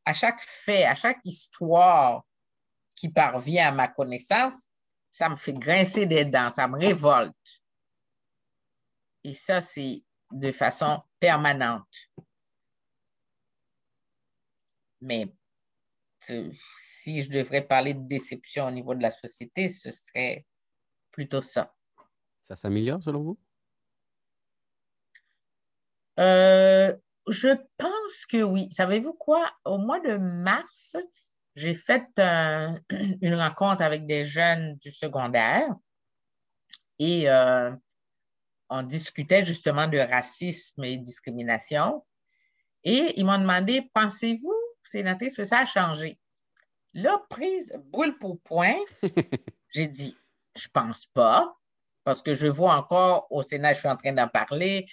[0.05, 2.25] À chaque fait, à chaque histoire
[2.97, 4.70] qui parvient à ma connaissance,
[5.11, 7.63] ça me fait grincer des dents, ça me révolte.
[9.25, 12.11] Et ça, c'est de façon permanente.
[15.01, 15.35] Mais
[17.03, 20.47] si je devrais parler de déception au niveau de la société, ce serait
[21.11, 21.75] plutôt ça.
[22.45, 23.39] Ça s'améliore selon vous?
[26.19, 26.95] Euh,
[27.29, 28.71] je pense que oui.
[28.73, 29.51] Savez-vous quoi?
[29.65, 30.97] Au mois de mars,
[31.55, 35.75] j'ai fait une rencontre avec des jeunes du secondaire
[36.99, 37.71] et euh,
[38.69, 42.05] on discutait justement de racisme et discrimination.
[42.85, 44.55] Et ils m'ont demandé, pensez-vous,
[44.85, 46.19] sénatrice, que ça a changé?
[46.95, 48.77] Là, prise boule pour point,
[49.69, 50.17] j'ai dit,
[50.57, 51.57] je pense pas,
[52.05, 54.87] parce que je vois encore au Sénat, je suis en train d'en parler,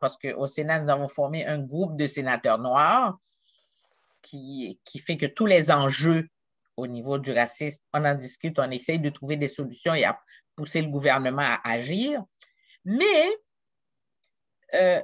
[0.00, 3.18] parce qu'au Sénat, nous avons formé un groupe de sénateurs noirs
[4.22, 6.28] qui, fait que tous les enjeux
[6.76, 10.18] au niveau du racisme, on en discute, on essaye de trouver des solutions et à
[10.56, 12.22] pousser le gouvernement à agir.
[12.84, 13.28] Mais
[14.74, 15.02] euh,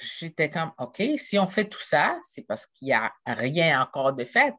[0.00, 4.12] j'étais comme, OK, si on fait tout ça, c'est parce qu'il n'y a rien encore
[4.12, 4.54] de fait.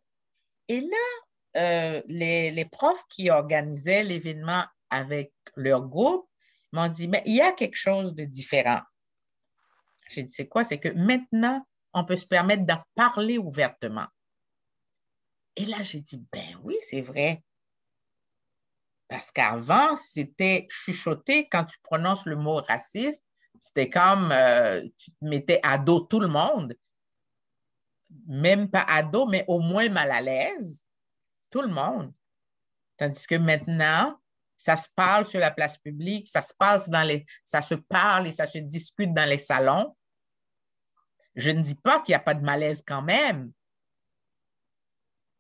[0.68, 6.30] Et là, euh, les, les, profs qui organisaient l'événement avec leur groupe
[6.72, 8.82] m'ont dit, mais il y a quelque chose de différent.
[10.10, 10.64] J'ai dit, c'est quoi?
[10.64, 14.08] C'est que maintenant, on peut se permettre d'en parler ouvertement.
[15.56, 17.44] Et là, j'ai dit, ben oui, c'est vrai.
[19.08, 23.22] Parce qu'avant, c'était chuchoté quand tu prononces le mot raciste,
[23.60, 26.76] c'était comme euh, tu te mettais à dos tout le monde,
[28.26, 30.86] même pas à dos, mais au moins mal à l'aise,
[31.50, 32.14] tout le monde.
[32.98, 34.18] Tandis que maintenant,
[34.56, 38.28] ça se parle sur la place publique, ça se passe dans les, ça se parle
[38.28, 39.96] et ça se discute dans les salons.
[41.36, 43.52] Je ne dis pas qu'il n'y a pas de malaise quand même,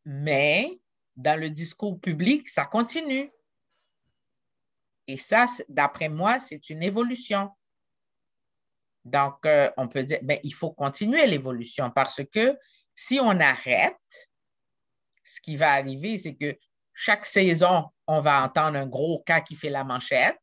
[0.05, 0.79] mais
[1.15, 3.31] dans le discours public, ça continue.
[5.07, 7.51] Et ça, d'après moi, c'est une évolution.
[9.03, 12.57] Donc, euh, on peut dire, ben, il faut continuer l'évolution parce que
[12.93, 14.29] si on arrête,
[15.23, 16.57] ce qui va arriver, c'est que
[16.93, 20.39] chaque saison, on va entendre un gros cas qui fait la manchette.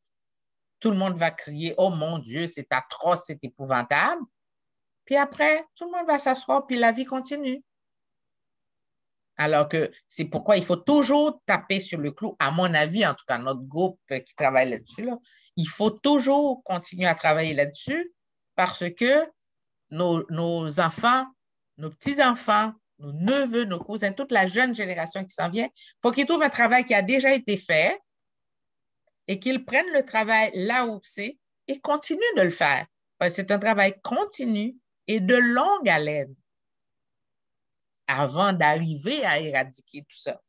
[0.81, 4.23] Tout le monde va crier, oh mon Dieu, c'est atroce, c'est épouvantable.
[5.09, 7.64] Puis après, tout le monde va s'asseoir, puis la vie continue.
[9.39, 13.14] Alors que c'est pourquoi il faut toujours taper sur le clou, à mon avis, en
[13.14, 15.09] tout cas, notre groupe qui travaille là-dessus,
[15.56, 18.12] il faut toujours continuer à travailler là-dessus
[18.55, 19.26] parce que
[19.89, 21.24] nos, enfants,
[21.78, 26.10] nos petits-enfants, nos neveux, nos cousins, toute la jeune génération qui s'en vient, il faut
[26.10, 27.98] qu'ils trouvent un travail qui a déjà été fait
[29.26, 32.86] et qu'ils prennent le travail là où c'est et continuent de le faire.
[33.30, 34.76] C'est un travail continu
[35.09, 36.35] et de longue haleine
[38.06, 40.40] avant d'arriver à éradiquer tout ça.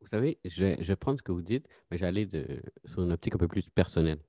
[0.00, 2.26] Vous savez, je vais, prendre ce que vous dites, mais j'allais
[2.84, 4.20] sur une optique un peu plus personnelle.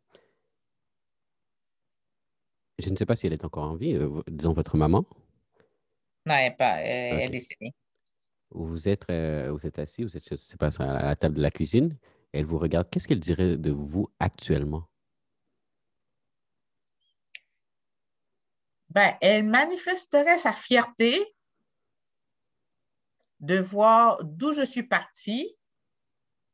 [2.79, 5.05] Je ne sais pas si elle est encore en vie, euh, disons votre maman.
[6.25, 6.81] Non, elle n'est pas.
[6.81, 7.71] Elle, est décédée.
[8.49, 11.41] Vous êtes, euh, vous êtes assis, vous êtes, je sais pas, à la table de
[11.41, 11.95] la cuisine.
[12.33, 12.89] Elle vous regarde.
[12.89, 14.90] Qu'est-ce qu'elle dirait de vous actuellement?
[18.93, 21.33] Ben, elle manifesterait sa fierté
[23.39, 25.57] de voir d'où je suis partie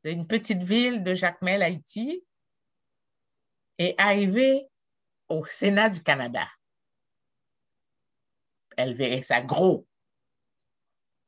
[0.04, 2.24] d'une petite ville de Jacmel, Haïti,
[3.78, 4.68] est arrivée
[5.28, 6.46] au Sénat du Canada.
[8.76, 9.88] Elle verrait ça gros.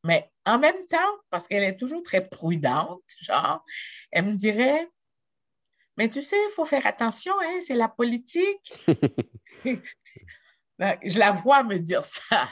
[0.05, 3.65] Mais en même temps, parce qu'elle est toujours très prudente, genre,
[4.13, 4.89] elle me dirait,
[5.97, 8.73] mais tu sais, il faut faire attention, hein, c'est la politique.
[10.81, 12.49] Ben, je la vois me dire ça.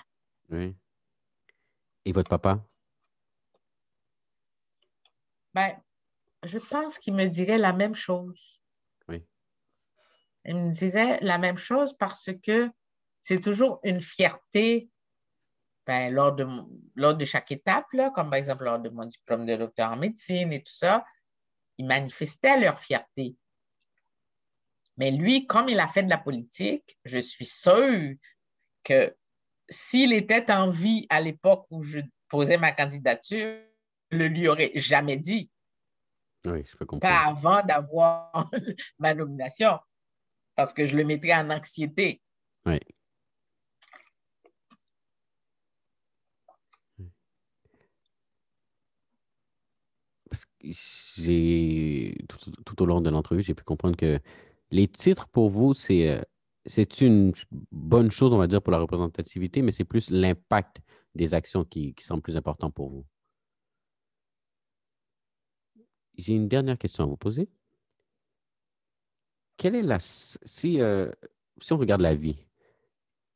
[0.50, 0.76] Oui.
[2.04, 2.62] Et votre papa?
[5.54, 5.82] Ben,
[6.44, 8.60] je pense qu'il me dirait la même chose.
[9.08, 9.26] Oui.
[10.44, 12.70] Il me dirait la même chose parce que
[13.22, 14.90] c'est toujours une fierté
[15.86, 16.46] ben, lors, de,
[16.96, 19.96] lors de chaque étape, là, comme par exemple lors de mon diplôme de docteur en
[19.96, 21.02] médecine et tout ça,
[21.78, 23.38] ils manifestaient leur fierté.
[24.98, 28.14] Mais lui, comme il a fait de la politique, je suis sûre
[28.82, 29.16] que
[29.68, 33.60] s'il était en vie à l'époque où je posais ma candidature,
[34.10, 35.50] je ne lui aurais jamais dit.
[36.44, 37.14] Oui, je peux comprendre.
[37.14, 38.50] Pas avant d'avoir
[38.98, 39.78] ma nomination,
[40.56, 42.20] parce que je le mettrais en anxiété.
[42.66, 42.80] Oui.
[50.28, 54.20] Parce que j'ai, tout, tout au long de l'entrevue, j'ai pu comprendre que
[54.70, 56.22] les titres pour vous, c'est euh,
[56.66, 57.32] c'est une
[57.72, 60.80] bonne chose, on va dire, pour la représentativité, mais c'est plus l'impact
[61.14, 63.06] des actions qui, qui semble plus important pour vous?
[66.16, 67.48] J'ai une dernière question à vous poser.
[69.56, 71.10] Quelle est la si, euh,
[71.60, 72.36] si on regarde la vie,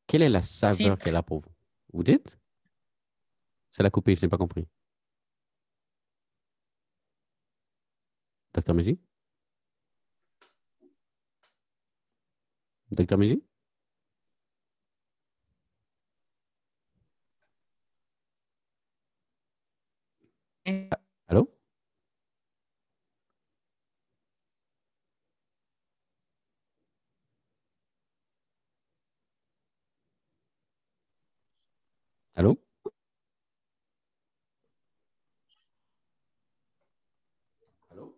[0.07, 1.51] quelle est la saveur qu'elle a pour vous?
[1.91, 2.37] Vous dites?
[3.71, 4.67] C'est la coupée, je n'ai pas compris.
[8.53, 8.99] Docteur Mégie?
[12.91, 13.43] Docteur Mégie?
[21.27, 21.49] Allô?
[32.35, 32.59] Allô?
[37.91, 38.15] Allô?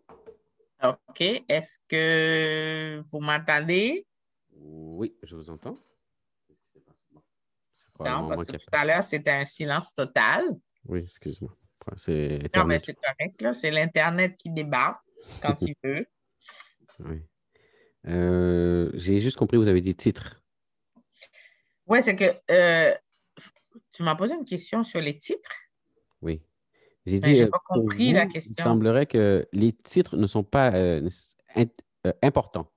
[0.82, 1.20] OK.
[1.48, 4.06] Est-ce que vous m'entendez?
[4.68, 5.76] Oui, je vous entends.
[8.00, 10.44] Non, parce que tout à l'heure, c'était un silence total.
[10.86, 11.56] Oui, excuse-moi.
[11.96, 13.52] C'est non, mais c'est correct, là.
[13.54, 15.00] C'est l'Internet qui débarque
[15.40, 16.06] quand il veut.
[17.00, 17.22] Oui.
[18.06, 20.42] Euh, J'ai juste compris, vous avez dit titre.
[21.86, 22.94] Oui, c'est que euh,
[23.92, 25.50] tu m'as posé une question sur les titres.
[26.22, 26.42] Oui.
[27.04, 27.36] J'ai Ben, dit.
[27.36, 28.64] j'ai euh, pas compris vous, la Il question.
[28.64, 31.06] semblerait que les titres ne sont pas euh,
[31.54, 31.70] int-
[32.06, 32.72] euh, importants.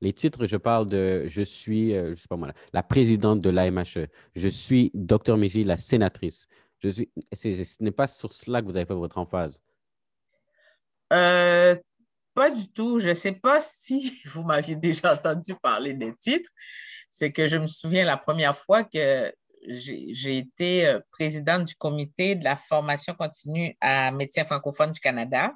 [0.00, 3.50] Les titres, je parle de je suis, euh, je sais pas moi, la, présidente de
[3.50, 4.06] l'AMHE.
[4.36, 6.46] Je suis Dr Mégie, la sénatrice.
[6.78, 9.60] Je suis, ce n'est pas sur cela que vous avez fait votre emphase.
[11.12, 11.74] Euh,
[12.34, 13.00] pas du tout.
[13.00, 16.50] Je ne sais pas si vous m'aviez déjà entendu parler des titres.
[17.10, 19.32] C'est que je me souviens la première fois que
[19.66, 25.00] j'ai j'ai été euh, présidente du comité de la formation continue à médecins francophones du
[25.00, 25.52] Canada.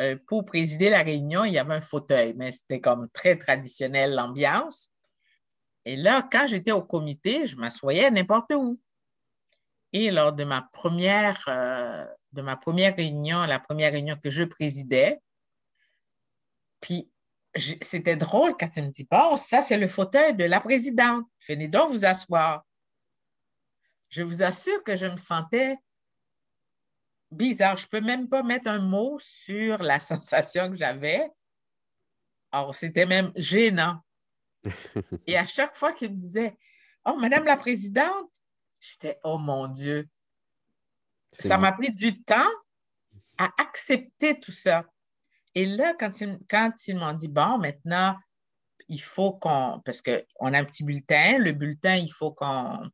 [0.00, 4.14] Euh, pour présider la réunion, il y avait un fauteuil, mais c'était comme très traditionnel
[4.14, 4.90] l'ambiance.
[5.84, 8.80] Et là, quand j'étais au comité, je m'assoyais n'importe où.
[9.92, 14.42] Et lors de ma première, euh, de ma première réunion, la première réunion que je
[14.42, 15.20] présidais,
[16.80, 17.08] puis
[17.80, 21.24] c'était drôle quand elle me dit Bon, ça, c'est le fauteuil de la présidente.
[21.48, 22.64] Venez donc vous asseoir.
[24.08, 25.76] Je vous assure que je me sentais
[27.34, 27.76] bizarre.
[27.76, 31.30] Je ne peux même pas mettre un mot sur la sensation que j'avais.
[32.52, 34.00] Alors, c'était même gênant.
[35.26, 36.56] Et à chaque fois qu'il me disait
[37.04, 38.30] Oh, Madame la Présidente,
[38.80, 40.08] j'étais Oh mon Dieu.
[41.32, 42.50] Ça m'a pris du temps
[43.36, 44.84] à accepter tout ça.
[45.56, 48.16] Et là, quand ils, quand ils m'ont dit Bon, maintenant,
[48.88, 49.80] il faut qu'on.
[49.84, 51.38] Parce qu'on a un petit bulletin.
[51.38, 52.88] Le bulletin, il faut qu'on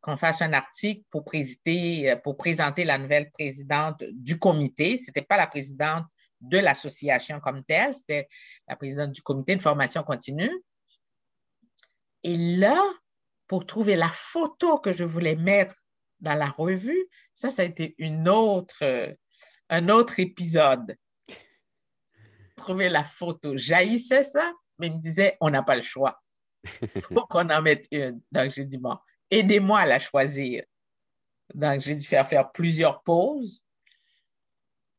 [0.00, 4.96] qu'on fasse un article pour, présider, pour présenter la nouvelle présidente du comité.
[4.98, 6.04] Ce n'était pas la présidente
[6.40, 8.28] de l'association comme telle, c'était
[8.66, 10.50] la présidente du comité de formation continue.
[12.22, 12.82] Et là,
[13.46, 15.74] pour trouver la photo que je voulais mettre
[16.20, 19.16] dans la revue, ça, ça a été une autre,
[19.68, 20.96] un autre épisode.
[22.56, 23.56] Trouver la photo.
[23.56, 26.22] J'haïssais ça, mais il me disait, on n'a pas le choix.
[26.94, 28.20] Il faut qu'on en mette une.
[28.30, 28.96] Donc, j'ai dit, bon,
[29.30, 30.64] aidez-moi à la choisir.
[31.54, 33.64] Donc, j'ai dû faire faire plusieurs pauses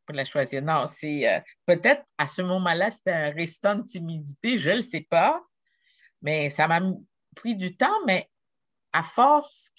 [0.05, 0.61] pour la choisir.
[0.61, 4.81] Non, c'est euh, peut-être à ce moment-là, c'était un restant de timidité, je ne le
[4.81, 5.41] sais pas,
[6.21, 6.81] mais ça m'a
[7.35, 8.29] pris du temps, mais
[8.93, 9.71] à force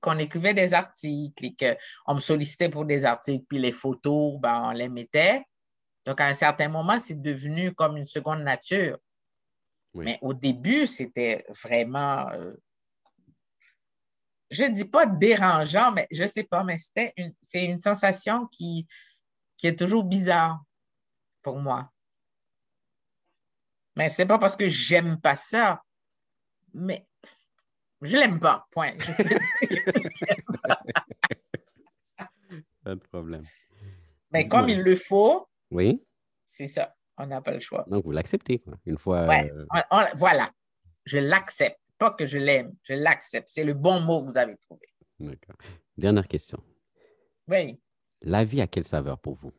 [0.00, 4.68] qu'on écrivait des articles et qu'on me sollicitait pour des articles, puis les photos, ben,
[4.68, 5.42] on les mettait.
[6.06, 8.98] Donc, à un certain moment, c'est devenu comme une seconde nature.
[9.94, 12.54] Mais au début, c'était vraiment, euh,
[14.52, 17.80] je ne dis pas dérangeant, mais je ne sais pas, mais c'était une, c'est une
[17.80, 18.86] sensation qui,
[19.56, 20.62] qui est toujours bizarre
[21.40, 21.90] pour moi.
[23.96, 25.82] Mais ce n'est pas parce que j'aime pas ça,
[26.74, 27.06] mais
[28.02, 28.92] je l'aime pas, point.
[32.84, 33.46] pas de problème.
[34.32, 36.04] Mais comme il le faut, oui.
[36.46, 36.94] c'est ça.
[37.16, 37.84] On n'a pas le choix.
[37.88, 38.74] Donc, vous l'acceptez, quoi.
[38.84, 39.28] Une fois.
[39.30, 39.66] Euh,
[40.14, 40.50] voilà.
[41.04, 41.81] Je l'accepte.
[42.02, 43.48] Pas que je l'aime, je l'accepte.
[43.52, 44.88] C'est le bon mot que vous avez trouvé.
[45.20, 45.54] D'accord.
[45.96, 46.60] Dernière question.
[47.46, 47.80] Oui.
[48.22, 49.52] La vie a quelle saveur pour vous?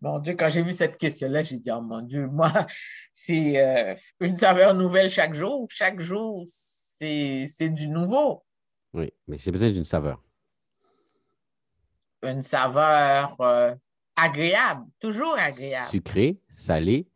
[0.00, 2.50] Mon Dieu, quand j'ai vu cette question-là, j'ai dit, oh mon Dieu, moi,
[3.12, 5.68] c'est euh, une saveur nouvelle chaque jour.
[5.70, 8.42] Chaque jour, c'est du nouveau.
[8.94, 10.22] Oui, mais j'ai besoin d'une saveur.
[12.22, 13.74] Une saveur euh,
[14.16, 15.90] agréable, toujours agréable.
[15.90, 17.10] Sucré, salé,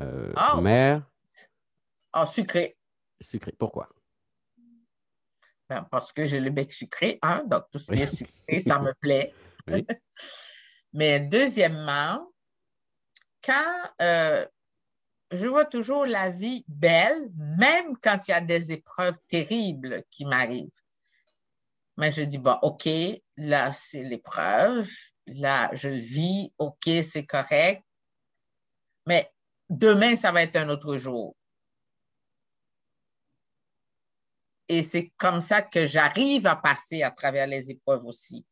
[0.00, 0.60] euh, oh.
[0.60, 1.08] mer.
[2.12, 2.75] Oh, sucré.
[3.20, 3.88] Sucré, pourquoi?
[5.68, 8.78] Ben, parce que j'ai le bec sucré, hein, donc tout ce qui est sucré, ça
[8.78, 9.34] me plaît.
[10.92, 12.30] Mais deuxièmement,
[13.42, 14.46] quand euh,
[15.30, 20.24] je vois toujours la vie belle, même quand il y a des épreuves terribles qui
[20.24, 20.70] m'arrivent.
[21.96, 22.88] Mais je dis, bon, OK,
[23.36, 24.88] là, c'est l'épreuve,
[25.26, 27.82] là, je le vis, OK, c'est correct,
[29.06, 29.30] mais
[29.68, 31.36] demain, ça va être un autre jour.
[34.68, 38.44] Et c'est comme ça que j'arrive à passer à travers les épreuves aussi.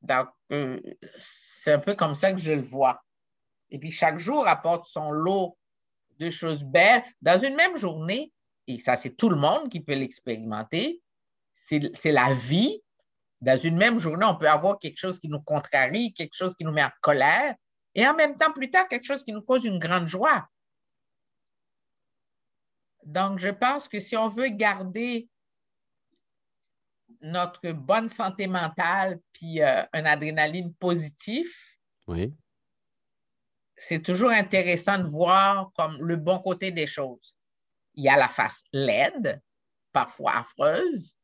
[0.00, 0.80] Donc, euh,
[1.16, 3.02] c'est un peu comme ça que je le vois.
[3.70, 5.58] Et puis chaque jour apporte son lot
[6.18, 7.02] de choses belles.
[7.20, 8.32] Dans une même journée,
[8.66, 11.02] et ça c'est tout le monde qui peut l'expérimenter,
[11.52, 12.82] c'est la vie.
[13.40, 16.64] Dans une même journée, on peut avoir quelque chose qui nous contrarie, quelque chose qui
[16.64, 17.54] nous met en colère,
[17.94, 20.46] et en même temps, plus tard, quelque chose qui nous cause une grande joie.
[23.04, 25.28] Donc, je pense que si on veut garder
[27.22, 32.32] notre bonne santé mentale puis euh, un adrénaline positif, oui
[33.80, 37.34] c'est toujours intéressant de voir comme le bon côté des choses.
[37.94, 39.40] Il y a la face laide,
[39.90, 41.16] parfois affreuse,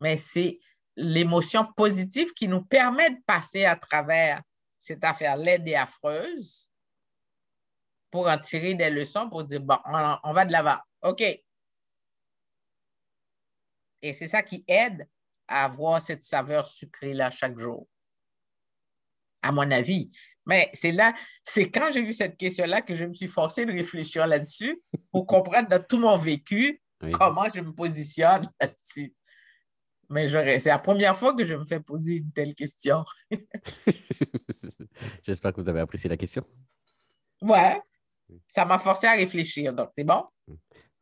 [0.00, 0.58] mais c'est
[0.96, 4.42] l'émotion positive qui nous permet de passer à travers
[4.80, 6.68] cette affaire laide et affreuse
[8.10, 10.78] pour en tirer des leçons, pour dire, bon, on, va de l'avant.
[11.02, 11.22] OK.
[14.02, 15.08] Et c'est ça qui aide
[15.46, 17.86] à avoir cette saveur sucrée-là chaque jour,
[19.42, 20.10] à mon avis.
[20.46, 21.14] Mais c'est là,
[21.44, 24.82] c'est quand j'ai vu cette question-là que je me suis forcé de réfléchir là-dessus
[25.12, 26.80] pour comprendre dans tout mon vécu
[27.12, 29.14] comment je me positionne là-dessus.
[30.08, 30.28] Mais
[30.58, 33.04] c'est la première fois que je me fais poser une telle question.
[35.22, 36.44] J'espère que vous avez apprécié la question.
[37.40, 37.80] Ouais,
[38.48, 40.24] ça m'a forcé à réfléchir, donc c'est bon.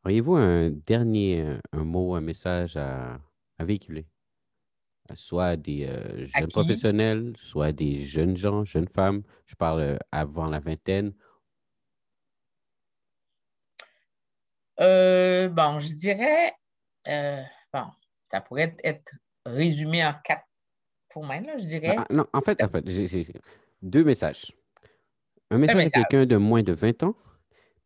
[0.04, 3.18] Auriez-vous un dernier un mot, un message à
[3.60, 4.06] véhiculer?
[5.14, 9.22] soit des euh, jeunes professionnels, soit des jeunes gens, jeunes femmes?
[9.46, 11.12] Je parle euh, avant la vingtaine.
[14.80, 16.54] Euh, bon, je dirais,
[17.72, 17.86] bon,
[18.30, 19.12] ça pourrait être
[19.44, 20.46] résumé en quatre
[21.08, 21.96] points, là, je dirais.
[21.98, 23.26] Ah, non, en fait, en fait j'ai
[23.82, 24.52] deux messages.
[25.50, 27.14] Un message à quelqu'un de moins de 20 ans,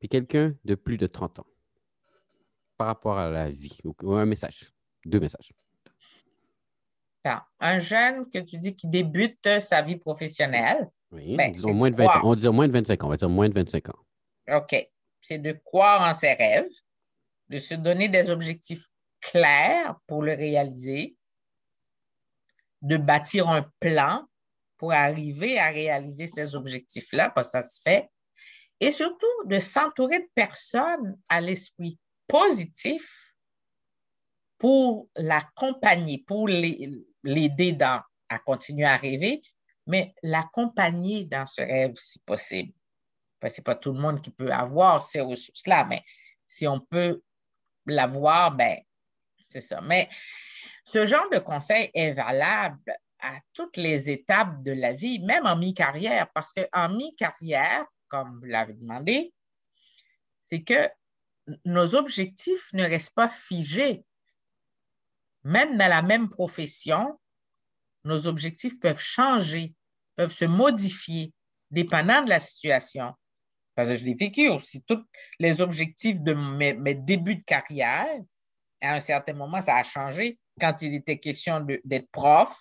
[0.00, 1.46] puis quelqu'un de plus de 30 ans,
[2.76, 3.78] par rapport à la vie.
[4.02, 4.72] Un message,
[5.04, 5.52] deux messages
[7.60, 10.90] un jeune que tu dis qui débute sa vie professionnelle.
[11.10, 12.20] Oui, ben, disons moins de 20 ans.
[12.24, 13.06] On va moins de 25 ans.
[13.06, 13.98] On va dire moins de 25 ans.
[14.56, 14.88] OK.
[15.20, 16.70] C'est de croire en ses rêves,
[17.48, 18.86] de se donner des objectifs
[19.20, 21.16] clairs pour le réaliser,
[22.80, 24.26] de bâtir un plan
[24.82, 28.10] pour arriver à réaliser ces objectifs-là, parce que ça se fait,
[28.80, 33.32] et surtout de s'entourer de personnes à l'esprit positif
[34.58, 39.40] pour l'accompagner, pour l'aider à continuer à rêver,
[39.86, 42.72] mais l'accompagner dans ce rêve si possible.
[43.40, 46.02] Ce n'est pas tout le monde qui peut avoir ces ressources-là, mais
[46.44, 47.22] si on peut
[47.86, 48.78] l'avoir, ben,
[49.46, 49.80] c'est ça.
[49.80, 50.08] Mais
[50.84, 52.80] ce genre de conseil est valable
[53.22, 58.46] à toutes les étapes de la vie, même en mi-carrière, parce qu'en mi-carrière, comme vous
[58.46, 59.32] l'avez demandé,
[60.40, 60.90] c'est que
[61.64, 64.04] nos objectifs ne restent pas figés
[65.44, 67.18] même dans la même profession,
[68.04, 69.74] nos objectifs peuvent changer,
[70.16, 71.32] peuvent se modifier,
[71.70, 73.12] dépendant de la situation.
[73.74, 74.82] Parce que je l'ai vécu aussi.
[74.82, 75.02] Tous
[75.38, 78.20] les objectifs de mes, débuts de carrière
[78.80, 82.54] à un certain moment, ça a changé quand il était question d'être prof.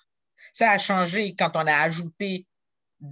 [0.52, 2.46] Ça a changé quand on a ajouté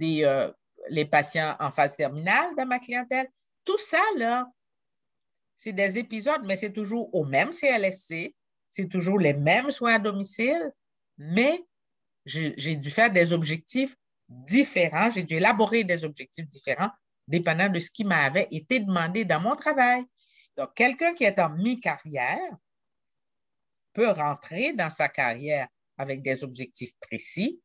[0.02, 0.52] euh,
[0.88, 3.28] les patients en phase terminale dans ma clientèle.
[3.64, 4.46] Tout ça, là,
[5.56, 8.34] c'est des épisodes, mais c'est toujours au même CLSC,
[8.68, 10.72] c'est toujours les mêmes soins à domicile,
[11.18, 11.62] mais
[12.24, 13.94] j'ai dû faire des objectifs
[14.28, 16.90] différents, j'ai dû élaborer des objectifs différents
[17.26, 20.04] dépendant de ce qui m'avait été demandé dans mon travail.
[20.56, 22.56] Donc, quelqu'un qui est en mi-carrière
[23.92, 25.68] peut rentrer dans sa carrière
[26.00, 27.60] avec des objectifs précis,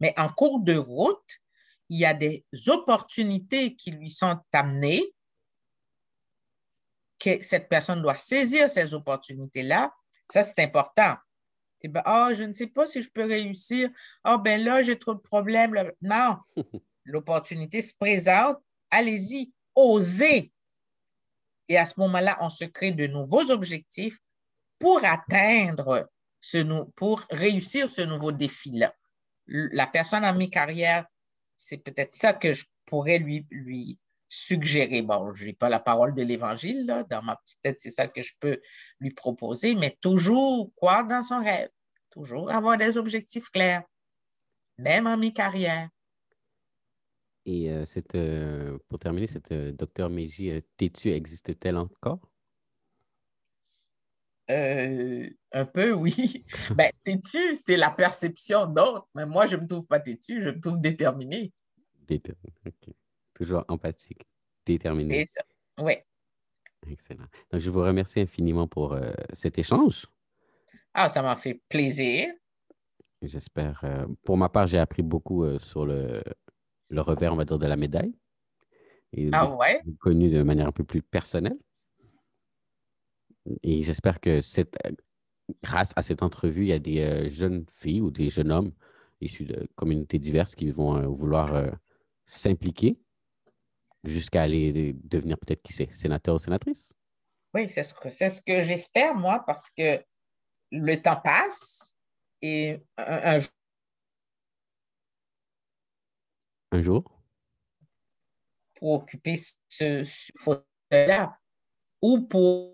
[0.00, 1.40] mais en cours de route,
[1.90, 5.04] il y a des opportunités qui lui sont amenées,
[7.18, 9.94] que cette personne doit saisir ces opportunités-là.
[10.32, 11.16] Ça, c'est important.
[12.06, 13.90] Ah, je ne sais pas si je peux réussir.
[14.24, 15.92] Ah, ben là, j'ai trop de problèmes.
[16.00, 16.38] Non,
[17.04, 18.56] l'opportunité se présente.
[18.90, 20.50] Allez-y, osez.
[21.68, 24.18] Et à ce moment-là, on se crée de nouveaux objectifs
[24.78, 26.08] pour atteindre,
[26.96, 28.94] pour réussir ce nouveau défi-là.
[29.46, 31.06] La personne en mi-carrière,
[31.56, 33.98] c'est peut-être ça que je pourrais lui, lui
[34.28, 35.02] suggérer.
[35.02, 38.22] Bon, je n'ai pas la parole de l'Évangile, dans ma petite tête, c'est ça que
[38.22, 38.60] je peux
[39.00, 41.70] lui proposer, mais toujours croire dans son rêve,
[42.10, 43.84] toujours avoir des objectifs clairs,
[44.78, 45.88] même en mi-carrière.
[47.46, 47.84] Et euh,
[48.14, 52.20] euh, pour terminer, cette euh, docteur Meiji têtu existe-t-elle encore?
[54.48, 56.44] Un peu, oui.
[56.76, 60.50] ben, têtu, c'est la perception d'autres, mais moi, je ne me trouve pas têtu, je
[60.50, 61.52] me trouve déterminé.
[62.06, 62.94] Déterminé, OK.
[63.34, 64.26] Toujours empathique,
[64.64, 65.24] déterminé.
[65.24, 65.42] C'est ça,
[65.78, 65.94] oui.
[66.90, 67.26] Excellent.
[67.50, 68.96] Donc, je vous remercie infiniment pour
[69.32, 70.06] cet échange.
[70.92, 72.32] Ah, ça m'a fait plaisir.
[73.22, 73.82] J'espère.
[74.22, 76.22] pour ma part, j'ai appris beaucoup sur le,
[76.90, 78.14] le revers, on va dire, de la médaille.
[79.12, 79.82] Et ah ouais?
[80.00, 81.58] Connu de manière un peu plus personnelle.
[83.62, 84.76] Et j'espère que cette,
[85.62, 88.72] grâce à cette entrevue, il y a des euh, jeunes filles ou des jeunes hommes
[89.20, 91.70] issus de communautés diverses qui vont euh, vouloir euh,
[92.26, 92.98] s'impliquer
[94.02, 96.92] jusqu'à aller devenir peut-être, qui sait, sénateur ou sénatrice.
[97.54, 100.02] Oui, c'est ce que, ce que j'espère, moi, parce que
[100.70, 101.94] le temps passe
[102.42, 103.52] et un, un jour,
[106.74, 107.04] un jour?
[108.74, 110.04] Pour occuper ce,
[110.36, 111.38] fauteuil-là.
[112.02, 112.73] Ou pour,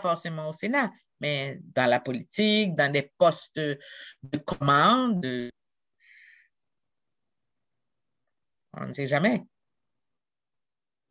[0.00, 0.90] forcément au Sénat,
[1.20, 5.50] mais dans la politique, dans des postes de commande.
[8.72, 9.44] On ne sait jamais.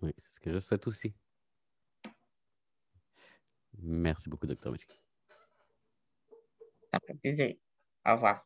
[0.01, 1.13] Oui, c'est ce que je souhaite aussi.
[3.81, 4.73] Merci beaucoup, docteur
[6.91, 7.55] Ça fait plaisir.
[8.05, 8.45] Au revoir.